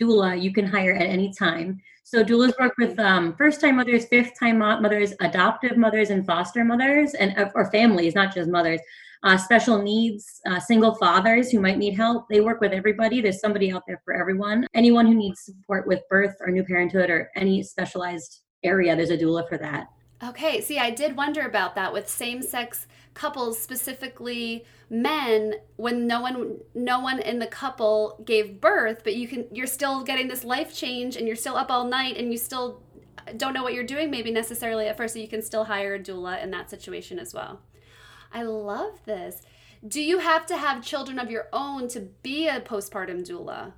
doula 0.00 0.40
you 0.40 0.52
can 0.52 0.64
hire 0.64 0.94
at 0.94 1.06
any 1.06 1.32
time. 1.32 1.80
So 2.04 2.24
doulas 2.24 2.58
work 2.58 2.72
with 2.78 2.98
um, 2.98 3.36
first-time 3.36 3.76
mothers, 3.76 4.06
fifth-time 4.06 4.56
mothers, 4.56 5.12
adoptive 5.20 5.76
mothers, 5.76 6.08
and 6.08 6.24
foster 6.24 6.64
mothers, 6.64 7.12
and 7.12 7.34
or 7.54 7.70
families, 7.70 8.14
not 8.14 8.34
just 8.34 8.48
mothers. 8.48 8.80
Uh, 9.24 9.36
special 9.36 9.82
needs, 9.82 10.40
uh, 10.46 10.60
single 10.60 10.94
fathers 10.94 11.50
who 11.50 11.58
might 11.58 11.78
need 11.78 11.94
help. 11.94 12.28
They 12.28 12.40
work 12.40 12.60
with 12.60 12.72
everybody. 12.72 13.20
There's 13.20 13.40
somebody 13.40 13.72
out 13.72 13.82
there 13.86 14.00
for 14.04 14.14
everyone. 14.14 14.66
Anyone 14.74 15.06
who 15.06 15.14
needs 15.14 15.40
support 15.40 15.86
with 15.88 16.00
birth 16.08 16.36
or 16.40 16.52
new 16.52 16.62
parenthood 16.62 17.10
or 17.10 17.28
any 17.34 17.62
specialized 17.62 18.42
area, 18.62 18.94
there's 18.94 19.10
a 19.10 19.18
doula 19.18 19.48
for 19.48 19.58
that. 19.58 19.88
Okay, 20.22 20.60
see, 20.60 20.78
I 20.78 20.90
did 20.90 21.16
wonder 21.16 21.42
about 21.42 21.74
that 21.76 21.92
with 21.92 22.08
same-sex 22.08 22.86
couples, 23.14 23.60
specifically 23.60 24.64
men, 24.90 25.54
when 25.76 26.06
no 26.06 26.20
one 26.20 26.58
no 26.74 27.00
one 27.00 27.20
in 27.20 27.38
the 27.38 27.46
couple 27.46 28.20
gave 28.24 28.60
birth, 28.60 29.02
but 29.04 29.14
you 29.16 29.28
can 29.28 29.46
you're 29.52 29.66
still 29.66 30.02
getting 30.02 30.28
this 30.28 30.44
life 30.44 30.74
change 30.74 31.16
and 31.16 31.26
you're 31.26 31.36
still 31.36 31.56
up 31.56 31.70
all 31.70 31.84
night 31.84 32.16
and 32.16 32.32
you 32.32 32.38
still 32.38 32.82
don't 33.36 33.52
know 33.52 33.62
what 33.62 33.74
you're 33.74 33.84
doing 33.84 34.10
maybe 34.10 34.30
necessarily 34.30 34.86
at 34.86 34.96
first, 34.96 35.14
so 35.14 35.20
you 35.20 35.28
can 35.28 35.42
still 35.42 35.64
hire 35.64 35.94
a 35.94 36.00
doula 36.00 36.42
in 36.42 36.50
that 36.50 36.70
situation 36.70 37.18
as 37.18 37.34
well. 37.34 37.60
I 38.32 38.42
love 38.42 38.98
this. 39.04 39.42
Do 39.86 40.02
you 40.02 40.18
have 40.18 40.46
to 40.46 40.56
have 40.56 40.84
children 40.84 41.18
of 41.18 41.30
your 41.30 41.48
own 41.52 41.88
to 41.88 42.00
be 42.22 42.48
a 42.48 42.60
postpartum 42.60 43.26
doula? 43.26 43.72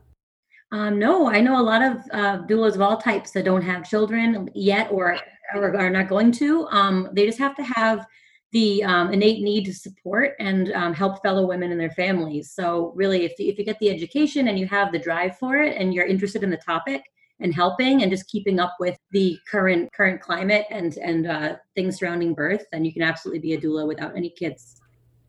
Um, 0.72 0.98
no, 0.98 1.28
I 1.28 1.40
know 1.40 1.60
a 1.60 1.62
lot 1.62 1.82
of 1.82 1.96
uh, 2.12 2.46
doulas 2.46 2.74
of 2.74 2.80
all 2.80 2.96
types 2.96 3.32
that 3.32 3.44
don't 3.44 3.62
have 3.62 3.88
children 3.88 4.48
yet 4.54 4.90
or, 4.90 5.18
or 5.54 5.76
are 5.76 5.90
not 5.90 6.08
going 6.08 6.32
to. 6.32 6.66
Um, 6.68 7.08
they 7.12 7.26
just 7.26 7.38
have 7.38 7.56
to 7.56 7.62
have 7.64 8.06
the 8.52 8.82
um, 8.84 9.12
innate 9.12 9.42
need 9.42 9.64
to 9.64 9.74
support 9.74 10.34
and 10.38 10.72
um, 10.72 10.94
help 10.94 11.22
fellow 11.22 11.46
women 11.46 11.70
and 11.70 11.80
their 11.80 11.90
families. 11.90 12.50
So, 12.52 12.92
really, 12.96 13.24
if, 13.24 13.32
if 13.38 13.58
you 13.58 13.64
get 13.64 13.78
the 13.78 13.90
education 13.90 14.48
and 14.48 14.58
you 14.58 14.66
have 14.66 14.92
the 14.92 14.98
drive 14.98 15.38
for 15.38 15.56
it 15.56 15.76
and 15.76 15.92
you're 15.92 16.06
interested 16.06 16.42
in 16.42 16.50
the 16.50 16.56
topic 16.56 17.02
and 17.40 17.55
helping 17.55 18.03
and 18.03 18.11
just 18.11 18.29
keeping 18.29 18.61
up 18.61 18.76
with 18.79 18.96
the 19.12 19.38
current 19.50 19.92
current 19.92 20.20
climate 20.20 20.66
and 20.70 20.96
and 20.98 21.26
uh, 21.26 21.57
things 21.74 21.98
surrounding 21.98 22.35
birth, 22.35 22.64
then 22.72 22.85
you 22.85 22.92
can 22.92 23.03
absolutely 23.03 23.40
be 23.40 23.55
a 23.55 23.61
doula 23.61 23.87
without 23.87 24.16
any 24.16 24.31
kids. 24.31 24.81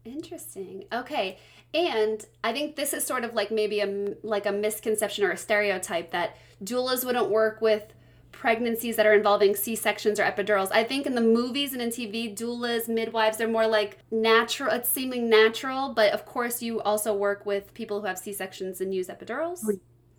Interesting. 0.04 0.86
Okay. 0.92 1.38
And 1.74 2.26
I 2.44 2.52
think 2.52 2.76
this 2.76 2.94
is 2.94 3.06
sort 3.06 3.24
of 3.24 3.34
like 3.34 3.52
maybe 3.52 3.80
a 3.80 4.16
like 4.24 4.46
a 4.46 4.52
misconception 4.52 5.24
or 5.24 5.32
a 5.32 5.38
stereotype 5.38 6.12
that 6.12 6.36
doulas 6.64 7.06
wouldn't 7.06 7.30
work 7.30 7.62
with 7.62 7.94
pregnancies 8.32 8.96
that 8.96 9.06
are 9.06 9.14
involving 9.14 9.56
C-sections 9.56 10.20
or 10.20 10.24
epidurals. 10.24 10.70
I 10.72 10.84
think 10.84 11.06
in 11.06 11.16
the 11.16 11.22
movies 11.22 11.74
and 11.74 11.82
in 11.82 11.90
TV, 11.90 12.36
doulas, 12.36 12.88
midwives, 12.88 13.38
they're 13.38 13.48
more 13.48 13.68
like 13.68 14.00
natural, 14.10 14.74
it's 14.74 14.90
seeming 14.90 15.30
natural, 15.30 15.94
but 15.94 16.12
of 16.12 16.26
course 16.26 16.62
you 16.62 16.82
also 16.82 17.14
work 17.14 17.46
with 17.46 17.74
people 17.74 18.00
who 18.02 18.08
have 18.08 18.18
C-sections 18.18 18.82
and 18.82 18.96
use 18.96 19.08
epidurals. 19.10 19.64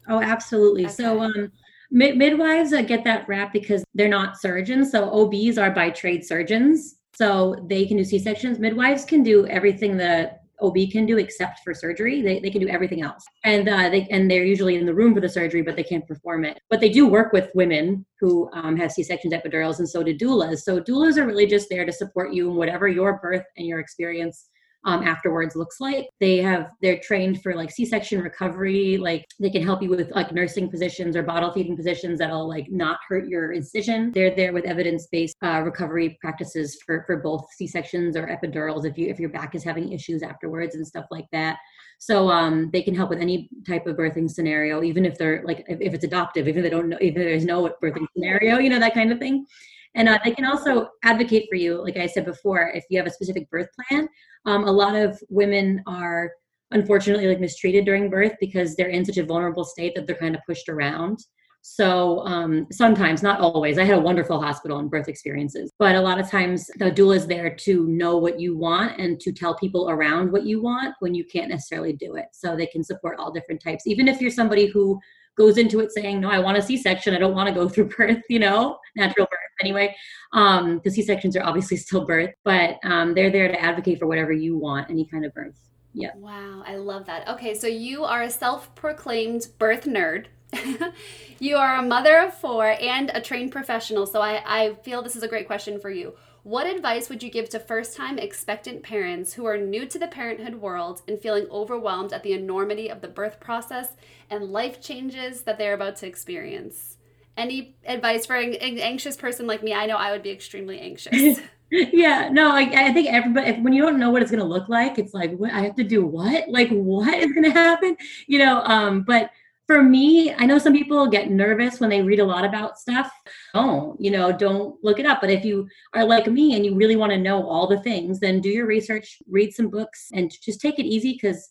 Oh, 0.09 0.21
absolutely. 0.21 0.85
Okay. 0.85 0.95
So 0.95 1.21
um 1.21 1.53
mid- 1.93 2.17
midwives 2.17 2.73
get 2.87 3.05
that 3.05 3.29
rap 3.29 3.53
because 3.53 3.85
they're 3.95 4.09
not 4.09 4.41
surgeons. 4.41 4.91
So 4.91 5.11
OBs 5.11 5.59
are 5.59 5.71
by 5.71 5.91
trade 5.91 6.25
surgeons. 6.25 6.97
So 7.15 7.65
they 7.69 7.87
can 7.87 7.99
do 7.99 8.05
C-sections. 8.05 8.59
Midwives 8.59 9.05
can 9.05 9.23
do 9.23 9.47
everything 9.47 9.97
that 9.99 10.41
OB 10.63 10.77
can 10.91 11.05
do 11.05 11.19
except 11.19 11.61
for 11.61 11.75
surgery. 11.75 12.23
They, 12.23 12.39
they 12.39 12.51
can 12.51 12.61
do 12.61 12.69
everything 12.69 13.03
else. 13.03 13.25
And 13.45 13.69
uh, 13.69 13.91
they 13.91 14.07
and 14.11 14.31
they're 14.31 14.45
usually 14.45 14.77
in 14.77 14.87
the 14.87 14.95
room 14.95 15.13
for 15.13 15.21
the 15.21 15.29
surgery, 15.29 15.61
but 15.61 15.77
they 15.77 15.83
can't 15.83 16.07
perform 16.07 16.45
it. 16.45 16.59
But 16.71 16.81
they 16.81 16.89
do 16.89 17.07
work 17.07 17.33
with 17.33 17.51
women 17.55 18.07
who 18.21 18.49
um, 18.53 18.77
have 18.77 18.93
C-sections, 18.93 19.35
epidurals, 19.35 19.81
and 19.81 19.89
so 19.89 20.03
do 20.03 20.17
doulas. 20.17 20.59
So 20.61 20.81
doulas 20.81 21.17
are 21.17 21.27
really 21.27 21.47
just 21.47 21.69
there 21.69 21.85
to 21.85 21.93
support 21.93 22.33
you 22.33 22.49
in 22.49 22.57
whatever 22.57 22.89
your 22.89 23.19
birth 23.19 23.45
and 23.57 23.67
your 23.67 23.81
experience 23.81 24.49
um, 24.85 25.07
afterwards 25.07 25.57
looks 25.57 25.81
like. 25.81 26.09
They 26.21 26.39
have 26.39 26.71
they're 26.81 26.99
trained 26.99 27.43
for 27.43 27.55
like 27.55 27.71
C-section 27.71 28.21
recovery, 28.21 28.99
like 28.99 29.27
they 29.39 29.51
can 29.51 29.63
help 29.63 29.83
you 29.83 29.89
with 29.89 30.11
like 30.11 30.33
nursing 30.33 30.69
positions 30.69 31.17
or 31.17 31.23
bottle 31.23 31.53
feeding 31.53 31.77
positions 31.77 32.19
that'll 32.19 32.49
like 32.49 32.71
not 32.71 32.99
hurt 33.09 33.29
your 33.29 33.53
incision. 33.53 34.13
They're 34.13 34.35
there 34.35 34.53
with 34.53 34.65
evidence-based 34.65 35.37
uh, 35.43 35.63
recovery 35.65 36.19
practices 36.21 36.79
for 36.85 37.05
for 37.07 37.17
both 37.17 37.47
C-sections 37.55 38.17
or 38.17 38.27
epidurals 38.27 38.85
if 38.85 38.99
you 38.99 39.09
if 39.09 39.21
your 39.21 39.31
back 39.31 39.55
is 39.55 39.65
having 39.65 39.93
issues 39.93 40.23
afterwards 40.23 40.75
and 40.75 40.87
stuff 40.87 41.07
like 41.11 41.27
that. 41.33 41.59
So 41.99 42.29
um, 42.31 42.69
they 42.73 42.83
can 42.83 42.97
help 42.97 43.11
with 43.11 43.21
any 43.21 43.49
type 43.65 43.87
of 43.87 43.97
birthing 43.97 44.29
scenario, 44.29 44.83
even 44.83 45.07
if 45.07 45.17
they're 45.17 45.43
like 45.45 45.65
if, 45.69 45.81
if 45.81 45.95
it's 45.95 46.05
adoptive, 46.05 46.49
even 46.49 46.65
if 46.65 46.71
they 46.71 46.77
don't 46.77 46.89
know, 46.89 46.99
if 47.01 47.15
there's 47.15 47.45
no 47.45 47.73
birthing 47.81 48.07
scenario, 48.15 48.59
you 48.59 48.71
know 48.71 48.81
that 48.81 48.95
kind 48.95 49.13
of 49.13 49.21
thing. 49.21 49.47
And 49.95 50.09
uh, 50.09 50.19
they 50.25 50.33
can 50.33 50.45
also 50.45 50.89
advocate 51.05 51.47
for 51.51 51.57
you, 51.57 51.83
like 51.83 51.97
I 51.97 52.07
said 52.07 52.25
before, 52.25 52.73
if 52.75 52.85
you 52.89 52.99
have 52.99 53.07
a 53.07 53.11
specific 53.11 53.49
birth 53.51 53.69
plan. 53.89 54.09
Um, 54.47 54.65
a 54.65 54.73
lot 54.73 54.95
of 54.95 55.21
women 55.29 55.83
are 55.87 56.33
unfortunately 56.71 57.29
like 57.29 57.41
mistreated 57.41 57.85
during 57.85 58.09
birth 58.09 58.33
because 58.41 58.75
they're 58.75 58.89
in 58.89 59.05
such 59.05 59.19
a 59.19 59.25
vulnerable 59.25 59.65
state 59.65 59.95
that 59.95 60.07
they're 60.07 60.17
kind 60.17 60.35
of 60.35 60.41
pushed 60.47 60.69
around. 60.69 61.19
So 61.65 62.27
um, 62.27 62.67
sometimes, 62.73 63.23
not 63.23 63.39
always. 63.39 63.79
I 63.79 63.85
had 63.85 63.97
a 63.97 64.01
wonderful 64.01 64.43
hospital 64.43 64.79
and 64.79 64.91
birth 64.91 65.07
experiences, 65.07 65.71
but 65.79 65.95
a 65.95 66.01
lot 66.01 66.19
of 66.19 66.29
times 66.29 66.67
the 66.79 66.91
doula 66.91 67.17
is 67.17 67.27
there 67.29 67.55
to 67.55 67.87
know 67.87 68.17
what 68.17 68.41
you 68.41 68.57
want 68.57 68.99
and 68.99 69.21
to 69.21 69.31
tell 69.31 69.55
people 69.55 69.89
around 69.89 70.33
what 70.33 70.45
you 70.45 70.61
want 70.61 70.97
when 70.99 71.15
you 71.15 71.25
can't 71.25 71.51
necessarily 71.51 71.93
do 71.93 72.17
it. 72.17 72.27
So 72.33 72.57
they 72.57 72.67
can 72.67 72.83
support 72.83 73.21
all 73.21 73.31
different 73.31 73.63
types. 73.63 73.87
Even 73.87 74.09
if 74.09 74.21
you're 74.21 74.31
somebody 74.31 74.67
who 74.67 74.99
goes 75.37 75.59
into 75.59 75.81
it 75.81 75.93
saying, 75.93 76.21
"No, 76.21 76.31
I 76.31 76.39
want 76.39 76.59
a 76.59 76.63
C-section. 76.63 77.15
I 77.15 77.19
don't 77.19 77.35
want 77.35 77.49
to 77.49 77.55
go 77.55 77.69
through 77.71 77.89
birth," 77.89 78.23
you 78.29 78.39
know, 78.39 78.79
natural 78.97 79.27
birth 79.27 79.39
anyway. 79.61 79.95
Um, 80.33 80.81
the 80.85 80.91
C-sections 80.91 81.37
are 81.37 81.45
obviously 81.45 81.77
still 81.77 82.05
birth, 82.05 82.31
but 82.45 82.79
um, 82.85 83.15
they're 83.15 83.31
there 83.31 83.49
to 83.49 83.61
advocate 83.61 83.99
for 83.99 84.07
whatever 84.07 84.33
you 84.33 84.57
want, 84.57 84.91
any 84.91 85.07
kind 85.07 85.25
of 85.25 85.35
birth. 85.35 85.59
Yeah. 85.95 86.11
Wow, 86.17 86.63
I 86.67 86.77
love 86.77 87.07
that. 87.07 87.29
Okay, 87.29 87.55
so 87.55 87.67
you 87.67 88.05
are 88.05 88.23
a 88.23 88.31
self-proclaimed 88.31 89.49
birth 89.59 89.85
nerd. 89.85 90.27
you 91.39 91.57
are 91.57 91.77
a 91.77 91.83
mother 91.83 92.19
of 92.19 92.35
four 92.35 92.77
and 92.81 93.11
a 93.15 93.21
trained 93.21 93.53
professional. 93.53 94.07
So 94.07 94.21
I, 94.21 94.43
I 94.47 94.75
feel 94.77 95.03
this 95.03 95.17
is 95.17 95.23
a 95.23 95.29
great 95.29 95.47
question 95.47 95.81
for 95.81 95.91
you. 95.91 96.15
What 96.45 96.67
advice 96.67 97.09
would 97.09 97.23
you 97.23 97.31
give 97.31 97.49
to 97.51 97.61
first 97.61 97.97
time 97.97 98.19
expectant 98.19 98.83
parents 98.83 99.35
who 99.35 99.47
are 99.47 99.57
new 99.57 99.87
to 99.87 99.97
the 99.97 100.09
parenthood 100.09 100.57
world 100.57 101.03
and 101.07 101.21
feeling 101.21 101.47
overwhelmed 101.53 102.13
at 102.13 102.25
the 102.25 102.33
enormity 102.33 102.89
of 102.89 103.01
the 103.01 103.07
birth 103.07 103.39
process 103.39 103.95
and 104.29 104.47
life 104.47 104.81
changes 104.81 105.43
that 105.43 105.57
they're 105.57 105.75
about 105.75 105.97
to 105.97 106.07
experience? 106.09 106.97
Any 107.37 107.77
advice 107.87 108.27
for 108.27 108.35
an 108.35 108.55
anxious 108.55 109.17
person 109.17 109.47
like 109.47 109.63
me? 109.63 109.73
I 109.73 109.87
know 109.87 109.97
I 109.97 110.11
would 110.11 110.25
be 110.25 110.31
extremely 110.31 110.81
anxious. 110.81 111.41
yeah, 111.71 112.29
no, 112.33 112.51
I, 112.51 112.63
I 112.89 112.93
think 112.93 113.09
everybody, 113.09 113.53
when 113.61 113.73
you 113.73 113.83
don't 113.83 114.01
know 114.01 114.11
what 114.11 114.21
it's 114.21 114.33
going 114.33 114.43
to 114.43 114.49
look 114.49 114.69
like, 114.69 114.99
it's 114.99 115.15
like, 115.15 115.37
what, 115.37 115.53
I 115.53 115.61
have 115.61 115.77
to 115.77 115.85
do 115.85 116.05
what? 116.05 116.49
Like, 116.49 116.71
what 116.71 117.15
is 117.15 117.33
going 117.33 117.45
to 117.45 117.53
happen? 117.53 117.97
You 118.27 118.41
know, 118.41 118.63
um, 118.65 119.03
but 119.03 119.31
for 119.67 119.83
me, 119.83 120.35
I 120.35 120.45
know 120.45 120.59
some 120.59 120.73
people 120.73 121.07
get 121.07 121.31
nervous 121.31 121.81
when 121.81 121.91
they 121.91 122.03
read 122.03 122.19
a 122.19 122.25
lot 122.25 122.45
about 122.45 122.79
stuff. 122.79 123.11
Oh, 123.55 123.97
you 123.99 124.11
know, 124.11 124.33
don't 124.33 124.77
look 124.83 124.99
it 124.99 125.07
up. 125.07 125.21
But 125.21 125.31
if 125.31 125.45
you 125.45 125.69
are 125.95 126.05
like 126.05 126.27
me 126.27 126.55
and 126.55 126.65
you 126.65 126.75
really 126.75 126.97
want 126.97 127.13
to 127.13 127.19
know 127.19 127.47
all 127.47 127.67
the 127.67 127.81
things, 127.81 128.19
then 128.19 128.41
do 128.41 128.49
your 128.49 128.67
research, 128.67 129.19
read 129.29 129.55
some 129.55 129.69
books, 129.69 130.09
and 130.13 130.33
just 130.43 130.61
take 130.61 130.79
it 130.79 130.87
easy 130.87 131.13
because 131.13 131.49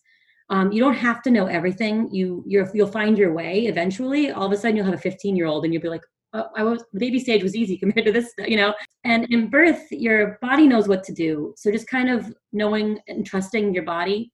um, 0.50 0.70
you 0.70 0.80
don't 0.80 0.94
have 0.94 1.22
to 1.22 1.30
know 1.30 1.46
everything. 1.46 2.10
You 2.12 2.44
you 2.46 2.66
will 2.74 2.86
find 2.86 3.16
your 3.16 3.32
way 3.32 3.66
eventually. 3.66 4.30
All 4.30 4.46
of 4.46 4.52
a 4.52 4.56
sudden, 4.56 4.76
you'll 4.76 4.86
have 4.86 4.94
a 4.94 4.98
15 4.98 5.34
year 5.34 5.46
old, 5.46 5.64
and 5.64 5.72
you'll 5.72 5.82
be 5.82 5.88
like, 5.88 6.04
oh, 6.34 6.48
I 6.54 6.62
was 6.62 6.84
the 6.92 7.00
baby 7.00 7.18
stage 7.18 7.42
was 7.42 7.56
easy 7.56 7.78
compared 7.78 8.06
to 8.06 8.12
this, 8.12 8.32
you 8.46 8.56
know. 8.56 8.74
And 9.04 9.24
in 9.30 9.48
birth, 9.48 9.90
your 9.90 10.38
body 10.42 10.68
knows 10.68 10.88
what 10.88 11.02
to 11.04 11.12
do. 11.12 11.54
So 11.56 11.72
just 11.72 11.88
kind 11.88 12.10
of 12.10 12.32
knowing 12.52 12.98
and 13.08 13.24
trusting 13.24 13.72
your 13.72 13.84
body 13.84 14.32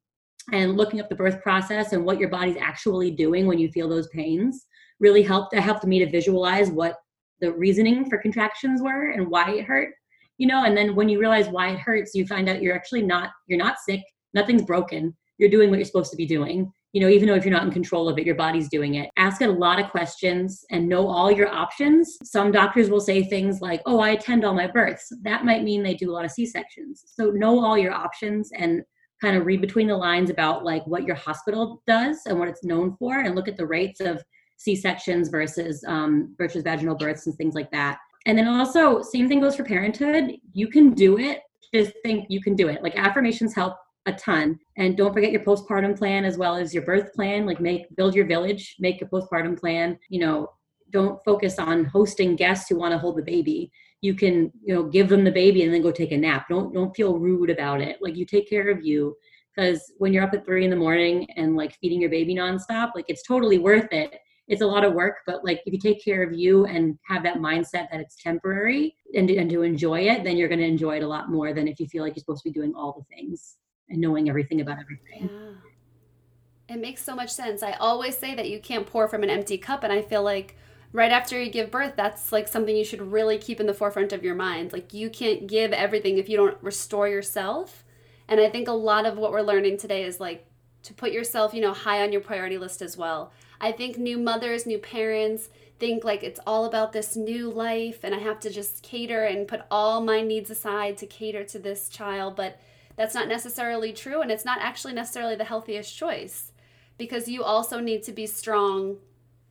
and 0.52 0.76
looking 0.76 1.00
up 1.00 1.08
the 1.08 1.14
birth 1.14 1.42
process 1.42 1.92
and 1.92 2.04
what 2.04 2.18
your 2.18 2.28
body's 2.28 2.56
actually 2.58 3.10
doing 3.10 3.46
when 3.46 3.58
you 3.58 3.70
feel 3.70 3.88
those 3.88 4.08
pains 4.08 4.66
really 5.00 5.22
helped 5.22 5.54
it 5.54 5.60
helped 5.60 5.84
me 5.84 5.98
to 5.98 6.10
visualize 6.10 6.70
what 6.70 6.96
the 7.40 7.52
reasoning 7.52 8.08
for 8.08 8.18
contractions 8.18 8.82
were 8.82 9.10
and 9.10 9.28
why 9.28 9.50
it 9.50 9.64
hurt 9.64 9.90
you 10.38 10.46
know? 10.46 10.64
And 10.64 10.76
then 10.76 10.94
when 10.94 11.08
you 11.08 11.18
realize 11.18 11.48
why 11.48 11.70
it 11.70 11.80
hurts 11.80 12.14
you 12.14 12.26
find 12.26 12.48
out 12.48 12.62
you're 12.62 12.74
actually 12.74 13.02
not 13.02 13.30
you're 13.46 13.58
not 13.58 13.78
sick 13.78 14.00
nothing's 14.34 14.62
broken 14.62 15.14
you're 15.36 15.50
doing 15.50 15.70
what 15.70 15.78
you're 15.78 15.84
supposed 15.84 16.10
to 16.10 16.16
be 16.16 16.26
doing 16.26 16.70
you 16.92 17.00
know 17.00 17.08
even 17.08 17.28
though 17.28 17.34
if 17.34 17.44
you're 17.44 17.54
not 17.54 17.64
in 17.64 17.70
control 17.70 18.08
of 18.08 18.18
it 18.18 18.24
your 18.24 18.34
body's 18.34 18.68
doing 18.68 18.94
it. 18.94 19.10
Ask 19.16 19.42
it 19.42 19.48
a 19.48 19.52
lot 19.52 19.80
of 19.80 19.90
questions 19.90 20.64
and 20.70 20.88
know 20.88 21.06
all 21.06 21.30
your 21.30 21.48
options. 21.48 22.16
Some 22.22 22.52
doctors 22.52 22.88
will 22.88 23.00
say 23.00 23.24
things 23.24 23.60
like 23.60 23.82
oh 23.84 24.00
i 24.00 24.10
attend 24.10 24.44
all 24.44 24.54
my 24.54 24.66
births. 24.66 25.12
That 25.22 25.44
might 25.44 25.64
mean 25.64 25.82
they 25.82 25.94
do 25.94 26.10
a 26.10 26.14
lot 26.14 26.24
of 26.24 26.30
c-sections 26.30 27.04
so 27.06 27.30
know 27.30 27.62
all 27.62 27.76
your 27.76 27.92
options 27.92 28.50
and 28.56 28.82
kind 29.20 29.36
of 29.36 29.46
read 29.46 29.60
between 29.60 29.86
the 29.86 29.96
lines 29.96 30.30
about 30.30 30.64
like 30.64 30.86
what 30.86 31.04
your 31.04 31.16
hospital 31.16 31.82
does 31.86 32.18
and 32.26 32.38
what 32.38 32.48
it's 32.48 32.64
known 32.64 32.96
for 32.98 33.20
and 33.20 33.34
look 33.34 33.48
at 33.48 33.56
the 33.56 33.66
rates 33.66 34.00
of 34.00 34.22
c-sections 34.56 35.28
versus 35.28 35.84
um, 35.86 36.34
versus 36.38 36.62
vaginal 36.62 36.96
births 36.96 37.26
and 37.26 37.36
things 37.36 37.54
like 37.54 37.70
that. 37.70 37.98
And 38.26 38.36
then 38.36 38.48
also 38.48 39.02
same 39.02 39.28
thing 39.28 39.40
goes 39.40 39.56
for 39.56 39.64
parenthood. 39.64 40.32
You 40.52 40.68
can 40.68 40.94
do 40.94 41.18
it 41.18 41.40
just 41.74 41.92
think 42.02 42.26
you 42.28 42.40
can 42.40 42.56
do 42.56 42.68
it. 42.68 42.82
Like 42.82 42.96
affirmations 42.96 43.54
help 43.54 43.74
a 44.06 44.12
ton. 44.12 44.58
And 44.76 44.96
don't 44.96 45.12
forget 45.12 45.32
your 45.32 45.42
postpartum 45.42 45.98
plan 45.98 46.24
as 46.24 46.38
well 46.38 46.56
as 46.56 46.72
your 46.72 46.84
birth 46.84 47.12
plan. 47.12 47.46
Like 47.46 47.60
make 47.60 47.94
build 47.96 48.14
your 48.14 48.26
village 48.26 48.76
make 48.78 49.02
a 49.02 49.06
postpartum 49.06 49.58
plan 49.58 49.98
you 50.08 50.20
know 50.20 50.48
don't 50.90 51.22
focus 51.24 51.58
on 51.58 51.84
hosting 51.84 52.36
guests 52.36 52.68
who 52.68 52.78
want 52.78 52.92
to 52.92 52.98
hold 52.98 53.16
the 53.16 53.22
baby. 53.22 53.70
You 54.00 54.14
can 54.14 54.52
you 54.62 54.74
know 54.74 54.84
give 54.84 55.08
them 55.08 55.24
the 55.24 55.32
baby 55.32 55.62
and 55.62 55.72
then 55.72 55.82
go 55.82 55.90
take 55.90 56.12
a 56.12 56.16
nap. 56.16 56.46
Don't 56.48 56.72
don't 56.72 56.94
feel 56.94 57.18
rude 57.18 57.50
about 57.50 57.80
it. 57.80 57.98
Like 58.00 58.16
you 58.16 58.24
take 58.24 58.48
care 58.48 58.70
of 58.70 58.84
you 58.84 59.16
because 59.54 59.92
when 59.98 60.12
you're 60.12 60.24
up 60.24 60.34
at 60.34 60.44
three 60.44 60.64
in 60.64 60.70
the 60.70 60.76
morning 60.76 61.26
and 61.36 61.56
like 61.56 61.76
feeding 61.80 62.00
your 62.00 62.10
baby 62.10 62.34
nonstop 62.34 62.90
like 62.94 63.06
it's 63.08 63.26
totally 63.26 63.58
worth 63.58 63.92
it. 63.92 64.14
It's 64.46 64.62
a 64.62 64.66
lot 64.66 64.84
of 64.84 64.94
work 64.94 65.16
but 65.26 65.44
like 65.44 65.60
if 65.66 65.74
you 65.74 65.78
take 65.78 66.02
care 66.02 66.22
of 66.22 66.32
you 66.32 66.64
and 66.64 66.98
have 67.06 67.22
that 67.24 67.36
mindset 67.36 67.90
that 67.90 68.00
it's 68.00 68.16
temporary 68.22 68.96
and, 69.14 69.28
and 69.28 69.50
to 69.50 69.62
enjoy 69.62 70.00
it 70.00 70.24
then 70.24 70.38
you're 70.38 70.48
going 70.48 70.60
to 70.60 70.66
enjoy 70.66 70.96
it 70.96 71.02
a 71.02 71.06
lot 71.06 71.30
more 71.30 71.52
than 71.52 71.68
if 71.68 71.78
you 71.78 71.86
feel 71.86 72.02
like 72.02 72.16
you're 72.16 72.20
supposed 72.20 72.42
to 72.44 72.48
be 72.48 72.52
doing 72.54 72.72
all 72.74 72.92
the 72.96 73.14
things 73.14 73.56
and 73.90 74.00
knowing 74.00 74.30
everything 74.30 74.62
about 74.62 74.78
everything. 74.78 75.28
Yeah. 75.30 76.74
it 76.74 76.80
makes 76.80 77.02
so 77.02 77.14
much 77.14 77.30
sense. 77.30 77.62
I 77.62 77.72
always 77.72 78.16
say 78.16 78.34
that 78.36 78.48
you 78.48 78.58
can't 78.58 78.86
pour 78.86 79.06
from 79.06 79.22
an 79.22 79.28
empty 79.28 79.58
cup 79.58 79.84
and 79.84 79.92
i 79.92 80.00
feel 80.00 80.22
like 80.22 80.56
right 80.92 81.12
after 81.12 81.40
you 81.40 81.50
give 81.50 81.70
birth, 81.70 81.94
that's 81.96 82.32
like 82.32 82.48
something 82.48 82.76
you 82.76 82.84
should 82.84 83.02
really 83.02 83.38
keep 83.38 83.60
in 83.60 83.66
the 83.66 83.74
forefront 83.74 84.12
of 84.12 84.24
your 84.24 84.34
mind. 84.34 84.72
Like 84.72 84.92
you 84.92 85.10
can't 85.10 85.46
give 85.46 85.72
everything 85.72 86.18
if 86.18 86.28
you 86.28 86.36
don't 86.36 86.62
restore 86.62 87.08
yourself. 87.08 87.84
And 88.28 88.40
I 88.40 88.48
think 88.48 88.68
a 88.68 88.72
lot 88.72 89.06
of 89.06 89.16
what 89.16 89.32
we're 89.32 89.42
learning 89.42 89.78
today 89.78 90.04
is 90.04 90.20
like 90.20 90.46
to 90.84 90.94
put 90.94 91.12
yourself, 91.12 91.54
you 91.54 91.60
know, 91.60 91.72
high 91.72 92.02
on 92.02 92.12
your 92.12 92.20
priority 92.20 92.58
list 92.58 92.82
as 92.82 92.96
well. 92.96 93.32
I 93.60 93.72
think 93.72 93.98
new 93.98 94.18
mothers, 94.18 94.66
new 94.66 94.78
parents 94.78 95.48
think 95.78 96.04
like 96.04 96.22
it's 96.22 96.40
all 96.46 96.64
about 96.64 96.92
this 96.92 97.16
new 97.16 97.50
life 97.50 98.00
and 98.02 98.14
I 98.14 98.18
have 98.18 98.40
to 98.40 98.50
just 98.50 98.82
cater 98.82 99.24
and 99.24 99.46
put 99.46 99.62
all 99.70 100.00
my 100.00 100.22
needs 100.22 100.50
aside 100.50 100.96
to 100.98 101.06
cater 101.06 101.44
to 101.44 101.58
this 101.58 101.88
child, 101.88 102.36
but 102.36 102.60
that's 102.96 103.14
not 103.14 103.28
necessarily 103.28 103.92
true 103.92 104.20
and 104.20 104.30
it's 104.30 104.44
not 104.44 104.58
actually 104.60 104.92
necessarily 104.92 105.36
the 105.36 105.44
healthiest 105.44 105.96
choice 105.96 106.52
because 106.96 107.28
you 107.28 107.44
also 107.44 107.78
need 107.78 108.02
to 108.02 108.12
be 108.12 108.26
strong 108.26 108.96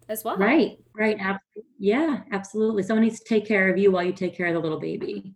as 0.09 0.23
well. 0.23 0.37
Right, 0.37 0.77
right. 0.95 1.17
Ab- 1.19 1.39
yeah, 1.79 2.21
absolutely. 2.31 2.83
Someone 2.83 3.03
needs 3.03 3.19
to 3.19 3.25
take 3.25 3.45
care 3.45 3.69
of 3.69 3.77
you 3.77 3.91
while 3.91 4.03
you 4.03 4.13
take 4.13 4.35
care 4.35 4.47
of 4.47 4.53
the 4.53 4.59
little 4.59 4.79
baby. 4.79 5.33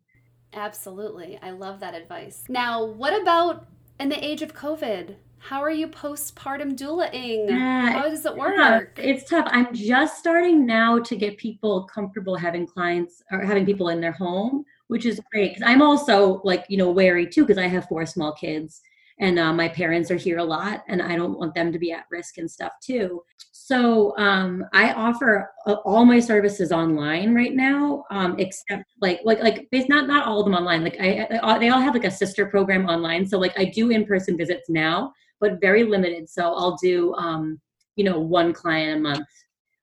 Absolutely. 0.54 1.40
I 1.42 1.52
love 1.52 1.80
that 1.80 1.94
advice. 1.94 2.44
Now, 2.50 2.84
what 2.86 3.20
about 3.22 3.68
in 4.00 4.10
the 4.10 4.24
age 4.24 4.42
of 4.42 4.54
COVID? 4.54 5.16
How 5.38 5.62
are 5.62 5.72
you 5.72 5.88
postpartum 5.88 6.78
doulaing? 6.78 7.50
Uh, 7.50 7.92
How 7.94 8.10
does 8.10 8.26
it 8.26 8.36
work? 8.36 8.94
It's 8.98 9.28
tough. 9.28 9.48
I'm 9.50 9.74
just 9.74 10.20
starting 10.20 10.68
now 10.68 11.00
to 11.00 11.16
get 11.16 11.38
people 11.38 11.86
comfortable 11.86 12.36
having 12.36 12.68
clients 12.68 13.24
or 13.32 13.42
having 13.42 13.66
people 13.66 13.90
in 13.90 14.00
their 14.00 14.12
home, 14.12 14.64
which 14.88 15.06
is 15.06 15.20
great. 15.32 15.56
Because 15.56 15.68
I'm 15.68 15.82
also 15.82 16.42
like, 16.44 16.66
you 16.70 16.78
know, 16.78 16.92
wary 16.92 17.26
too, 17.26 17.44
because 17.44 17.58
I 17.58 17.68
have 17.68 17.88
four 17.88 18.06
small 18.06 18.34
kids 18.34 18.82
and 19.22 19.40
uh, 19.40 19.54
my 19.54 19.70
parents 19.70 20.12
are 20.12 20.18
here 20.18 20.40
a 20.40 20.44
lot 20.44 20.84
and 20.90 21.02
i 21.02 21.16
don't 21.16 21.38
want 21.38 21.56
them 21.56 21.72
to 21.72 21.80
be 21.80 21.92
at 21.92 22.06
risk 22.12 22.38
and 22.38 22.50
stuff 22.50 22.74
too 22.84 23.24
so 23.52 24.18
um, 24.18 24.66
i 24.74 24.92
offer 24.94 25.50
uh, 25.68 25.76
all 25.86 26.04
my 26.04 26.20
services 26.20 26.72
online 26.72 27.34
right 27.34 27.54
now 27.54 28.04
um, 28.12 28.36
except 28.40 28.84
like 29.00 29.22
like 29.24 29.42
like 29.42 29.68
it's 29.72 29.88
not 29.88 30.08
not 30.08 30.28
all 30.28 30.40
of 30.40 30.46
them 30.46 30.56
online 30.56 30.84
like 30.84 30.98
I, 31.00 31.28
I, 31.42 31.58
they 31.58 31.70
all 31.70 31.80
have 31.80 31.94
like 31.94 32.06
a 32.06 32.12
sister 32.12 32.46
program 32.48 32.88
online 32.88 33.26
so 33.26 33.38
like 33.38 33.58
i 33.58 33.66
do 33.66 33.92
in-person 33.92 34.38
visits 34.38 34.70
now 34.70 35.14
but 35.40 35.62
very 35.62 35.84
limited 35.84 36.30
so 36.30 36.54
i'll 36.54 36.78
do 36.78 37.14
um, 37.16 37.62
you 37.96 38.04
know 38.04 38.20
one 38.20 38.52
client 38.52 38.98
a 38.98 39.02
month 39.02 39.28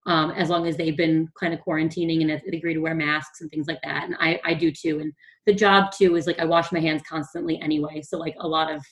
um, 0.07 0.31
as 0.31 0.49
long 0.49 0.67
as 0.67 0.77
they've 0.77 0.97
been 0.97 1.29
kind 1.39 1.53
of 1.53 1.61
quarantining 1.61 2.23
and 2.23 2.31
agree 2.55 2.73
to 2.73 2.81
wear 2.81 2.95
masks 2.95 3.43
and 3.43 3.51
things 3.51 3.69
like 3.69 3.81
that. 3.85 4.05
And 4.05 4.17
I, 4.19 4.41
I 4.43 4.55
do 4.55 4.73
too. 4.73 5.01
And 5.01 5.13
the 5.45 5.53
job 5.53 5.93
too 5.93 6.17
is 6.17 6.27
like 6.27 6.39
I 6.39 6.47
wash 6.47 6.73
my 6.73 6.81
hands 6.81 7.03
constantly 7.07 7.61
anyway. 7.61 8.01
So 8.01 8.17
like 8.17 8.35
a 8.41 8.49
lot 8.49 8.75
of 8.75 8.83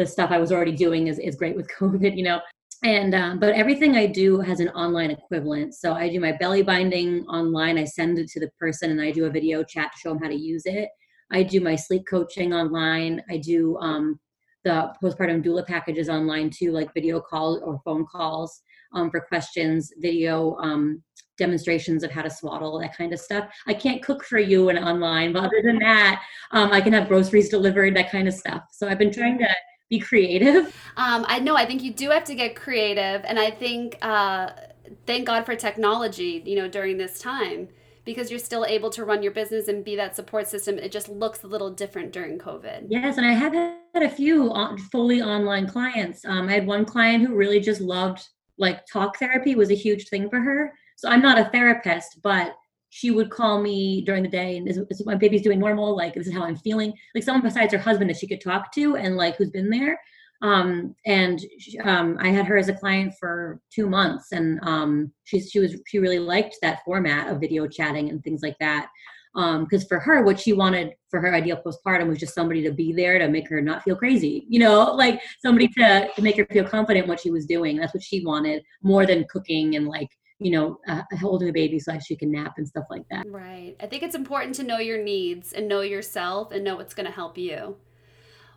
the 0.00 0.06
stuff 0.06 0.30
I 0.30 0.38
was 0.38 0.50
already 0.50 0.72
doing 0.72 1.06
is, 1.06 1.18
is 1.18 1.36
great 1.36 1.56
with 1.56 1.68
COVID, 1.78 2.16
you 2.16 2.24
know. 2.24 2.40
And 2.82 3.14
um, 3.14 3.38
but 3.38 3.54
everything 3.54 3.96
I 3.96 4.06
do 4.06 4.40
has 4.40 4.60
an 4.60 4.70
online 4.70 5.10
equivalent. 5.10 5.74
So 5.74 5.92
I 5.92 6.08
do 6.08 6.18
my 6.18 6.32
belly 6.32 6.62
binding 6.62 7.26
online. 7.26 7.76
I 7.76 7.84
send 7.84 8.18
it 8.18 8.28
to 8.30 8.40
the 8.40 8.50
person, 8.58 8.90
and 8.90 9.00
I 9.02 9.10
do 9.10 9.26
a 9.26 9.30
video 9.30 9.62
chat 9.62 9.92
to 9.92 9.98
show 9.98 10.08
them 10.10 10.22
how 10.22 10.28
to 10.28 10.34
use 10.34 10.62
it. 10.64 10.88
I 11.30 11.42
do 11.42 11.60
my 11.60 11.76
sleep 11.76 12.04
coaching 12.08 12.54
online. 12.54 13.22
I 13.28 13.36
do 13.36 13.76
um, 13.78 14.18
the 14.64 14.92
postpartum 15.02 15.44
doula 15.44 15.66
packages 15.66 16.08
online 16.08 16.50
too, 16.50 16.72
like 16.72 16.94
video 16.94 17.20
calls 17.20 17.60
or 17.62 17.80
phone 17.84 18.06
calls 18.06 18.62
um, 18.94 19.10
for 19.10 19.20
questions, 19.20 19.92
video 19.98 20.56
um, 20.56 21.02
demonstrations 21.38 22.02
of 22.02 22.10
how 22.10 22.22
to 22.22 22.30
swaddle, 22.30 22.78
that 22.80 22.96
kind 22.96 23.12
of 23.12 23.20
stuff. 23.20 23.48
I 23.66 23.74
can't 23.74 24.02
cook 24.02 24.24
for 24.24 24.38
you 24.38 24.70
and 24.70 24.78
online, 24.78 25.32
but 25.32 25.44
other 25.44 25.62
than 25.62 25.78
that, 25.80 26.22
um, 26.52 26.72
I 26.72 26.80
can 26.80 26.92
have 26.92 27.08
groceries 27.08 27.48
delivered, 27.48 27.96
that 27.96 28.10
kind 28.10 28.26
of 28.26 28.34
stuff. 28.34 28.62
So 28.72 28.88
I've 28.88 28.98
been 28.98 29.12
trying 29.12 29.38
to 29.38 29.48
be 29.90 29.98
creative. 29.98 30.74
Um, 30.96 31.24
I 31.28 31.38
know. 31.38 31.56
I 31.56 31.64
think 31.64 31.82
you 31.82 31.94
do 31.94 32.10
have 32.10 32.24
to 32.24 32.34
get 32.34 32.54
creative, 32.54 33.22
and 33.24 33.38
I 33.38 33.50
think 33.50 33.96
uh, 34.02 34.50
thank 35.06 35.26
God 35.26 35.46
for 35.46 35.54
technology. 35.54 36.42
You 36.44 36.56
know, 36.56 36.68
during 36.68 36.98
this 36.98 37.18
time 37.18 37.68
because 38.04 38.30
you're 38.30 38.40
still 38.40 38.66
able 38.66 38.90
to 38.90 39.04
run 39.04 39.22
your 39.22 39.32
business 39.32 39.68
and 39.68 39.84
be 39.84 39.96
that 39.96 40.16
support 40.16 40.48
system. 40.48 40.78
It 40.78 40.90
just 40.90 41.08
looks 41.08 41.44
a 41.44 41.46
little 41.46 41.70
different 41.70 42.12
during 42.12 42.38
COVID. 42.38 42.86
Yes, 42.88 43.16
and 43.16 43.26
I 43.26 43.32
have 43.32 43.54
had 43.54 44.02
a 44.02 44.10
few 44.10 44.52
fully 44.90 45.22
online 45.22 45.66
clients. 45.66 46.24
Um, 46.24 46.48
I 46.48 46.52
had 46.52 46.66
one 46.66 46.84
client 46.84 47.24
who 47.24 47.34
really 47.34 47.60
just 47.60 47.80
loved 47.80 48.28
like 48.58 48.84
talk 48.86 49.18
therapy 49.18 49.54
was 49.54 49.70
a 49.70 49.74
huge 49.74 50.08
thing 50.08 50.28
for 50.28 50.40
her. 50.40 50.72
So 50.96 51.08
I'm 51.08 51.22
not 51.22 51.38
a 51.38 51.50
therapist, 51.50 52.20
but 52.22 52.54
she 52.90 53.10
would 53.10 53.30
call 53.30 53.62
me 53.62 54.02
during 54.02 54.22
the 54.22 54.28
day 54.28 54.56
and 54.56 54.68
is, 54.68 54.78
is 54.90 55.06
my 55.06 55.14
baby's 55.14 55.42
doing 55.42 55.58
normal 55.58 55.96
like 55.96 56.12
this 56.14 56.26
is 56.26 56.34
how 56.34 56.42
i'm 56.42 56.56
feeling. 56.56 56.92
Like 57.14 57.24
someone 57.24 57.42
besides 57.42 57.72
her 57.72 57.78
husband 57.78 58.10
that 58.10 58.18
she 58.18 58.26
could 58.26 58.40
talk 58.40 58.72
to 58.74 58.96
and 58.96 59.16
like 59.16 59.36
who's 59.36 59.50
been 59.50 59.70
there. 59.70 59.98
Um, 60.42 60.94
and 61.06 61.38
um, 61.84 62.16
i 62.20 62.28
had 62.28 62.46
her 62.46 62.56
as 62.56 62.68
a 62.68 62.74
client 62.74 63.12
for 63.20 63.60
two 63.70 63.86
months 63.86 64.32
and 64.32 64.58
um, 64.62 65.12
she, 65.24 65.40
she 65.40 65.60
was 65.60 65.76
she 65.86 65.98
really 65.98 66.18
liked 66.18 66.56
that 66.62 66.80
format 66.84 67.28
of 67.28 67.40
video 67.40 67.66
chatting 67.66 68.10
and 68.10 68.22
things 68.22 68.42
like 68.42 68.56
that. 68.58 68.88
Because 69.34 69.82
um, 69.82 69.88
for 69.88 70.00
her 70.00 70.24
what 70.24 70.40
she 70.40 70.52
wanted 70.52 70.92
for 71.08 71.20
her 71.20 71.32
ideal 71.32 71.62
postpartum 71.64 72.08
was 72.08 72.18
just 72.18 72.34
somebody 72.34 72.62
to 72.64 72.72
be 72.72 72.92
there 72.92 73.18
to 73.20 73.28
make 73.28 73.48
her 73.48 73.60
not 73.60 73.84
feel 73.84 73.94
crazy 73.94 74.44
you 74.48 74.58
know? 74.58 74.94
Like 75.00 75.22
somebody 75.40 75.68
to, 75.68 76.08
to 76.16 76.22
make 76.22 76.36
her 76.36 76.46
feel 76.46 76.64
confident 76.64 77.04
in 77.04 77.08
what 77.08 77.20
she 77.20 77.30
was 77.30 77.46
doing. 77.46 77.76
That's 77.76 77.94
what 77.94 78.02
she 78.02 78.24
wanted 78.24 78.64
more 78.82 79.06
than 79.06 79.26
cooking 79.30 79.76
and 79.76 79.86
like 79.86 80.08
you 80.40 80.50
know, 80.50 80.80
uh, 80.88 81.02
holding 81.20 81.46
the 81.46 81.52
baby 81.52 81.78
so 81.78 81.98
she 81.98 82.16
can 82.16 82.32
nap 82.32 82.54
and 82.56 82.66
stuff 82.66 82.86
like 82.90 83.06
that. 83.10 83.30
Right. 83.30 83.76
I 83.78 83.86
think 83.86 84.02
it's 84.02 84.14
important 84.14 84.54
to 84.56 84.62
know 84.62 84.78
your 84.78 85.02
needs 85.02 85.52
and 85.52 85.68
know 85.68 85.82
yourself 85.82 86.50
and 86.50 86.64
know 86.64 86.76
what's 86.76 86.94
going 86.94 87.06
to 87.06 87.12
help 87.12 87.36
you. 87.36 87.76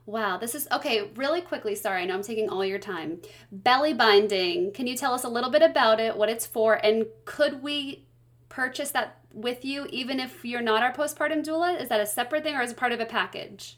Wow, 0.05 0.37
this 0.37 0.55
is 0.55 0.67
okay. 0.71 1.09
Really 1.15 1.41
quickly, 1.41 1.75
sorry, 1.75 2.01
I 2.01 2.05
know 2.05 2.15
I'm 2.15 2.23
taking 2.23 2.49
all 2.49 2.65
your 2.65 2.79
time. 2.79 3.21
Belly 3.51 3.93
binding, 3.93 4.71
can 4.71 4.87
you 4.87 4.97
tell 4.97 5.13
us 5.13 5.23
a 5.23 5.29
little 5.29 5.49
bit 5.49 5.61
about 5.61 5.99
it, 5.99 6.17
what 6.17 6.29
it's 6.29 6.45
for, 6.45 6.75
and 6.75 7.05
could 7.25 7.61
we 7.61 8.05
purchase 8.49 8.91
that 8.91 9.19
with 9.33 9.63
you 9.65 9.87
even 9.89 10.19
if 10.19 10.43
you're 10.43 10.61
not 10.61 10.83
our 10.83 10.93
postpartum 10.93 11.43
doula? 11.43 11.81
Is 11.81 11.89
that 11.89 12.01
a 12.01 12.05
separate 12.05 12.43
thing 12.43 12.55
or 12.55 12.61
is 12.61 12.71
it 12.71 12.77
part 12.77 12.91
of 12.91 12.99
a 12.99 13.05
package? 13.05 13.77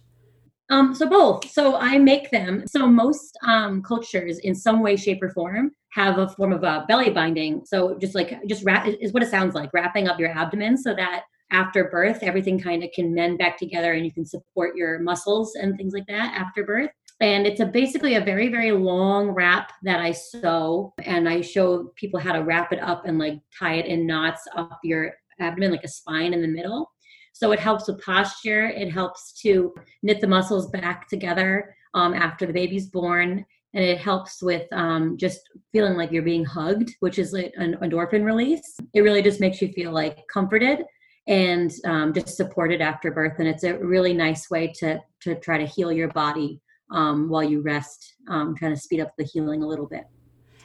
Um, 0.69 0.95
so 0.95 1.07
both. 1.07 1.49
So 1.51 1.75
I 1.75 1.97
make 1.97 2.31
them. 2.31 2.63
So 2.67 2.87
most 2.87 3.37
um, 3.45 3.83
cultures, 3.83 4.39
in 4.39 4.55
some 4.55 4.81
way, 4.81 4.95
shape, 4.95 5.21
or 5.21 5.29
form, 5.29 5.71
have 5.91 6.17
a 6.17 6.27
form 6.27 6.51
of 6.51 6.63
a 6.63 6.85
belly 6.87 7.09
binding. 7.09 7.63
So 7.65 7.97
just 7.99 8.15
like 8.15 8.37
just 8.47 8.65
wrap 8.65 8.87
is 8.87 9.13
what 9.13 9.23
it 9.23 9.29
sounds 9.29 9.55
like, 9.55 9.69
wrapping 9.73 10.07
up 10.07 10.19
your 10.19 10.29
abdomen 10.29 10.77
so 10.77 10.93
that 10.95 11.23
after 11.51 11.89
birth 11.89 12.19
everything 12.23 12.59
kind 12.59 12.83
of 12.83 12.89
can 12.93 13.13
mend 13.13 13.37
back 13.37 13.57
together 13.57 13.93
and 13.93 14.03
you 14.03 14.11
can 14.11 14.25
support 14.25 14.75
your 14.75 14.99
muscles 14.99 15.55
and 15.55 15.77
things 15.77 15.93
like 15.93 16.07
that 16.07 16.33
after 16.35 16.65
birth. 16.65 16.89
And 17.21 17.47
it's 17.47 17.61
a 17.61 17.65
basically 17.65 18.15
a 18.15 18.21
very 18.21 18.49
very 18.49 18.71
long 18.71 19.29
wrap 19.29 19.71
that 19.83 20.01
I 20.01 20.11
sew 20.11 20.93
and 21.03 21.29
I 21.29 21.41
show 21.41 21.91
people 21.95 22.19
how 22.19 22.33
to 22.33 22.43
wrap 22.43 22.73
it 22.73 22.81
up 22.81 23.05
and 23.05 23.19
like 23.19 23.39
tie 23.57 23.75
it 23.75 23.85
in 23.85 24.05
knots 24.05 24.41
up 24.55 24.79
your 24.83 25.13
abdomen 25.39 25.71
like 25.71 25.83
a 25.83 25.89
spine 25.89 26.33
in 26.33 26.41
the 26.41 26.47
middle 26.47 26.91
so 27.35 27.51
it 27.51 27.59
helps 27.59 27.87
with 27.87 28.01
posture. 28.01 28.67
It 28.67 28.89
helps 28.89 29.33
to 29.41 29.73
knit 30.03 30.21
the 30.21 30.27
muscles 30.27 30.69
back 30.69 31.09
together 31.09 31.75
um, 31.93 32.13
after 32.13 32.45
the 32.45 32.53
baby's 32.53 32.87
born. 32.87 33.45
And 33.73 33.83
it 33.83 33.97
helps 33.97 34.41
with 34.41 34.71
um, 34.71 35.17
just 35.17 35.41
feeling 35.73 35.95
like 35.97 36.13
you're 36.13 36.23
being 36.23 36.45
hugged, 36.45 36.95
which 37.01 37.19
is 37.19 37.33
like 37.33 37.51
an 37.57 37.75
endorphin 37.81 38.23
release. 38.23 38.77
It 38.93 39.01
really 39.01 39.21
just 39.21 39.41
makes 39.41 39.61
you 39.61 39.67
feel 39.73 39.91
like 39.91 40.25
comforted 40.31 40.85
and 41.27 41.73
um, 41.83 42.13
just 42.13 42.37
supported 42.37 42.79
after 42.79 43.11
birth. 43.11 43.33
And 43.39 43.49
it's 43.49 43.65
a 43.65 43.77
really 43.79 44.13
nice 44.13 44.49
way 44.49 44.71
to, 44.79 45.01
to 45.23 45.35
try 45.35 45.57
to 45.57 45.65
heal 45.65 45.91
your 45.91 46.07
body 46.13 46.61
um, 46.91 47.27
while 47.27 47.43
you 47.43 47.59
rest, 47.59 48.13
um, 48.29 48.55
trying 48.55 48.73
to 48.73 48.79
speed 48.79 49.01
up 49.01 49.11
the 49.17 49.25
healing 49.25 49.61
a 49.61 49.67
little 49.67 49.87
bit. 49.87 50.05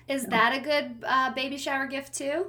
Is 0.07 0.25
that 0.27 0.57
a 0.57 0.61
good 0.61 1.05
uh, 1.05 1.35
baby 1.35 1.57
shower 1.57 1.89
gift 1.89 2.15
too? 2.15 2.47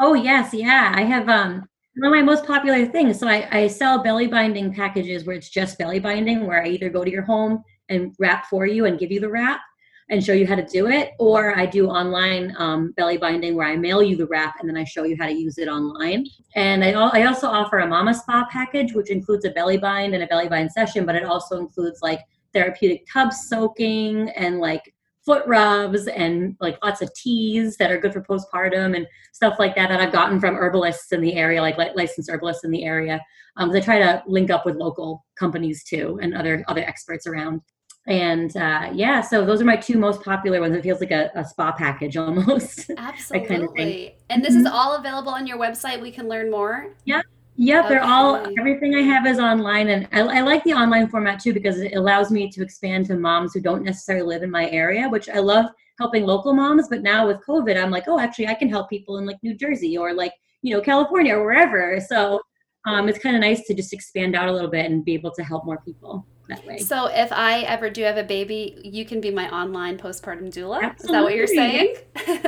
Oh 0.00 0.14
yes, 0.14 0.54
yeah. 0.54 0.94
I 0.96 1.02
have 1.02 1.28
um 1.28 1.68
one 1.96 2.12
of 2.12 2.16
my 2.16 2.22
most 2.22 2.46
popular 2.46 2.86
things. 2.86 3.18
So 3.18 3.28
I, 3.28 3.48
I 3.50 3.66
sell 3.66 4.02
belly 4.02 4.26
binding 4.26 4.72
packages 4.72 5.24
where 5.24 5.36
it's 5.36 5.48
just 5.50 5.78
belly 5.78 5.98
binding, 5.98 6.46
where 6.46 6.62
I 6.62 6.68
either 6.68 6.88
go 6.88 7.04
to 7.04 7.10
your 7.10 7.22
home 7.22 7.62
and 7.88 8.14
wrap 8.18 8.46
for 8.46 8.66
you 8.66 8.86
and 8.86 8.98
give 8.98 9.10
you 9.10 9.20
the 9.20 9.28
wrap 9.28 9.60
and 10.08 10.24
show 10.24 10.32
you 10.32 10.46
how 10.46 10.56
to 10.56 10.66
do 10.66 10.88
it, 10.88 11.12
or 11.20 11.56
I 11.56 11.66
do 11.66 11.86
online 11.88 12.52
um, 12.58 12.92
belly 12.96 13.16
binding 13.16 13.54
where 13.54 13.68
I 13.68 13.76
mail 13.76 14.02
you 14.02 14.16
the 14.16 14.26
wrap 14.26 14.56
and 14.58 14.68
then 14.68 14.76
I 14.76 14.82
show 14.82 15.04
you 15.04 15.16
how 15.18 15.26
to 15.26 15.32
use 15.32 15.56
it 15.58 15.68
online. 15.68 16.26
And 16.56 16.84
I, 16.84 16.90
I 16.90 17.26
also 17.26 17.46
offer 17.46 17.78
a 17.78 17.86
mama 17.86 18.14
spa 18.14 18.46
package, 18.50 18.92
which 18.92 19.10
includes 19.10 19.44
a 19.44 19.50
belly 19.50 19.76
bind 19.76 20.14
and 20.14 20.22
a 20.22 20.26
belly 20.26 20.48
bind 20.48 20.72
session, 20.72 21.06
but 21.06 21.14
it 21.14 21.24
also 21.24 21.58
includes 21.58 22.02
like 22.02 22.20
therapeutic 22.52 23.06
tub 23.12 23.32
soaking 23.32 24.30
and 24.30 24.58
like 24.58 24.92
foot 25.24 25.46
rubs 25.46 26.06
and 26.06 26.56
like 26.60 26.78
lots 26.82 27.02
of 27.02 27.12
teas 27.14 27.76
that 27.76 27.90
are 27.90 27.98
good 27.98 28.12
for 28.12 28.22
postpartum 28.22 28.96
and 28.96 29.06
stuff 29.32 29.56
like 29.58 29.74
that 29.74 29.88
that 29.88 30.00
I've 30.00 30.12
gotten 30.12 30.40
from 30.40 30.56
herbalists 30.56 31.12
in 31.12 31.20
the 31.20 31.34
area, 31.34 31.60
like 31.60 31.76
licensed 31.76 32.30
herbalists 32.30 32.64
in 32.64 32.70
the 32.70 32.84
area. 32.84 33.20
Um, 33.56 33.70
I 33.70 33.80
try 33.80 33.98
to 33.98 34.22
link 34.26 34.50
up 34.50 34.64
with 34.64 34.76
local 34.76 35.24
companies 35.38 35.84
too 35.84 36.18
and 36.22 36.34
other 36.34 36.64
other 36.68 36.82
experts 36.82 37.26
around. 37.26 37.60
And 38.06 38.56
uh, 38.56 38.90
yeah, 38.94 39.20
so 39.20 39.44
those 39.44 39.60
are 39.60 39.66
my 39.66 39.76
two 39.76 39.98
most 39.98 40.22
popular 40.22 40.60
ones. 40.60 40.74
It 40.74 40.82
feels 40.82 41.00
like 41.00 41.10
a, 41.10 41.30
a 41.34 41.44
spa 41.44 41.72
package 41.72 42.16
almost. 42.16 42.90
Absolutely. 42.96 43.48
kind 43.48 43.62
of 43.64 44.12
and 44.30 44.44
this 44.44 44.54
mm-hmm. 44.54 44.66
is 44.66 44.72
all 44.72 44.96
available 44.96 45.32
on 45.32 45.46
your 45.46 45.58
website. 45.58 46.00
We 46.00 46.10
can 46.10 46.28
learn 46.28 46.50
more. 46.50 46.94
Yeah, 47.04 47.22
Yep, 47.62 47.88
they're 47.90 48.02
all 48.02 48.42
everything 48.58 48.94
I 48.94 49.02
have 49.02 49.26
is 49.26 49.38
online, 49.38 49.90
and 49.90 50.08
I, 50.12 50.38
I, 50.38 50.40
like 50.40 50.64
the 50.64 50.72
online 50.72 51.08
format 51.08 51.40
too 51.40 51.52
because 51.52 51.78
it 51.78 51.94
allows 51.94 52.30
me 52.30 52.48
to 52.52 52.62
expand 52.62 53.04
to 53.06 53.18
moms 53.18 53.52
who 53.52 53.60
don't 53.60 53.82
necessarily 53.82 54.26
live 54.26 54.42
in 54.42 54.50
my 54.50 54.70
area, 54.70 55.06
which 55.06 55.28
I 55.28 55.40
love 55.40 55.66
helping 55.98 56.24
local 56.24 56.54
moms. 56.54 56.88
But 56.88 57.02
now 57.02 57.26
with 57.26 57.44
COVID, 57.46 57.76
I'm 57.78 57.90
like, 57.90 58.04
oh, 58.08 58.18
actually, 58.18 58.48
I 58.48 58.54
can 58.54 58.70
help 58.70 58.88
people 58.88 59.18
in 59.18 59.26
like 59.26 59.36
New 59.42 59.54
Jersey 59.54 59.98
or 59.98 60.14
like 60.14 60.32
you 60.62 60.74
know 60.74 60.80
California 60.80 61.36
or 61.36 61.44
wherever. 61.44 62.00
So 62.00 62.40
um, 62.86 63.10
it's 63.10 63.18
kind 63.18 63.36
of 63.36 63.42
nice 63.42 63.66
to 63.66 63.74
just 63.74 63.92
expand 63.92 64.34
out 64.34 64.48
a 64.48 64.52
little 64.52 64.70
bit 64.70 64.90
and 64.90 65.04
be 65.04 65.12
able 65.12 65.32
to 65.32 65.44
help 65.44 65.66
more 65.66 65.82
people 65.84 66.26
that 66.50 66.66
way. 66.66 66.78
So 66.78 67.06
if 67.06 67.32
I 67.32 67.60
ever 67.60 67.90
do 67.90 68.02
have 68.02 68.16
a 68.16 68.24
baby, 68.24 68.80
you 68.84 69.04
can 69.04 69.20
be 69.20 69.30
my 69.30 69.48
online 69.50 69.98
postpartum 69.98 70.52
doula. 70.52 70.82
Absolutely. 70.82 71.04
Is 71.04 71.10
that 71.10 71.22
what 71.22 71.34
you're 71.34 71.46
saying? 71.46 71.96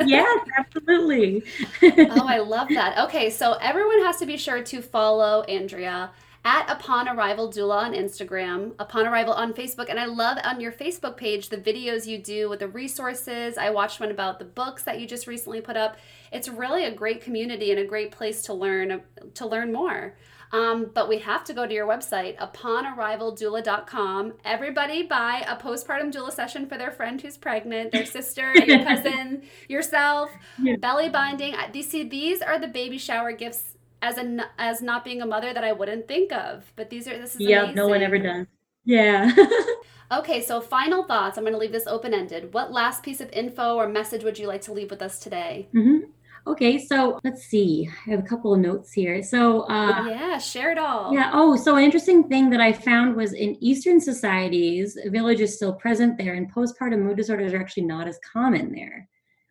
yes, 0.07 0.49
absolutely. 0.59 1.43
oh, 1.83 2.27
I 2.27 2.39
love 2.39 2.69
that. 2.69 2.99
Okay, 3.07 3.31
so 3.31 3.55
everyone 3.55 4.03
has 4.05 4.19
to 4.19 4.27
be 4.27 4.37
sure 4.37 4.63
to 4.63 4.83
follow 4.83 5.43
Andrea 5.43 6.11
at 6.45 6.69
Upon 6.69 7.09
Arrival 7.09 7.51
Doula 7.51 7.85
on 7.85 7.93
Instagram, 7.93 8.75
Upon 8.79 9.07
Arrival 9.07 9.33
on 9.33 9.53
Facebook, 9.53 9.89
and 9.89 9.99
I 9.99 10.07
love 10.07 10.39
on 10.45 10.61
your 10.61 10.73
Facebook 10.73 11.17
page 11.17 11.49
the 11.49 11.57
videos 11.57 12.07
you 12.07 12.19
do 12.19 12.49
with 12.49 12.59
the 12.59 12.69
resources. 12.69 13.57
I 13.57 13.71
watched 13.71 14.01
one 14.01 14.11
about 14.11 14.39
the 14.39 14.45
books 14.45 14.83
that 14.83 15.01
you 15.01 15.07
just 15.07 15.29
recently 15.29 15.61
put 15.61 15.77
up. 15.77 15.97
It's 16.33 16.49
really 16.49 16.85
a 16.85 16.93
great 16.93 17.21
community 17.21 17.71
and 17.71 17.79
a 17.79 17.85
great 17.85 18.11
place 18.11 18.43
to 18.45 18.55
learn 18.55 19.03
to 19.35 19.47
learn 19.47 19.73
more. 19.73 20.17
Um, 20.53 20.91
but 20.93 21.09
we 21.09 21.19
have 21.21 21.45
to 21.45 21.55
go 21.55 21.67
to 21.67 21.73
your 21.73 21.87
website, 21.87 22.37
uponarrivaldoula.com. 22.37 24.35
Everybody 24.45 25.03
buy 25.03 25.45
a 25.49 25.57
postpartum 25.57 26.13
doula 26.13 26.31
session 26.31 26.67
for 26.67 26.77
their 26.77 26.91
friend 26.91 27.21
who's 27.21 27.39
pregnant, 27.39 27.93
their 27.93 28.05
sister, 28.05 28.53
your 28.59 28.85
cousin, 28.85 29.45
yourself. 29.69 30.31
Yeah. 30.59 30.77
Belly 30.77 31.09
binding. 31.09 31.55
These 31.73 31.91
see 31.91 32.07
these 32.07 32.43
are 32.43 32.59
the 32.59 32.69
baby 32.69 32.99
shower 32.99 33.33
gifts 33.33 33.77
as 34.03 34.19
a 34.19 34.51
as 34.59 34.83
not 34.83 35.05
being 35.05 35.23
a 35.23 35.27
mother 35.27 35.55
that 35.55 35.65
I 35.65 35.73
wouldn't 35.73 36.07
think 36.07 36.33
of. 36.33 36.71
But 36.77 36.91
these 36.91 37.09
are 37.09 37.17
this 37.17 37.35
is 37.35 37.41
yeah, 37.41 37.73
no 37.73 37.89
one 37.89 38.03
ever 38.03 38.19
does. 38.19 38.47
Yeah. 38.85 39.33
okay, 40.13 40.43
so 40.43 40.61
final 40.61 41.05
thoughts. 41.05 41.39
I'm 41.39 41.45
going 41.45 41.55
to 41.55 41.59
leave 41.59 41.73
this 41.73 41.87
open 41.87 42.13
ended. 42.13 42.53
What 42.53 42.73
last 42.73 43.03
piece 43.03 43.21
of 43.21 43.31
info 43.33 43.77
or 43.77 43.89
message 43.89 44.25
would 44.25 44.39
you 44.39 44.49
like 44.49 44.63
to 44.63 44.73
leave 44.73 44.91
with 44.91 45.03
us 45.03 45.19
today? 45.19 45.69
Mm-hmm. 45.73 46.11
Okay, 46.47 46.79
so 46.79 47.21
let's 47.23 47.45
see. 47.45 47.89
I 48.07 48.11
have 48.11 48.21
a 48.21 48.25
couple 48.25 48.53
of 48.53 48.61
notes 48.61 48.93
here. 48.93 49.23
So, 49.23 49.63
uh, 49.63 50.07
yeah, 50.09 50.39
share 50.39 50.73
it 50.73 50.79
all. 50.79 51.15
Yeah. 51.15 51.31
Oh, 51.33 51.55
so 51.55 51.77
an 51.77 51.85
interesting 51.85 52.29
thing 52.29 52.51
that 52.51 52.61
I 52.61 52.73
found 52.73 53.15
was 53.15 53.33
in 53.33 53.57
Eastern 53.63 54.01
societies, 54.01 54.99
village 55.07 55.41
is 55.41 55.55
still 55.55 55.73
present 55.73 56.19
there, 56.19 56.35
and 56.35 56.53
postpartum 56.53 57.03
mood 57.03 57.17
disorders 57.17 57.53
are 57.53 57.61
actually 57.61 57.85
not 57.85 58.09
as 58.09 58.19
common 58.33 58.73
there. 58.73 59.09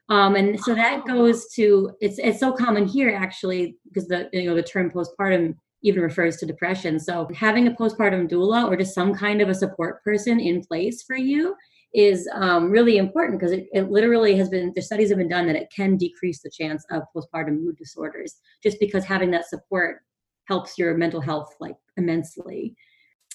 Um, 0.09 0.35
and 0.35 0.59
so 0.59 0.75
that 0.75 1.03
oh. 1.05 1.07
goes 1.07 1.47
to 1.53 1.95
it's 2.01 2.19
it's 2.19 2.41
so 2.41 2.51
common 2.51 2.85
here 2.85 3.15
actually 3.15 3.77
because 3.85 4.09
the 4.09 4.29
you 4.33 4.49
know 4.49 4.55
the 4.55 4.61
term 4.61 4.91
postpartum 4.91 5.55
even 5.83 6.03
refers 6.03 6.35
to 6.37 6.45
depression. 6.45 6.99
So 6.99 7.29
having 7.33 7.67
a 7.67 7.71
postpartum 7.71 8.29
doula 8.29 8.69
or 8.69 8.75
just 8.75 8.93
some 8.93 9.15
kind 9.15 9.41
of 9.41 9.47
a 9.47 9.55
support 9.55 10.03
person 10.03 10.39
in 10.41 10.61
place 10.61 11.01
for 11.03 11.15
you 11.15 11.55
is 11.93 12.27
um, 12.33 12.71
really 12.71 12.97
important 12.97 13.39
because 13.39 13.51
it, 13.51 13.67
it 13.73 13.91
literally 13.91 14.35
has 14.37 14.49
been 14.49 14.71
the 14.75 14.81
studies 14.81 15.09
have 15.09 15.17
been 15.17 15.27
done 15.27 15.45
that 15.47 15.55
it 15.55 15.71
can 15.75 15.97
decrease 15.97 16.41
the 16.41 16.49
chance 16.49 16.85
of 16.89 17.03
postpartum 17.15 17.61
mood 17.61 17.75
disorders 17.77 18.37
just 18.63 18.79
because 18.79 19.03
having 19.03 19.31
that 19.31 19.49
support 19.49 19.99
helps 20.45 20.77
your 20.77 20.95
mental 20.95 21.19
health 21.19 21.53
like 21.59 21.75
immensely 21.97 22.75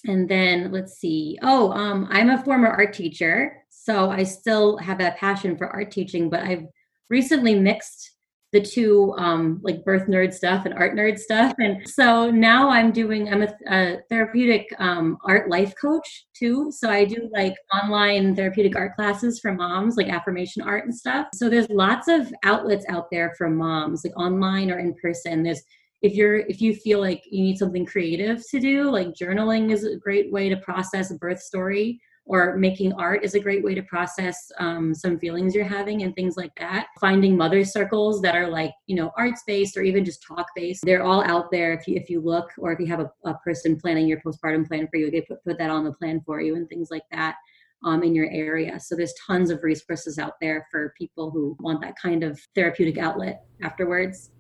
and 0.07 0.29
then 0.29 0.71
let's 0.73 0.99
see. 0.99 1.39
Oh, 1.43 1.73
um, 1.73 2.07
I'm 2.11 2.31
a 2.31 2.43
former 2.45 2.69
art 2.69 2.93
teacher, 2.93 3.65
so 3.69 4.11
I 4.11 4.23
still 4.23 4.77
have 4.79 4.99
that 4.99 5.19
passion 5.19 5.57
for 5.57 5.69
art 5.69 5.91
teaching, 5.91 6.31
but 6.31 6.41
I've 6.41 6.67
recently 7.11 7.55
mixed 7.59 8.13
the 8.57 8.67
two 8.67 9.15
um, 9.19 9.61
like 9.63 9.85
birth 9.85 10.07
nerd 10.07 10.33
stuff 10.33 10.65
and 10.65 10.73
art 10.73 10.95
nerd 10.97 11.19
stuff. 11.19 11.55
And 11.59 11.87
so 11.87 12.31
now 12.31 12.71
i'm 12.71 12.91
doing 12.91 13.29
i'm 13.31 13.43
a, 13.43 13.53
a 13.69 13.99
therapeutic 14.09 14.67
um, 14.79 15.19
art 15.27 15.51
life 15.51 15.75
coach 15.79 16.27
too. 16.35 16.73
So 16.73 16.89
i 16.89 17.05
do 17.05 17.29
like 17.35 17.55
online 17.83 18.35
therapeutic 18.35 18.75
art 18.75 18.95
classes 18.97 19.41
for 19.41 19.53
moms 19.53 19.97
like 19.97 20.09
affirmation 20.09 20.63
art 20.63 20.85
and 20.85 20.95
stuff. 20.95 21.27
So 21.35 21.51
there's 21.51 21.69
lots 21.69 22.09
of 22.09 22.33
outlets 22.45 22.87
out 22.89 23.11
there 23.11 23.35
for 23.37 23.51
moms 23.51 24.05
like 24.05 24.17
online 24.17 24.71
or 24.71 24.79
in 24.79 24.95
person. 24.95 25.43
There's 25.43 25.63
if 26.01 26.15
you're 26.15 26.39
if 26.39 26.63
you 26.63 26.75
feel 26.75 27.01
like 27.01 27.23
you 27.31 27.43
need 27.43 27.59
something 27.59 27.85
creative 27.85 28.43
to 28.51 28.59
do 28.59 28.91
like 28.91 29.09
journaling 29.09 29.71
is 29.71 29.85
a 29.85 29.97
great 29.97 30.33
way 30.33 30.49
to 30.49 30.57
process 30.59 31.11
a 31.11 31.15
birth 31.17 31.41
story 31.41 32.01
or 32.27 32.57
making 32.57 32.93
art 32.95 33.25
is 33.25 33.35
a 33.35 33.41
great 33.41 33.65
way 33.65 33.75
to 33.75 33.83
process 33.83 34.51
um, 34.59 34.93
some 34.93 35.19
feelings 35.19 35.55
you're 35.55 35.65
having 35.65 36.03
and 36.03 36.15
things 36.15 36.37
like 36.37 36.53
that. 36.59 36.89
Finding 37.01 37.37
mother 37.37 37.65
circles 37.65 38.21
that 38.23 38.35
are 38.35 38.49
like 38.49 38.73
you 38.87 38.97
know 38.97 39.13
arts 39.17 39.43
based 39.47 39.77
or 39.77 39.83
even 39.83 40.05
just 40.05 40.23
talk 40.23 40.47
based 40.55 40.85
they're 40.85 41.05
all 41.05 41.25
out 41.25 41.51
there. 41.51 41.73
If 41.73 41.87
you 41.87 41.97
if 41.97 42.11
you 42.11 42.21
look 42.21 42.51
or 42.59 42.73
if 42.73 42.81
you 42.81 42.87
have 42.87 43.01
a, 43.01 43.11
a 43.25 43.35
person 43.39 43.79
planning 43.81 44.09
your 44.09 44.21
postpartum 44.21 44.67
plan 44.67 44.89
for 44.89 44.99
you 44.99 45.11
they 45.11 45.23
put, 45.23 45.43
put 45.45 45.59
that 45.59 45.71
on 45.71 45.85
the 45.85 45.93
plan 45.93 46.21
for 46.27 46.41
you 46.41 46.57
and 46.57 46.69
things 46.69 46.89
like 46.91 47.05
that 47.13 47.37
um, 47.85 48.03
in 48.03 48.15
your 48.15 48.29
area. 48.31 48.79
So 48.81 48.97
there's 48.97 49.15
tons 49.25 49.51
of 49.51 49.63
resources 49.63 50.19
out 50.19 50.35
there 50.41 50.67
for 50.71 50.95
people 50.99 51.31
who 51.31 51.57
want 51.61 51.81
that 51.83 51.95
kind 51.97 52.25
of 52.25 52.41
therapeutic 52.55 52.99
outlet 52.99 53.45
afterwards. 53.63 54.31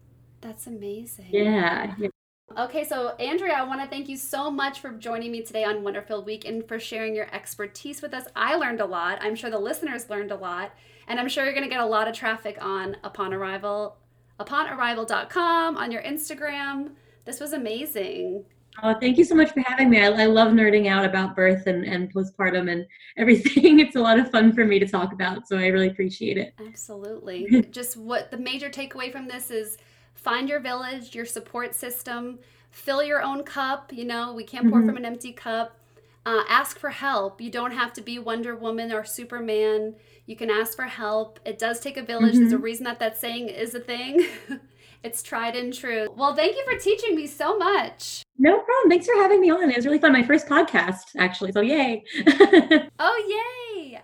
That's 0.40 0.66
amazing. 0.66 1.28
Yeah, 1.30 1.94
yeah. 1.98 2.08
Okay, 2.54 2.84
so 2.84 3.08
Andrea, 3.16 3.54
I 3.54 3.64
want 3.64 3.82
to 3.82 3.88
thank 3.88 4.08
you 4.08 4.16
so 4.16 4.50
much 4.50 4.78
for 4.78 4.92
joining 4.92 5.32
me 5.32 5.42
today 5.42 5.64
on 5.64 5.82
Wonderful 5.82 6.22
Week 6.22 6.44
and 6.46 6.66
for 6.66 6.78
sharing 6.78 7.14
your 7.14 7.26
expertise 7.34 8.00
with 8.00 8.14
us. 8.14 8.24
I 8.36 8.54
learned 8.54 8.80
a 8.80 8.86
lot. 8.86 9.18
I'm 9.20 9.34
sure 9.34 9.50
the 9.50 9.58
listeners 9.58 10.08
learned 10.08 10.30
a 10.30 10.36
lot, 10.36 10.72
and 11.08 11.18
I'm 11.18 11.28
sure 11.28 11.44
you're 11.44 11.52
going 11.52 11.64
to 11.64 11.70
get 11.70 11.80
a 11.80 11.86
lot 11.86 12.06
of 12.06 12.14
traffic 12.14 12.56
on 12.60 12.96
upon 13.02 13.34
arrival, 13.34 13.96
uponarrival.com, 14.38 15.76
on 15.76 15.90
your 15.90 16.02
Instagram. 16.02 16.90
This 17.24 17.40
was 17.40 17.52
amazing. 17.52 18.44
Oh, 18.82 18.94
thank 19.00 19.18
you 19.18 19.24
so 19.24 19.34
much 19.34 19.50
for 19.50 19.60
having 19.66 19.90
me. 19.90 20.00
I, 20.00 20.06
I 20.06 20.26
love 20.26 20.52
nerding 20.52 20.86
out 20.86 21.04
about 21.04 21.34
birth 21.34 21.66
and, 21.66 21.84
and 21.84 22.14
postpartum 22.14 22.70
and 22.70 22.86
everything. 23.16 23.80
It's 23.80 23.96
a 23.96 24.00
lot 24.00 24.20
of 24.20 24.30
fun 24.30 24.52
for 24.52 24.64
me 24.64 24.78
to 24.78 24.86
talk 24.86 25.12
about, 25.12 25.48
so 25.48 25.58
I 25.58 25.66
really 25.66 25.88
appreciate 25.88 26.38
it. 26.38 26.54
Absolutely. 26.64 27.66
Just 27.70 27.96
what 27.96 28.30
the 28.30 28.38
major 28.38 28.70
takeaway 28.70 29.10
from 29.10 29.26
this 29.26 29.50
is 29.50 29.78
find 30.26 30.48
your 30.48 30.58
village, 30.58 31.14
your 31.14 31.24
support 31.24 31.72
system, 31.72 32.40
fill 32.72 33.00
your 33.00 33.22
own 33.22 33.44
cup. 33.44 33.92
You 33.92 34.04
know, 34.04 34.34
we 34.34 34.42
can't 34.42 34.68
pour 34.68 34.80
mm-hmm. 34.80 34.88
from 34.88 34.96
an 34.96 35.04
empty 35.04 35.32
cup. 35.32 35.78
Uh, 36.26 36.42
ask 36.48 36.80
for 36.80 36.90
help. 36.90 37.40
You 37.40 37.48
don't 37.48 37.70
have 37.70 37.92
to 37.92 38.02
be 38.02 38.18
Wonder 38.18 38.56
Woman 38.56 38.90
or 38.90 39.04
Superman. 39.04 39.94
You 40.26 40.34
can 40.34 40.50
ask 40.50 40.74
for 40.74 40.86
help. 40.86 41.38
It 41.44 41.60
does 41.60 41.78
take 41.78 41.96
a 41.96 42.02
village. 42.02 42.32
Mm-hmm. 42.32 42.40
There's 42.40 42.52
a 42.54 42.58
reason 42.58 42.82
that 42.86 42.98
that 42.98 43.16
saying 43.16 43.50
is 43.50 43.76
a 43.76 43.78
thing. 43.78 44.26
it's 45.04 45.22
tried 45.22 45.54
and 45.54 45.72
true. 45.72 46.08
Well, 46.16 46.34
thank 46.34 46.56
you 46.56 46.64
for 46.68 46.76
teaching 46.76 47.14
me 47.14 47.28
so 47.28 47.56
much. 47.56 48.24
No 48.36 48.58
problem. 48.58 48.90
Thanks 48.90 49.06
for 49.06 49.14
having 49.14 49.40
me 49.40 49.50
on. 49.50 49.70
It 49.70 49.76
was 49.76 49.86
really 49.86 50.00
fun. 50.00 50.12
My 50.12 50.24
first 50.24 50.48
podcast, 50.48 51.14
actually. 51.16 51.52
So, 51.52 51.60
yay. 51.60 52.02
oh, 52.98 53.62
yay. 53.78 54.02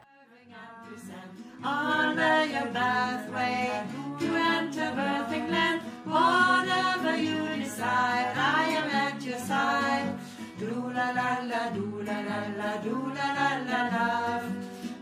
Honor 1.65 2.45
your 2.45 2.67
pathway 2.73 3.85
to 4.21 4.27
enter 4.35 4.81
birthing 4.81 5.51
land. 5.51 5.72
Whatever 6.13 7.17
you 7.17 7.39
decide, 7.57 8.33
I 8.37 8.65
am 8.81 8.89
at 8.91 9.23
your 9.23 9.39
side. 9.39 10.19
Do 10.59 10.93
la 10.97 11.09
la 11.19 11.31
la, 11.51 11.71
do 11.71 11.87
la 12.05 12.19
la 12.29 12.41
la, 12.59 12.77
do 12.87 12.97
la 13.17 13.29
la 13.39 13.49
la 13.71 13.81
la. 13.95 14.43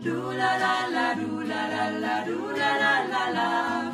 Do 0.01 0.15
la 0.39 0.51
la 0.63 0.75
la, 0.95 1.13
do 1.15 1.43
la 1.51 1.61
la 1.73 1.85
la, 2.03 2.23
do 2.23 2.37
la 2.59 2.71
la 2.83 2.93
la 3.13 3.23
la. 3.37 3.93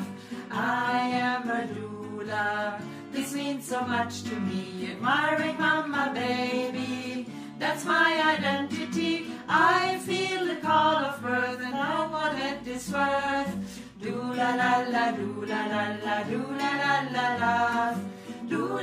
I 0.52 1.00
am 1.30 1.50
a 1.50 1.62
doula. 1.74 2.80
This 3.12 3.34
means 3.34 3.68
so 3.68 3.82
much 3.82 4.22
to 4.30 4.36
me. 4.40 4.92
Admiring 4.92 5.58
mama, 5.58 6.12
baby. 6.14 7.26
That's 7.58 7.84
my 7.84 8.38
identity. 8.38 9.26
I 9.50 9.98
feel 10.06 10.46
the 10.46 10.58
call 10.58 10.98
of 10.98 11.20
birth 11.24 11.62
and 11.62 11.74
know 11.74 12.10
what 12.12 12.38
it 12.38 12.68
is 12.68 12.92
worth. 12.92 13.87
Do 14.08 14.34
la 14.40 14.56
la 14.56 14.72
la, 14.94 15.12
do 15.12 15.46
la 15.46 15.62
la 15.72 15.84
la, 16.06 16.24
do 16.24 16.40
la 16.60 16.70
la 16.82 16.94
la 17.16 17.28
la. 17.42 17.54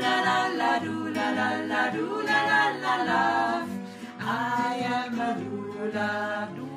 La 0.05 0.17
la 0.27 0.49
la, 0.61 0.79
do 0.81 0.95
la 1.17 1.27
la 1.39 1.49
la, 1.71 1.91
do 1.95 2.07
la 2.29 2.41
la 2.83 2.95
la. 3.09 3.23
I 4.21 4.75
am 4.85 5.19
a 5.19 5.31
doula. 5.41 6.11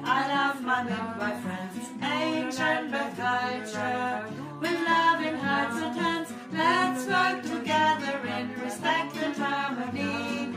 I 0.05 0.21
love 0.33 0.61
my 0.61 0.83
midwife 0.83 1.41
friends, 1.43 1.89
ancient 2.01 2.91
culture. 3.19 4.25
With 4.61 4.79
loving 4.91 5.37
hearts 5.43 5.75
and 5.83 5.95
hands, 5.99 6.29
let's 6.53 7.03
work 7.05 7.41
together 7.43 8.17
in 8.37 8.45
respect 8.63 9.17
and 9.17 9.35
harmony. 9.35 10.55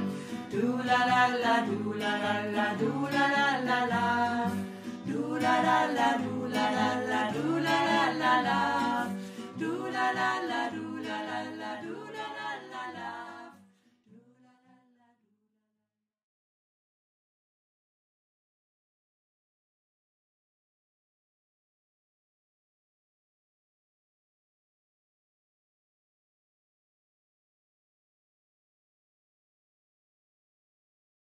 Do 0.48 0.80
la 0.90 1.00
la 1.10 1.22
la, 1.42 1.54
do 1.66 1.94
la 1.94 2.12
la 2.24 2.36
la, 2.56 2.74
do 2.74 2.92
la 3.10 3.26
la 3.36 3.48
la 3.68 3.84
la 3.86 4.69
la 5.40 5.62
la 5.62 6.16
la 6.52 6.70
la 6.76 7.30